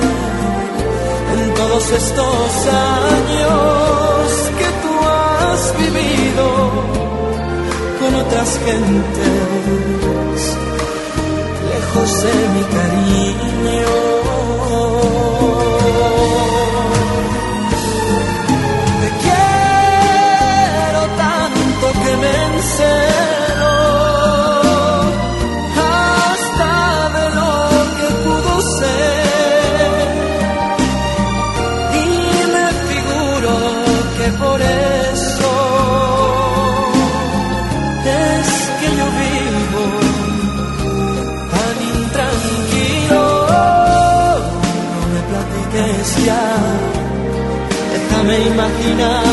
en 1.40 1.54
todos 1.54 1.84
estos 2.02 2.50
años 2.96 3.48
que 4.58 4.68
tú 4.82 4.92
has 5.06 5.62
vivido 5.82 6.46
con 8.00 8.14
otras 8.14 8.50
gentes, 8.64 10.40
lejos 11.70 12.10
de 12.22 12.34
mi 12.54 12.62
cariño. 12.76 14.17
Imaginar 48.58 49.27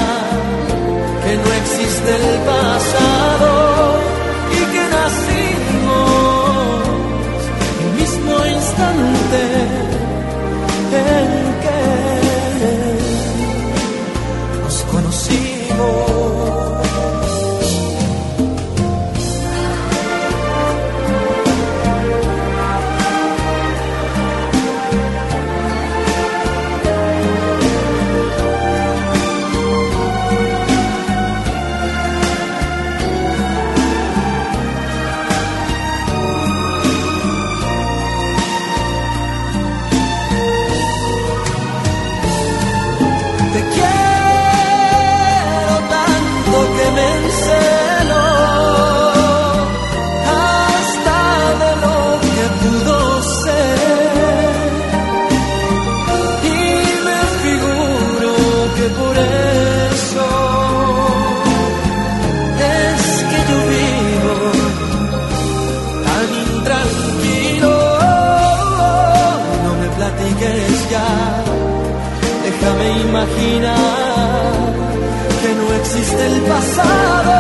existe 76.26 76.28
el 76.28 76.42
pasado 76.42 77.32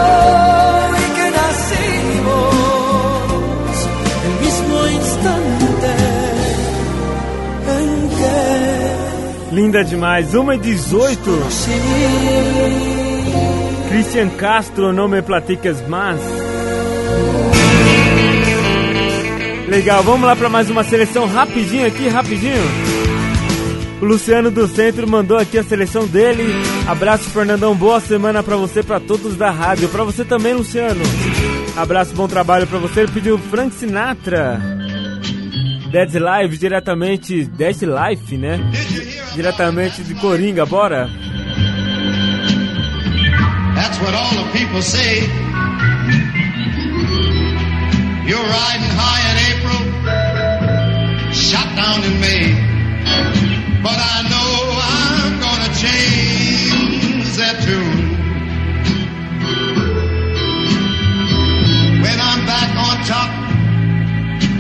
y 0.96 1.02
que 1.16 1.32
nacimos 1.32 2.56
el 4.26 4.34
mismo 4.46 4.88
instante 4.88 5.92
en 7.68 8.10
que 8.10 9.56
Linda 9.56 9.84
demais, 9.84 10.34
1 10.34 10.54
e 10.54 10.58
18. 10.58 11.40
Christian 13.90 14.30
Castro, 14.32 14.92
não 14.92 15.08
me 15.08 15.22
platiques 15.22 15.88
mais. 15.88 16.20
Legal, 19.68 20.04
vamos 20.04 20.28
lá 20.28 20.36
para 20.36 20.50
mais 20.50 20.70
uma 20.70 20.84
seleção 20.84 21.26
rapidinho 21.26 21.88
aqui, 21.88 22.08
rapidinho. 22.10 22.85
Luciano 24.06 24.52
do 24.52 24.68
Centro 24.68 25.08
mandou 25.08 25.38
aqui 25.38 25.58
a 25.58 25.64
seleção 25.64 26.06
dele. 26.08 26.44
Abraço, 26.88 27.30
Fernandão. 27.30 27.76
Boa 27.76 28.00
semana 28.00 28.44
para 28.44 28.56
você, 28.56 28.84
para 28.84 29.00
todos 29.00 29.36
da 29.36 29.50
rádio. 29.50 29.90
Para 29.90 30.04
você 30.04 30.24
também, 30.24 30.54
Luciano. 30.54 31.02
Abraço, 31.76 32.14
bom 32.14 32.28
trabalho 32.28 32.68
para 32.68 32.78
você. 32.78 33.02
Ele 33.02 33.12
pediu 33.12 33.38
Frank 33.38 33.74
Sinatra. 33.74 34.62
Dead 35.92 36.14
Live, 36.14 36.58
diretamente. 36.58 37.46
Dead 37.46 37.78
Life, 37.82 38.38
né? 38.38 38.60
Diretamente 39.34 40.04
de 40.04 40.14
Coringa, 40.16 40.66
bora? 40.66 41.10
That's 43.76 44.00
what 44.00 44.14
all 44.14 44.30
the 44.30 44.52
people 44.58 44.82
say. 44.82 45.22
You're 48.26 48.42
riding 48.42 48.90
high 48.98 49.22
in 49.32 49.38
April, 49.52 49.82
shot 51.34 51.68
down 51.76 52.04
in 52.04 52.20
May. 52.20 52.65
But 53.86 54.00
I 54.00 54.24
know 54.32 54.52
I'm 54.82 55.40
gonna 55.40 55.72
change 55.78 57.38
that 57.38 57.62
tune. 57.62 58.00
When 62.02 62.18
I'm 62.20 62.42
back 62.48 62.72
on 62.88 62.96
top, 63.06 63.30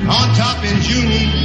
on 0.07 0.36
top 0.36 0.63
in 0.63 0.80
June, 0.82 1.45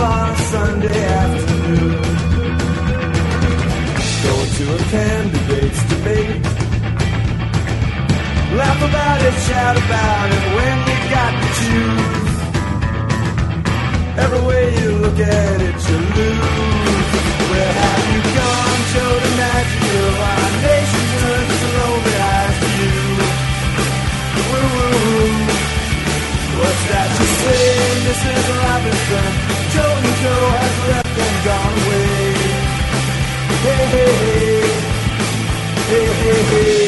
On 0.00 0.30
a 0.30 0.36
Sunday 0.36 1.04
afternoon. 1.04 2.02
Going 4.24 4.50
to 4.58 4.64
a 4.74 4.78
candidate's 4.96 5.82
debate. 5.92 6.44
Laugh 8.58 8.80
about 8.88 9.20
it, 9.28 9.36
shout 9.46 9.76
about 9.76 10.28
it 10.36 10.44
when 10.56 10.76
you 10.88 10.98
got 11.16 11.32
to 11.42 11.48
choose. 11.60 12.32
Every 14.24 14.42
way 14.48 14.64
you 14.80 14.90
look 15.04 15.18
at 15.20 15.60
it, 15.68 15.78
you 15.88 15.98
lose. 16.18 17.08
Where 17.50 17.72
have 17.82 18.04
you 18.14 18.22
gone? 18.40 18.80
Show 18.92 19.10
the 19.24 19.32
magic 19.40 19.82
of 20.00 20.14
our 20.30 20.50
nation 20.64 21.04
turns 21.20 21.50
its 21.56 21.66
lonely 21.76 22.16
eyes 22.34 22.56
to 22.62 22.68
you. 22.80 22.98
Woo, 24.48 24.68
woo, 24.74 24.92
woo. 25.12 25.32
What's 26.60 26.82
that 26.90 27.08
you 27.20 27.26
say, 27.40 27.64
Mrs. 28.06 28.46
Robinson? 28.60 29.59
And 29.72 30.16
Joe 30.16 30.48
has 30.58 30.88
left 30.88 31.18
and 31.18 31.44
gone 31.44 31.74
away. 31.78 32.34
Hey, 33.62 33.82
hey, 33.92 34.12
hey. 34.20 34.70
Hey, 35.86 36.06
hey, 36.06 36.42
hey. 36.42 36.79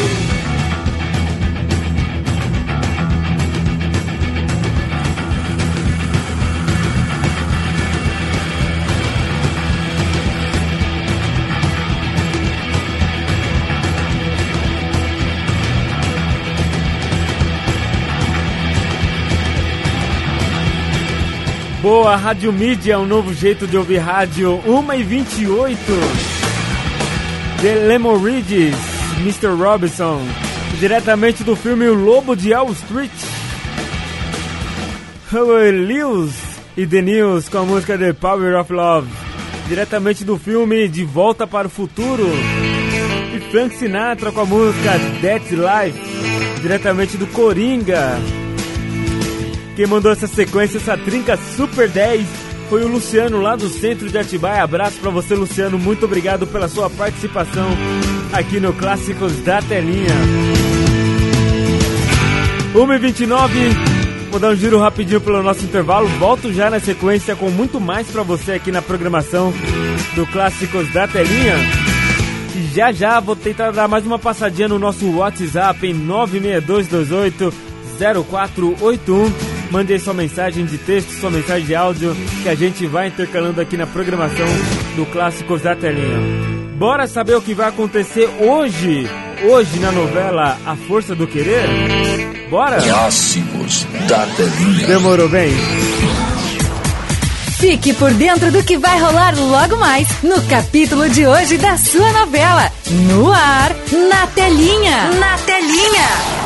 Boa, 21.82 22.14
Rádio 22.14 22.52
Mídia, 22.52 22.96
um 23.00 23.04
novo 23.04 23.34
jeito 23.34 23.66
de 23.66 23.76
ouvir 23.76 23.98
rádio, 23.98 24.60
1 24.64 24.92
e 24.92 25.02
28 25.02 25.80
The 27.60 27.74
Lemon 27.88 28.18
Ridges, 28.18 28.76
Mr. 29.18 29.48
Robinson, 29.48 30.20
diretamente 30.78 31.42
do 31.42 31.56
filme 31.56 31.88
O 31.88 31.94
Lobo 31.94 32.36
de 32.36 32.54
Wall 32.54 32.70
Street. 32.70 33.10
Howard 35.32 35.76
Lewis 35.76 36.34
e 36.76 36.86
The 36.86 37.02
News 37.02 37.48
com 37.48 37.59
a 37.59 37.64
música 37.64 37.98
The 37.98 38.12
Power 38.12 38.60
of 38.60 38.72
Love, 38.72 39.09
diretamente 39.66 40.22
do 40.22 40.38
filme 40.38 40.86
De 40.86 41.04
Volta 41.04 41.48
para 41.48 41.66
o 41.66 41.70
Futuro. 41.70 42.28
E 43.34 43.40
Frank 43.50 43.74
Sinatra 43.74 44.30
com 44.30 44.42
a 44.42 44.46
música 44.46 44.92
That's 45.20 45.50
Life, 45.50 46.60
diretamente 46.60 47.16
do 47.16 47.26
Coringa. 47.26 48.41
Quem 49.74 49.86
mandou 49.86 50.12
essa 50.12 50.27
sequência, 50.27 50.77
essa 50.77 50.97
trinca 50.99 51.36
Super 51.36 51.89
10 51.89 52.27
foi 52.69 52.85
o 52.85 52.89
Luciano 52.89 53.40
lá 53.40 53.57
do 53.57 53.69
centro 53.69 54.09
de 54.09 54.19
Atibaia. 54.19 54.62
Abraço 54.62 54.99
pra 54.99 55.11
você, 55.11 55.35
Luciano. 55.35 55.78
Muito 55.78 56.05
obrigado 56.05 56.47
pela 56.47 56.69
sua 56.69 56.89
participação 56.89 57.69
aqui 58.32 58.61
no 58.61 58.73
Clássicos 58.73 59.32
da 59.40 59.61
Telinha. 59.61 60.15
1h29, 62.74 63.51
vou 64.31 64.40
dar 64.40 64.49
um 64.49 64.57
giro 64.57 64.78
rapidinho 64.78 65.20
pelo 65.20 65.43
nosso 65.43 65.65
intervalo. 65.65 66.07
Volto 66.19 66.53
já 66.53 66.70
na 66.70 66.81
sequência 66.81 67.36
com 67.36 67.51
muito 67.51 67.78
mais 67.78 68.07
pra 68.09 68.23
você 68.23 68.53
aqui 68.53 68.73
na 68.73 68.81
programação 68.81 69.53
do 70.15 70.27
Clássicos 70.27 70.90
da 70.93 71.07
Telinha. 71.07 71.57
E 72.57 72.74
já 72.74 72.93
já 72.93 73.20
vou 73.20 73.36
tentar 73.36 73.70
dar 73.70 73.89
mais 73.89 74.07
uma 74.07 74.19
passadinha 74.19 74.69
no 74.69 74.78
nosso 74.78 75.11
WhatsApp 75.11 75.86
em 75.86 75.93
96228 75.93 77.53
0481. 77.99 79.52
Mande 79.73 79.94
aí 79.94 79.99
sua 79.99 80.12
mensagem 80.12 80.66
de 80.66 80.77
texto, 80.77 81.09
sua 81.12 81.31
mensagem 81.31 81.65
de 81.65 81.74
áudio, 81.74 82.15
que 82.43 82.49
a 82.51 82.55
gente 82.55 82.86
vai 82.86 83.09
intercalando 83.09 83.59
aqui 83.59 83.74
na 83.74 83.86
programação 83.86 84.47
do 84.94 85.07
Clássicos 85.07 85.62
da 85.62 85.74
Telinha. 85.74 86.20
Bora 86.77 87.07
saber 87.07 87.36
o 87.36 87.40
que 87.40 87.55
vai 87.55 87.70
acontecer 87.70 88.28
hoje, 88.39 89.09
hoje 89.51 89.78
na 89.78 89.90
novela 89.90 90.59
A 90.66 90.77
Força 90.77 91.15
do 91.15 91.27
Querer? 91.27 91.66
Bora? 92.51 92.82
Clássicos 92.82 93.86
da 94.07 94.27
Telinha. 94.36 94.86
Demorou 94.89 95.31
bem. 95.31 95.53
Fique 97.59 97.94
por 97.94 98.12
dentro 98.12 98.53
do 98.53 98.62
que 98.62 98.77
vai 98.77 99.01
rolar 99.01 99.35
logo 99.39 99.77
mais 99.78 100.07
no 100.23 100.43
capítulo 100.49 101.09
de 101.09 101.27
hoje 101.27 101.57
da 101.57 101.78
sua 101.78 102.12
novela. 102.12 102.70
No 103.09 103.32
ar, 103.32 103.74
na 104.11 104.27
telinha. 104.27 105.12
Na 105.19 105.39
telinha. 105.39 106.41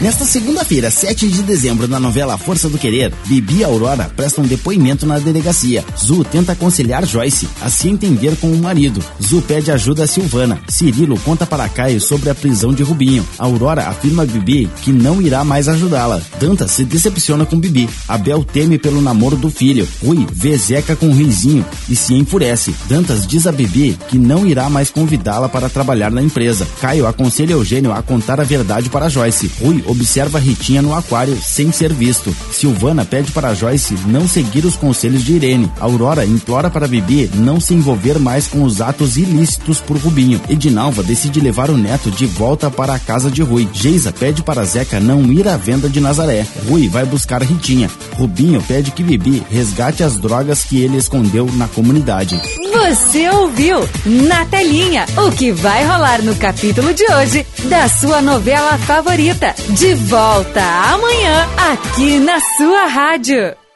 Nesta 0.00 0.24
segunda-feira, 0.24 0.92
7 0.92 1.26
de 1.28 1.42
dezembro, 1.42 1.88
na 1.88 1.98
novela 1.98 2.38
Força 2.38 2.68
do 2.68 2.78
Querer, 2.78 3.12
Bibi 3.26 3.58
e 3.58 3.64
Aurora 3.64 4.08
prestam 4.14 4.44
depoimento 4.44 5.04
na 5.04 5.18
delegacia. 5.18 5.84
Zu 5.98 6.22
tenta 6.22 6.52
aconselhar 6.52 7.04
Joyce 7.04 7.48
a 7.60 7.68
se 7.68 7.88
entender 7.88 8.36
com 8.36 8.46
o 8.52 8.58
marido. 8.58 9.04
Zu 9.20 9.42
pede 9.42 9.72
ajuda 9.72 10.04
a 10.04 10.06
Silvana. 10.06 10.60
Cirilo 10.68 11.18
conta 11.24 11.44
para 11.44 11.68
Caio 11.68 12.00
sobre 12.00 12.30
a 12.30 12.34
prisão 12.34 12.72
de 12.72 12.84
Rubinho. 12.84 13.26
Aurora 13.36 13.88
afirma 13.88 14.22
a 14.22 14.26
Bibi 14.26 14.70
que 14.82 14.92
não 14.92 15.20
irá 15.20 15.42
mais 15.42 15.66
ajudá-la. 15.66 16.22
Dantas 16.38 16.70
se 16.70 16.84
decepciona 16.84 17.44
com 17.44 17.58
Bibi. 17.58 17.90
Abel 18.06 18.44
teme 18.44 18.78
pelo 18.78 19.02
namoro 19.02 19.34
do 19.34 19.50
filho. 19.50 19.88
Rui 20.00 20.24
vê 20.32 20.56
Zeca 20.56 20.94
com 20.94 21.10
Ruizinho 21.10 21.66
e 21.88 21.96
se 21.96 22.14
enfurece. 22.14 22.72
Dantas 22.88 23.26
diz 23.26 23.48
a 23.48 23.52
Bibi 23.52 23.98
que 24.08 24.16
não 24.16 24.46
irá 24.46 24.70
mais 24.70 24.90
convidá-la 24.90 25.48
para 25.48 25.68
trabalhar 25.68 26.12
na 26.12 26.22
empresa. 26.22 26.68
Caio 26.80 27.04
aconselha 27.04 27.54
Eugênio 27.54 27.92
a 27.92 28.00
contar 28.00 28.40
a 28.40 28.44
verdade 28.44 28.88
para 28.88 29.08
Joyce. 29.08 29.50
Rui 29.60 29.87
observa 29.88 30.38
Ritinha 30.38 30.82
no 30.82 30.94
aquário 30.94 31.36
sem 31.42 31.72
ser 31.72 31.92
visto. 31.92 32.34
Silvana 32.52 33.04
pede 33.04 33.32
para 33.32 33.54
Joyce 33.54 33.94
não 34.06 34.28
seguir 34.28 34.64
os 34.64 34.76
conselhos 34.76 35.24
de 35.24 35.34
Irene. 35.34 35.70
Aurora 35.80 36.24
implora 36.24 36.70
para 36.70 36.86
Bibi 36.86 37.30
não 37.34 37.58
se 37.58 37.74
envolver 37.74 38.18
mais 38.18 38.46
com 38.46 38.62
os 38.62 38.80
atos 38.80 39.16
ilícitos 39.16 39.80
por 39.80 39.96
Rubinho. 39.96 40.40
Edinalva 40.48 41.02
decide 41.02 41.40
levar 41.40 41.70
o 41.70 41.76
neto 41.76 42.10
de 42.10 42.26
volta 42.26 42.70
para 42.70 42.94
a 42.94 42.98
casa 42.98 43.30
de 43.30 43.42
Rui. 43.42 43.68
Geisa 43.72 44.12
pede 44.12 44.42
para 44.42 44.64
Zeca 44.64 45.00
não 45.00 45.32
ir 45.32 45.48
à 45.48 45.56
venda 45.56 45.88
de 45.88 46.00
Nazaré. 46.00 46.46
Rui 46.68 46.88
vai 46.88 47.04
buscar 47.04 47.42
Ritinha. 47.42 47.90
Rubinho 48.14 48.62
pede 48.62 48.90
que 48.90 49.02
Bibi 49.02 49.42
resgate 49.50 50.02
as 50.02 50.18
drogas 50.18 50.64
que 50.64 50.80
ele 50.80 50.96
escondeu 50.96 51.46
na 51.54 51.66
comunidade. 51.68 52.40
Você 52.88 53.28
ouviu 53.28 53.80
na 54.06 54.46
telinha 54.46 55.04
o 55.18 55.30
que 55.30 55.52
vai 55.52 55.84
rolar 55.84 56.22
no 56.22 56.34
capítulo 56.36 56.94
de 56.94 57.04
hoje 57.12 57.46
da 57.64 57.86
sua 57.86 58.22
novela 58.22 58.78
favorita. 58.78 59.54
De 59.68 59.92
volta 59.92 60.62
amanhã 60.62 61.46
aqui 61.70 62.18
na 62.18 62.40
sua 62.56 62.86
rádio. 62.86 63.67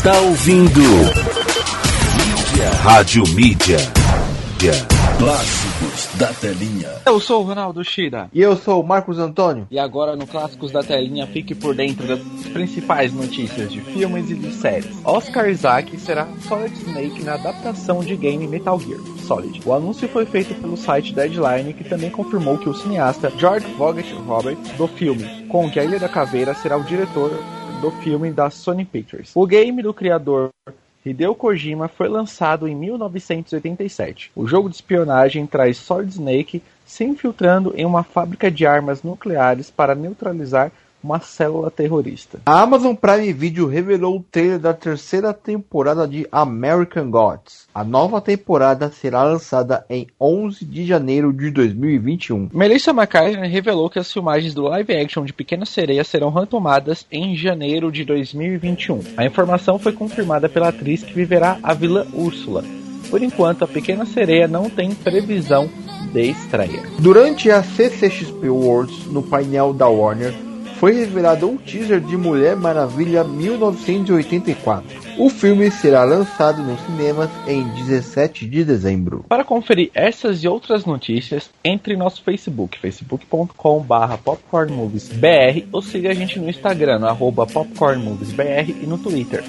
Está 0.00 0.18
ouvindo 0.18 0.80
Mídia. 2.16 2.70
Rádio 2.82 3.22
Mídia. 3.34 3.76
Clássicos 5.18 6.08
da 6.18 6.28
telinha. 6.28 6.88
Eu 7.04 7.20
sou 7.20 7.42
o 7.42 7.44
Ronaldo 7.44 7.84
Shira. 7.84 8.30
E 8.32 8.40
eu 8.40 8.56
sou 8.56 8.80
o 8.80 8.86
Marcos 8.86 9.18
Antônio. 9.18 9.68
E 9.70 9.78
agora 9.78 10.16
no 10.16 10.26
Clássicos 10.26 10.72
da 10.72 10.82
Telinha 10.82 11.26
fique 11.26 11.54
por 11.54 11.74
dentro 11.74 12.06
das 12.06 12.20
principais 12.50 13.12
notícias 13.12 13.70
de 13.70 13.82
filmes 13.82 14.30
e 14.30 14.34
de 14.34 14.50
séries. 14.54 14.96
Oscar 15.04 15.50
Isaac 15.50 15.94
será 16.00 16.26
Solid 16.48 16.74
Snake 16.74 17.22
na 17.22 17.34
adaptação 17.34 18.00
de 18.00 18.16
game 18.16 18.48
Metal 18.48 18.80
Gear 18.80 19.00
Solid. 19.26 19.60
O 19.66 19.74
anúncio 19.74 20.08
foi 20.08 20.24
feito 20.24 20.54
pelo 20.54 20.78
site 20.78 21.14
Deadline, 21.14 21.74
que 21.74 21.84
também 21.84 22.08
confirmou 22.08 22.56
que 22.56 22.70
o 22.70 22.74
cineasta 22.74 23.30
George 23.36 23.66
Vogt 23.76 24.10
Roberts, 24.26 24.72
do 24.78 24.88
filme 24.88 25.46
Kong 25.50 25.78
a 25.78 25.84
Ilha 25.84 25.98
da 25.98 26.08
Caveira, 26.08 26.54
será 26.54 26.78
o 26.78 26.84
diretor 26.84 27.30
do 27.80 27.90
filme 27.90 28.30
da 28.30 28.50
Sony 28.50 28.84
Pictures. 28.84 29.32
O 29.34 29.46
game 29.46 29.82
do 29.82 29.94
criador 29.94 30.50
Hideo 31.04 31.34
Kojima 31.34 31.88
foi 31.88 32.08
lançado 32.08 32.68
em 32.68 32.74
1987. 32.74 34.30
O 34.36 34.46
jogo 34.46 34.68
de 34.68 34.74
espionagem 34.74 35.46
traz 35.46 35.78
Solid 35.78 36.12
Snake 36.12 36.62
se 36.84 37.04
infiltrando 37.04 37.72
em 37.74 37.86
uma 37.86 38.02
fábrica 38.02 38.50
de 38.50 38.66
armas 38.66 39.02
nucleares 39.02 39.70
para 39.70 39.94
neutralizar 39.94 40.70
uma 41.02 41.20
célula 41.20 41.70
terrorista. 41.70 42.40
A 42.44 42.60
Amazon 42.60 42.94
Prime 42.94 43.32
Video 43.32 43.66
revelou 43.66 44.16
o 44.16 44.24
trailer 44.30 44.58
da 44.58 44.74
terceira 44.74 45.32
temporada 45.32 46.06
de 46.06 46.26
American 46.30 47.10
Gods. 47.10 47.66
A 47.74 47.82
nova 47.82 48.20
temporada 48.20 48.90
será 48.90 49.22
lançada 49.22 49.84
em 49.88 50.06
11 50.20 50.64
de 50.64 50.84
janeiro 50.86 51.32
de 51.32 51.50
2021. 51.50 52.50
Melissa 52.52 52.90
McCarthy 52.90 53.36
revelou 53.48 53.88
que 53.88 53.98
as 53.98 54.12
filmagens 54.12 54.54
do 54.54 54.62
live 54.62 54.92
action 54.94 55.24
de 55.24 55.32
Pequena 55.32 55.64
Sereia 55.64 56.04
serão 56.04 56.30
retomadas 56.30 57.06
em 57.10 57.36
janeiro 57.36 57.90
de 57.90 58.04
2021. 58.04 59.00
A 59.16 59.24
informação 59.24 59.78
foi 59.78 59.92
confirmada 59.92 60.48
pela 60.48 60.68
atriz 60.68 61.02
que 61.02 61.14
viverá 61.14 61.58
a 61.62 61.74
vilã 61.74 62.06
Úrsula. 62.12 62.64
Por 63.10 63.22
enquanto, 63.22 63.64
a 63.64 63.68
Pequena 63.68 64.06
Sereia 64.06 64.46
não 64.46 64.70
tem 64.70 64.94
previsão 64.94 65.68
de 66.12 66.30
estreia. 66.30 66.82
Durante 66.98 67.50
a 67.50 67.62
CCXP 67.62 68.48
Awards, 68.48 69.06
no 69.06 69.22
painel 69.22 69.72
da 69.72 69.88
Warner, 69.88 70.34
foi 70.80 70.94
revelado 70.94 71.46
um 71.46 71.58
teaser 71.58 72.00
de 72.00 72.16
Mulher 72.16 72.56
Maravilha 72.56 73.22
1984. 73.22 75.10
O 75.18 75.28
filme 75.28 75.70
será 75.70 76.04
lançado 76.04 76.62
nos 76.62 76.80
cinemas 76.80 77.28
em 77.46 77.62
17 77.84 78.46
de 78.46 78.64
dezembro. 78.64 79.22
Para 79.28 79.44
conferir 79.44 79.90
essas 79.94 80.42
e 80.42 80.48
outras 80.48 80.86
notícias, 80.86 81.50
entre 81.62 81.92
em 81.92 81.98
nosso 81.98 82.22
Facebook, 82.22 82.78
facebook.com.br 82.78 84.16
popcornmoviesbr 84.24 85.66
ou 85.70 85.82
siga 85.82 86.12
a 86.12 86.14
gente 86.14 86.38
no 86.38 86.48
Instagram, 86.48 87.00
no 87.00 87.14
popcornmoviesbr 87.14 88.70
e 88.82 88.86
no 88.86 88.96
Twitter, 88.96 89.44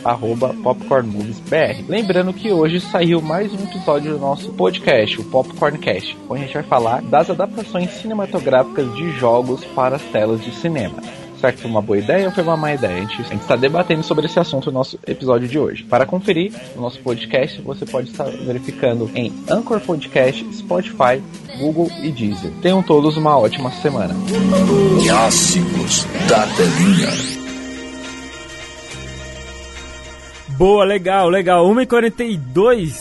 popcornmoviesbr. 0.61 1.85
Lembrando 1.87 2.33
que 2.33 2.51
hoje 2.51 2.81
saiu 2.81 3.21
mais 3.21 3.53
um 3.53 3.63
episódio 3.63 4.11
do 4.11 4.19
nosso 4.19 4.51
podcast, 4.51 5.21
o 5.21 5.23
Popcorncast, 5.23 6.17
onde 6.27 6.41
a 6.41 6.45
gente 6.45 6.55
vai 6.55 6.63
falar 6.63 7.01
das 7.03 7.29
adaptações 7.29 7.89
cinematográficas 7.91 8.93
de 8.95 9.11
jogos 9.11 9.63
para 9.63 9.95
as 9.95 10.03
telas 10.03 10.43
de 10.43 10.51
cinema. 10.53 11.20
Será 11.41 11.51
que 11.51 11.59
foi 11.59 11.71
uma 11.71 11.81
boa 11.81 11.97
ideia 11.97 12.27
ou 12.27 12.31
foi 12.31 12.43
uma 12.43 12.55
má 12.55 12.71
ideia? 12.71 12.97
A 12.97 12.99
gente 12.99 13.33
está 13.33 13.55
debatendo 13.55 14.03
sobre 14.03 14.27
esse 14.27 14.39
assunto 14.39 14.67
no 14.67 14.73
nosso 14.73 14.99
episódio 15.07 15.47
de 15.47 15.57
hoje. 15.57 15.83
Para 15.83 16.05
conferir 16.05 16.53
o 16.75 16.81
nosso 16.81 16.99
podcast, 16.99 17.59
você 17.63 17.83
pode 17.83 18.11
estar 18.11 18.25
verificando 18.25 19.09
em 19.15 19.33
Anchor 19.49 19.79
Podcast, 19.79 20.45
Spotify, 20.53 21.19
Google 21.57 21.89
e 22.03 22.11
Deezer. 22.11 22.51
Tenham 22.61 22.83
todos 22.83 23.17
uma 23.17 23.39
ótima 23.39 23.71
semana. 23.71 24.13
Clássicos 25.03 26.05
da 26.29 26.45
telinha. 26.45 27.09
Boa, 30.49 30.85
legal, 30.85 31.27
legal. 31.27 31.67
1h42. 31.73 32.93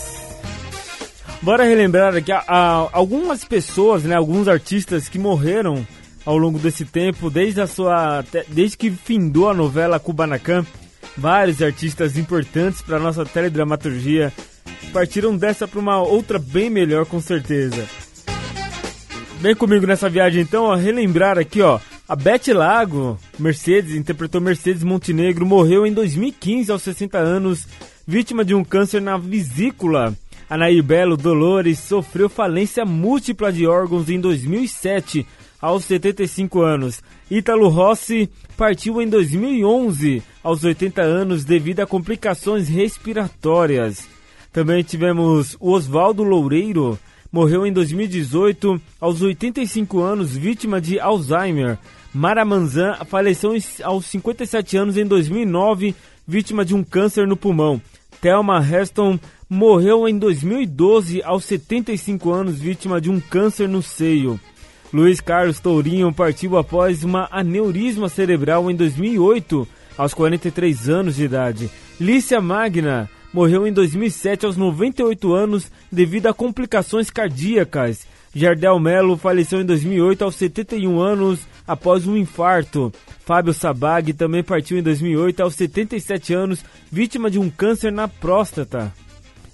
Bora 1.42 1.64
relembrar 1.64 2.16
aqui 2.16 2.32
a, 2.32 2.42
a, 2.48 2.88
algumas 2.90 3.44
pessoas, 3.44 4.02
né, 4.02 4.14
alguns 4.14 4.48
artistas 4.48 5.10
que 5.10 5.18
morreram 5.18 5.86
ao 6.24 6.36
longo 6.36 6.58
desse 6.58 6.84
tempo, 6.84 7.30
desde 7.30 7.60
a 7.60 7.66
sua 7.66 8.24
desde 8.48 8.76
que 8.76 8.90
findou 8.90 9.48
a 9.48 9.54
novela 9.54 9.98
Kubanacan, 9.98 10.64
vários 11.16 11.62
artistas 11.62 12.16
importantes 12.16 12.82
para 12.82 12.98
nossa 12.98 13.24
teledramaturgia 13.24 14.32
partiram 14.92 15.36
dessa 15.36 15.66
para 15.66 15.80
uma 15.80 16.02
outra 16.02 16.38
bem 16.38 16.68
melhor 16.68 17.06
com 17.06 17.20
certeza. 17.20 17.86
Vem 19.40 19.54
comigo 19.54 19.86
nessa 19.86 20.08
viagem 20.08 20.42
então, 20.42 20.64
ó, 20.64 20.74
relembrar 20.74 21.38
aqui, 21.38 21.62
ó, 21.62 21.80
a 22.06 22.16
Beth 22.16 22.52
Lago, 22.52 23.18
Mercedes, 23.38 23.94
interpretou 23.94 24.40
Mercedes 24.40 24.82
Montenegro, 24.82 25.46
morreu 25.46 25.86
em 25.86 25.92
2015 25.92 26.70
aos 26.72 26.82
60 26.82 27.16
anos, 27.16 27.66
vítima 28.06 28.44
de 28.44 28.54
um 28.54 28.64
câncer 28.64 29.00
na 29.00 29.16
vesícula. 29.16 30.12
A 30.48 30.58
Nair 30.58 30.82
Belo 30.82 31.16
Dolores 31.16 31.78
sofreu 31.78 32.28
falência 32.28 32.84
múltipla 32.84 33.52
de 33.52 33.64
órgãos 33.64 34.10
em 34.10 34.20
2007 34.20 35.24
aos 35.60 35.84
75 35.84 36.62
anos. 36.62 37.02
Ítalo 37.30 37.68
Rossi 37.68 38.30
partiu 38.56 39.00
em 39.00 39.08
2011, 39.08 40.22
aos 40.42 40.64
80 40.64 41.02
anos, 41.02 41.44
devido 41.44 41.80
a 41.80 41.86
complicações 41.86 42.68
respiratórias. 42.68 44.08
Também 44.52 44.82
tivemos 44.82 45.56
Oswaldo 45.60 46.22
Loureiro, 46.22 46.98
morreu 47.30 47.66
em 47.66 47.72
2018, 47.72 48.80
aos 49.00 49.22
85 49.22 50.00
anos, 50.00 50.36
vítima 50.36 50.80
de 50.80 50.98
Alzheimer. 50.98 51.78
Mara 52.12 52.44
Manzan 52.44 52.96
faleceu 53.06 53.52
aos 53.84 54.06
57 54.06 54.76
anos 54.76 54.96
em 54.96 55.06
2009, 55.06 55.94
vítima 56.26 56.64
de 56.64 56.74
um 56.74 56.82
câncer 56.82 57.26
no 57.26 57.36
pulmão. 57.36 57.80
Thelma 58.20 58.58
Heston 58.58 59.18
morreu 59.48 60.08
em 60.08 60.18
2012, 60.18 61.22
aos 61.22 61.44
75 61.44 62.30
anos, 62.30 62.58
vítima 62.58 63.00
de 63.00 63.10
um 63.10 63.20
câncer 63.20 63.68
no 63.68 63.82
seio. 63.82 64.40
Luiz 64.92 65.20
Carlos 65.20 65.60
Tourinho 65.60 66.12
partiu 66.12 66.56
após 66.56 67.04
uma 67.04 67.28
aneurisma 67.30 68.08
cerebral 68.08 68.70
em 68.70 68.74
2008, 68.74 69.66
aos 69.96 70.12
43 70.12 70.88
anos 70.88 71.16
de 71.16 71.24
idade. 71.24 71.70
Lícia 72.00 72.40
Magna 72.40 73.08
morreu 73.32 73.66
em 73.66 73.72
2007 73.72 74.46
aos 74.46 74.56
98 74.56 75.32
anos 75.32 75.70
devido 75.92 76.26
a 76.26 76.34
complicações 76.34 77.08
cardíacas. 77.08 78.06
Jardel 78.34 78.78
Melo 78.78 79.16
faleceu 79.16 79.60
em 79.60 79.64
2008 79.64 80.24
aos 80.24 80.34
71 80.36 81.00
anos 81.00 81.40
após 81.66 82.06
um 82.06 82.16
infarto. 82.16 82.92
Fábio 83.24 83.54
Sabag 83.54 84.12
também 84.12 84.42
partiu 84.42 84.78
em 84.78 84.82
2008 84.82 85.40
aos 85.40 85.54
77 85.54 86.34
anos, 86.34 86.64
vítima 86.90 87.30
de 87.30 87.38
um 87.38 87.48
câncer 87.48 87.92
na 87.92 88.08
próstata. 88.08 88.92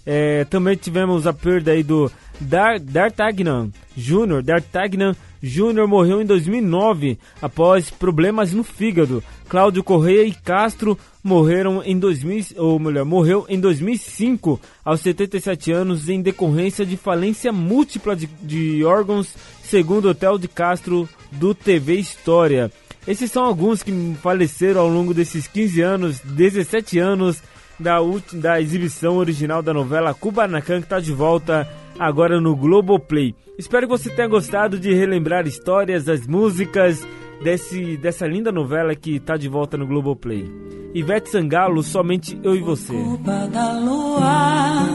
É, 0.05 0.45
também 0.45 0.77
tivemos 0.77 1.27
a 1.27 1.33
perda 1.33 1.73
aí 1.73 1.83
do 1.83 2.11
Dar 2.41 2.79
D'Artagnan 2.79 3.71
Jr. 3.97 4.43
D'Artagnan 4.43 5.15
Jr. 5.43 5.87
morreu 5.87 6.21
em 6.21 6.27
2009 6.27 7.19
após 7.41 7.91
problemas 7.91 8.53
no 8.53 8.65
fígado. 8.65 9.23
Cláudio 9.49 9.85
Correia 9.85 10.25
e 10.25 10.33
Castro 10.33 10.99
morreram 11.23 11.83
em 11.85 11.99
2000, 11.99 12.57
ou 12.57 12.79
melhor, 12.79 13.05
morreu 13.05 13.47
em 13.49 13.59
2005 13.61 14.61
aos 14.85 15.01
77 15.01 15.73
anos 15.73 16.09
em 16.09 16.21
decorrência 16.21 16.85
de 16.85 16.97
falência 16.97 17.53
múltipla 17.53 18.17
de, 18.17 18.27
de 18.43 18.85
órgãos, 18.85 19.35
segundo 19.63 20.07
o 20.07 20.11
Hotel 20.11 20.39
de 20.39 20.49
Castro 20.49 21.09
do 21.31 21.55
TV 21.55 21.95
História. 21.95 22.71
Esses 23.07 23.31
são 23.31 23.45
alguns 23.45 23.85
que 23.85 24.17
faleceram 24.21 24.81
ao 24.81 24.89
longo 24.89 25.15
desses 25.15 25.47
15 25.47 25.81
anos, 25.81 26.21
17 26.21 26.99
anos 26.99 27.41
da, 27.79 27.99
da 28.33 28.61
exibição 28.61 29.17
original 29.17 29.63
da 29.63 29.73
novela 29.73 30.13
Kubanacan, 30.13 30.79
que 30.79 30.87
está 30.87 30.99
de 30.99 31.13
volta 31.13 31.69
agora 31.99 32.41
no 32.41 32.55
Globoplay. 32.55 33.35
Espero 33.59 33.87
que 33.87 33.93
você 33.99 34.11
tenha 34.11 34.29
gostado 34.29 34.79
de 34.79 34.93
relembrar 34.93 35.47
histórias, 35.47 36.09
as 36.09 36.27
músicas 36.27 37.07
desse, 37.43 37.97
dessa 37.97 38.27
linda 38.27 38.53
novela 38.53 38.95
que 38.95 39.17
está 39.17 39.37
de 39.37 39.49
volta 39.49 39.77
no 39.77 39.87
Globoplay. 39.87 40.51
Ivete 40.95 41.31
Sangalo, 41.31 41.83
somente 41.83 42.39
eu 42.43 42.55
e 42.55 42.61
você. 42.61 42.93
Culpa 42.93 43.47
da 43.49 43.79
lua, 43.79 44.87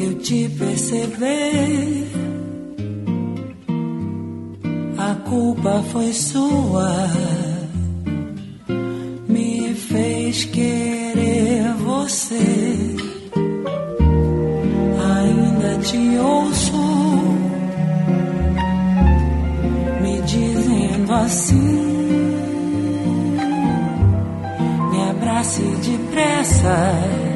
eu 0.00 0.18
te 0.18 0.48
perceber. 0.48 2.08
A 4.98 5.14
culpa 5.28 5.82
foi 5.90 6.12
sua, 6.12 7.08
me 9.26 9.74
fez 9.74 10.44
querer 10.44 11.74
você 11.78 13.19
te 15.80 16.18
ouço 16.18 16.76
me 20.02 20.20
dizendo 20.22 21.12
assim: 21.14 21.80
me 24.90 25.10
abrace 25.10 25.62
depressa. 25.62 27.29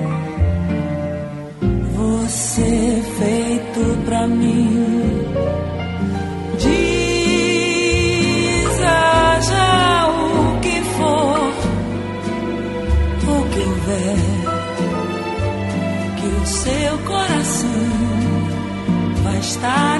star. 19.64 19.93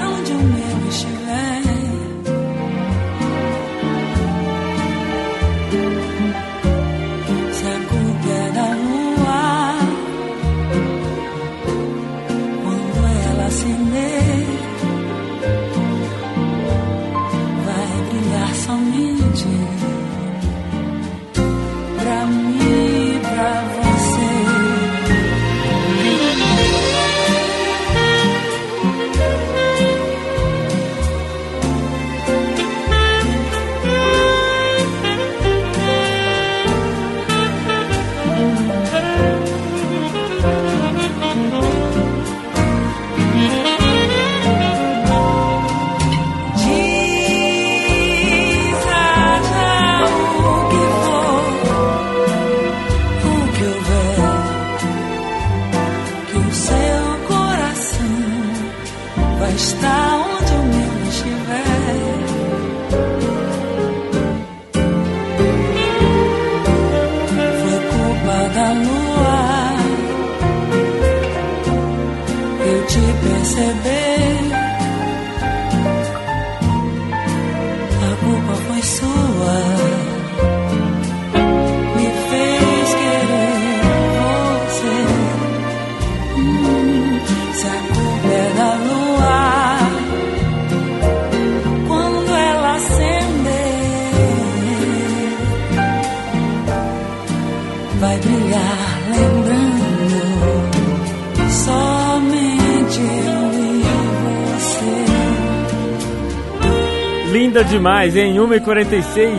Demais, 107.75 108.15
hein? 108.15 108.37
1h46. 108.37 109.35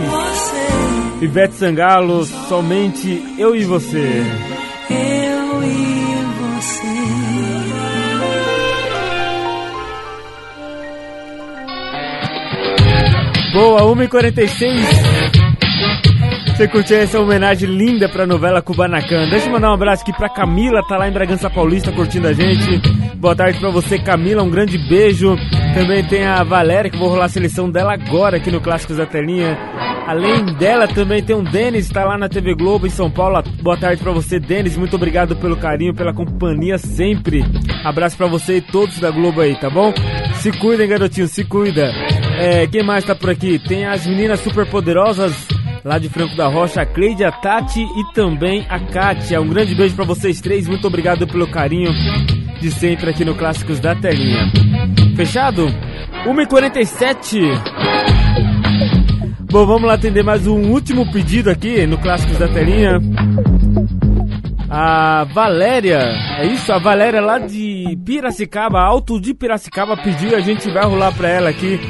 Ivete 1.23 1.55
Sangalo, 1.55 2.23
somente 2.25 3.35
eu 3.39 3.57
e 3.57 3.65
você. 3.65 4.23
Eu 4.91 5.63
e 5.65 6.17
você. 6.43 6.87
Boa, 13.55 13.81
1h46. 13.97 14.47
Você 16.55 16.69
curtiu 16.69 16.99
essa 16.99 17.19
homenagem 17.19 17.71
linda 17.71 18.07
pra 18.07 18.27
novela 18.27 18.61
Kubanacan. 18.61 19.31
Deixa 19.31 19.47
eu 19.47 19.53
mandar 19.53 19.71
um 19.71 19.75
abraço 19.75 20.03
aqui 20.03 20.13
pra 20.13 20.29
Camila, 20.29 20.83
tá 20.87 20.99
lá 20.99 21.09
em 21.09 21.13
Bragança 21.13 21.49
Paulista 21.49 21.91
curtindo 21.91 22.29
a 22.29 22.35
gente. 22.35 22.83
Boa 23.15 23.35
tarde 23.35 23.59
pra 23.59 23.71
você, 23.71 23.99
Camila, 23.99 24.43
um 24.43 24.51
grande 24.51 24.77
beijo. 24.77 25.39
Também 25.77 26.03
tem 26.05 26.25
a 26.25 26.43
Valéria, 26.43 26.91
que 26.91 26.97
vou 26.97 27.11
rolar 27.11 27.27
a 27.27 27.29
seleção 27.29 27.71
dela 27.71 27.93
agora 27.93 28.39
aqui 28.39 28.51
no 28.51 28.63
Clássicos 28.63 28.97
da 28.97 29.05
Telinha. 29.05 29.59
Além 30.07 30.47
dela, 30.55 30.89
também 30.89 31.23
tem 31.23 31.37
o 31.37 31.43
Denis, 31.43 31.91
tá 31.91 32.03
lá 32.03 32.17
na 32.17 32.31
TV 32.31 32.55
Globo 32.55 32.87
em 32.87 32.91
São 32.91 33.11
Paulo. 33.11 33.43
Boa 33.61 33.77
tarde 33.77 34.03
pra 34.03 34.11
você, 34.11 34.41
Denis. 34.41 34.75
Muito 34.75 34.97
obrigado 34.97 35.37
pelo 35.37 35.55
carinho, 35.55 35.95
pela 35.95 36.15
companhia 36.15 36.79
sempre. 36.79 37.45
Abraço 37.85 38.17
pra 38.17 38.27
você 38.27 38.57
e 38.57 38.61
todos 38.63 38.99
da 38.99 39.11
Globo 39.11 39.43
aí, 39.43 39.55
tá 39.55 39.69
bom? 39.69 39.93
Se 40.37 40.51
cuidem, 40.51 40.89
garotinho, 40.89 41.29
se 41.29 41.45
cuida. 41.45 41.93
É, 42.39 42.67
quem 42.67 42.83
mais 42.83 43.05
tá 43.05 43.15
por 43.15 43.29
aqui? 43.29 43.59
Tem 43.59 43.85
as 43.85 44.07
meninas 44.07 44.41
super 44.41 44.65
poderosas 44.71 45.47
lá 45.85 45.99
de 45.99 46.09
Franco 46.09 46.35
da 46.37 46.49
Rocha, 46.49 46.81
a 46.81 46.87
Cleide, 46.87 47.23
a 47.23 47.31
Tati 47.31 47.83
e 47.83 48.15
também 48.15 48.65
a 48.71 48.81
Kátia. 48.81 49.43
Um 49.43 49.49
grande 49.49 49.75
beijo 49.75 49.95
pra 49.95 50.07
vocês 50.07 50.41
três, 50.41 50.67
muito 50.67 50.87
obrigado 50.87 51.27
pelo 51.27 51.47
carinho 51.47 51.93
de 52.63 52.71
sempre 52.71 53.11
aqui 53.11 53.27
no 53.27 53.35
Clássicos 53.35 53.79
da 53.79 53.95
Telinha. 53.95 54.51
Fechado? 55.17 55.67
1h47. 56.27 57.41
Bom, 59.51 59.65
vamos 59.65 59.85
lá 59.85 59.95
atender 59.95 60.23
mais 60.23 60.47
um 60.47 60.71
último 60.71 61.11
pedido 61.11 61.49
aqui 61.49 61.87
no 61.87 61.97
Clássicos 61.97 62.37
da 62.37 62.47
Telinha. 62.47 63.01
A 64.69 65.25
Valéria, 65.33 66.01
é 66.39 66.47
isso? 66.47 66.71
A 66.71 66.79
Valéria 66.79 67.23
lá 67.23 67.39
de 67.39 67.97
Piracicaba, 68.05 68.81
Alto 68.81 69.19
de 69.19 69.33
Piracicaba, 69.33 69.97
pediu 69.97 70.33
e 70.33 70.35
a 70.35 70.41
gente 70.41 70.71
vai 70.71 70.85
rolar 70.85 71.13
pra 71.13 71.29
ela 71.29 71.49
aqui 71.49 71.81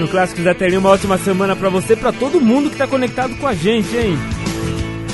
no 0.00 0.08
Clássicos 0.08 0.42
da 0.42 0.52
Telinha. 0.54 0.80
Uma 0.80 0.90
ótima 0.90 1.16
semana 1.18 1.54
pra 1.54 1.68
você, 1.68 1.94
pra 1.94 2.10
todo 2.10 2.40
mundo 2.40 2.68
que 2.68 2.76
tá 2.76 2.88
conectado 2.88 3.36
com 3.36 3.46
a 3.46 3.54
gente, 3.54 3.96
hein? 3.96 4.18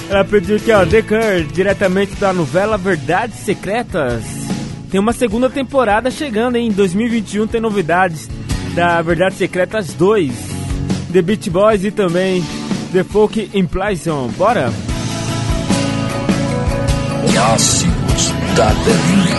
Ela 0.09 0.25
pediu 0.25 0.57
aqui, 0.57 0.73
ó, 0.73 0.87
The 0.87 1.03
diretamente 1.53 2.15
da 2.17 2.33
novela 2.33 2.79
Verdades 2.79 3.37
Secretas. 3.41 4.52
Tem 4.93 5.01
uma 5.01 5.15
segunda 5.15 5.49
temporada 5.49 6.11
chegando, 6.11 6.57
hein? 6.57 6.69
Em 6.69 6.71
2021 6.71 7.47
tem 7.47 7.63
novidades 7.63 8.29
da 8.75 9.01
Verdades 9.01 9.39
Secretas 9.39 9.95
2. 9.95 10.31
The 11.11 11.23
Beach 11.23 11.49
Boys 11.49 11.83
e 11.83 11.91
também 11.91 12.45
The 12.93 13.03
Folk 13.03 13.51
Implication. 13.55 14.29
Bora? 14.37 14.71
Clássicos 17.33 18.35
da 18.55 18.67
Telinha. 18.85 19.32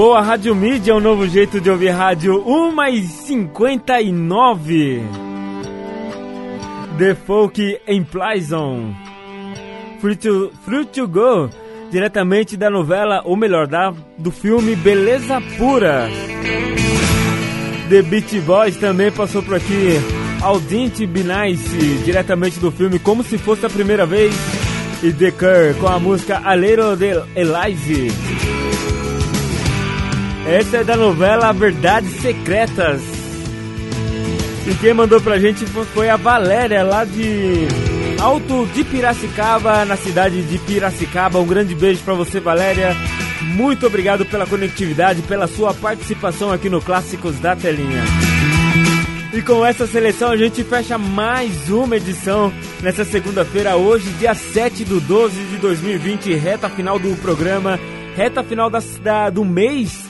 Boa 0.00 0.22
Rádio 0.22 0.54
Mídia, 0.54 0.96
um 0.96 0.98
novo 0.98 1.28
jeito 1.28 1.60
de 1.60 1.70
ouvir 1.70 1.90
rádio 1.90 2.42
1 2.48 2.88
e 2.88 3.02
59. 3.02 5.02
The 6.96 7.14
Folk 7.14 7.80
em 7.86 8.02
Plyson. 8.02 8.94
Free 10.00 10.16
to, 10.16 10.50
to 10.90 11.06
Go, 11.06 11.50
diretamente 11.90 12.56
da 12.56 12.70
novela, 12.70 13.20
ou 13.26 13.36
melhor, 13.36 13.66
da, 13.66 13.92
do 14.16 14.30
filme 14.30 14.74
Beleza 14.74 15.38
Pura. 15.58 16.08
The 17.90 18.00
Beach 18.00 18.40
Boys 18.40 18.78
também 18.78 19.12
passou 19.12 19.42
por 19.42 19.56
aqui. 19.56 20.00
Audinte 20.40 21.06
Be 21.06 21.22
Nice, 21.22 21.76
diretamente 22.06 22.58
do 22.58 22.72
filme 22.72 22.98
Como 22.98 23.22
Se 23.22 23.36
Fosse 23.36 23.66
a 23.66 23.68
Primeira 23.68 24.06
Vez. 24.06 24.34
E 25.02 25.12
The 25.12 25.30
Cure 25.30 25.74
com 25.78 25.88
a 25.88 25.98
música 25.98 26.40
Alero 26.42 26.96
de 26.96 27.22
Elise. 27.36 28.08
Essa 30.46 30.78
é 30.78 30.84
da 30.84 30.96
novela 30.96 31.52
Verdades 31.52 32.12
Secretas. 32.20 33.00
E 34.66 34.74
quem 34.80 34.92
mandou 34.94 35.20
pra 35.20 35.38
gente 35.38 35.64
fo- 35.66 35.84
foi 35.84 36.08
a 36.08 36.16
Valéria, 36.16 36.82
lá 36.82 37.04
de 37.04 37.66
Alto 38.20 38.66
de 38.74 38.84
Piracicaba, 38.84 39.84
na 39.84 39.96
cidade 39.96 40.42
de 40.42 40.58
Piracicaba. 40.58 41.38
Um 41.38 41.46
grande 41.46 41.74
beijo 41.74 42.00
pra 42.04 42.14
você, 42.14 42.40
Valéria. 42.40 42.94
Muito 43.42 43.86
obrigado 43.86 44.24
pela 44.26 44.46
conectividade, 44.46 45.22
pela 45.22 45.46
sua 45.46 45.72
participação 45.72 46.52
aqui 46.52 46.68
no 46.68 46.80
Clássicos 46.80 47.38
da 47.38 47.56
Telinha. 47.56 48.02
E 49.32 49.40
com 49.42 49.64
essa 49.64 49.86
seleção 49.86 50.30
a 50.30 50.36
gente 50.36 50.62
fecha 50.64 50.98
mais 50.98 51.70
uma 51.70 51.96
edição 51.96 52.52
nessa 52.82 53.04
segunda-feira, 53.04 53.76
hoje, 53.76 54.10
dia 54.18 54.34
7 54.34 54.84
do 54.84 55.00
12 55.00 55.36
de 55.44 55.56
2020, 55.58 56.34
reta 56.34 56.68
final 56.68 56.98
do 56.98 57.14
programa. 57.22 57.78
reta 58.16 58.42
final 58.42 58.68
da, 58.68 58.82
da- 59.02 59.30
do 59.30 59.44
mês, 59.44 60.04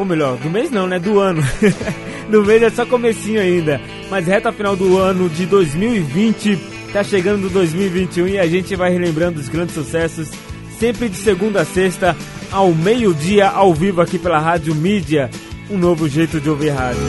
ou 0.00 0.06
melhor, 0.06 0.38
do 0.38 0.48
mês 0.48 0.70
não, 0.70 0.86
né? 0.86 0.98
Do 0.98 1.20
ano. 1.20 1.42
do 2.30 2.42
mês 2.42 2.62
é 2.62 2.70
só 2.70 2.86
comecinho 2.86 3.38
ainda. 3.38 3.78
Mas 4.10 4.26
reta 4.26 4.50
final 4.50 4.74
do 4.74 4.96
ano 4.96 5.28
de 5.28 5.44
2020, 5.44 6.58
tá 6.90 7.04
chegando 7.04 7.50
2021 7.50 8.28
e 8.28 8.38
a 8.38 8.46
gente 8.46 8.74
vai 8.74 8.90
relembrando 8.90 9.38
os 9.38 9.48
grandes 9.50 9.74
sucessos, 9.74 10.30
sempre 10.78 11.10
de 11.10 11.16
segunda 11.16 11.60
a 11.60 11.64
sexta, 11.66 12.16
ao 12.50 12.72
meio-dia, 12.72 13.48
ao 13.48 13.74
vivo 13.74 14.00
aqui 14.00 14.18
pela 14.18 14.38
Rádio 14.38 14.74
Mídia. 14.74 15.28
Um 15.70 15.76
novo 15.76 16.08
jeito 16.08 16.40
de 16.40 16.48
ouvir 16.48 16.70
rádio. 16.70 17.02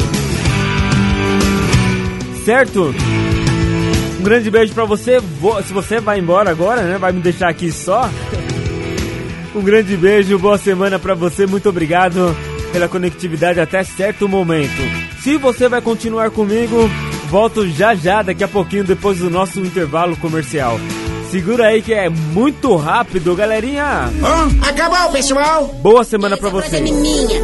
Certo? 2.44 2.94
Um 4.20 4.24
grande 4.24 4.52
beijo 4.52 4.74
pra 4.74 4.84
você. 4.84 5.20
Se 5.66 5.72
você 5.72 6.02
vai 6.02 6.20
embora 6.20 6.52
agora, 6.52 6.82
né? 6.82 6.98
Vai 6.98 7.14
me 7.14 7.22
deixar 7.22 7.48
aqui 7.48 7.72
só. 7.72 8.10
Um 9.54 9.62
grande 9.62 9.98
beijo, 9.98 10.40
boa 10.40 10.58
semana 10.58 10.98
pra 10.98 11.14
você. 11.14 11.46
Muito 11.46 11.68
obrigado 11.68 12.34
pela 12.72 12.88
conectividade 12.88 13.60
até 13.60 13.84
certo 13.84 14.27
momento. 14.27 14.81
Se 15.22 15.38
você 15.38 15.68
vai 15.68 15.81
continuar 15.81 16.31
comigo, 16.31 16.89
volto 17.30 17.68
já 17.68 17.93
já, 17.93 18.22
daqui 18.22 18.43
a 18.43 18.48
pouquinho, 18.48 18.84
depois 18.84 19.19
do 19.19 19.30
nosso 19.30 19.60
intervalo 19.60 20.15
comercial. 20.18 20.80
Segura 21.30 21.68
aí 21.68 21.81
que 21.81 21.93
é 21.93 22.10
muito 22.10 22.76
rápido, 22.76 23.34
galerinha. 23.35 24.11
Acabou, 24.68 25.11
pessoal. 25.14 25.65
Boa 25.81 26.03
semana 26.03 26.35
pra 26.35 26.49
você. 26.49 26.81
minha. 26.81 27.41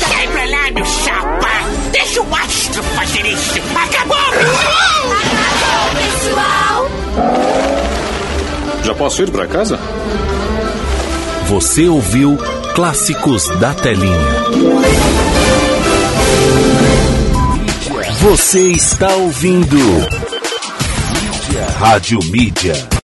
Sai 0.00 0.26
pra 0.26 0.44
lá, 0.46 0.70
meu 0.74 0.84
chapa. 0.84 1.48
Deixa 1.92 2.20
o 2.20 2.34
astro 2.34 2.82
fazer 2.82 3.24
isso. 3.26 3.60
Acabou, 3.76 4.16
pessoal. 4.32 5.12
Acabou, 5.22 5.90
pessoal. 6.02 6.90
Já 8.82 8.94
posso 8.94 9.22
ir 9.22 9.30
para 9.30 9.46
casa? 9.46 9.78
Você 11.48 11.86
ouviu 11.86 12.36
Clássicos 12.74 13.48
da 13.60 13.74
Telinha. 13.74 14.16
Você 18.20 18.72
está 18.72 19.14
ouvindo 19.14 19.76
Rádio 21.78 22.20
Mídia. 22.30 22.92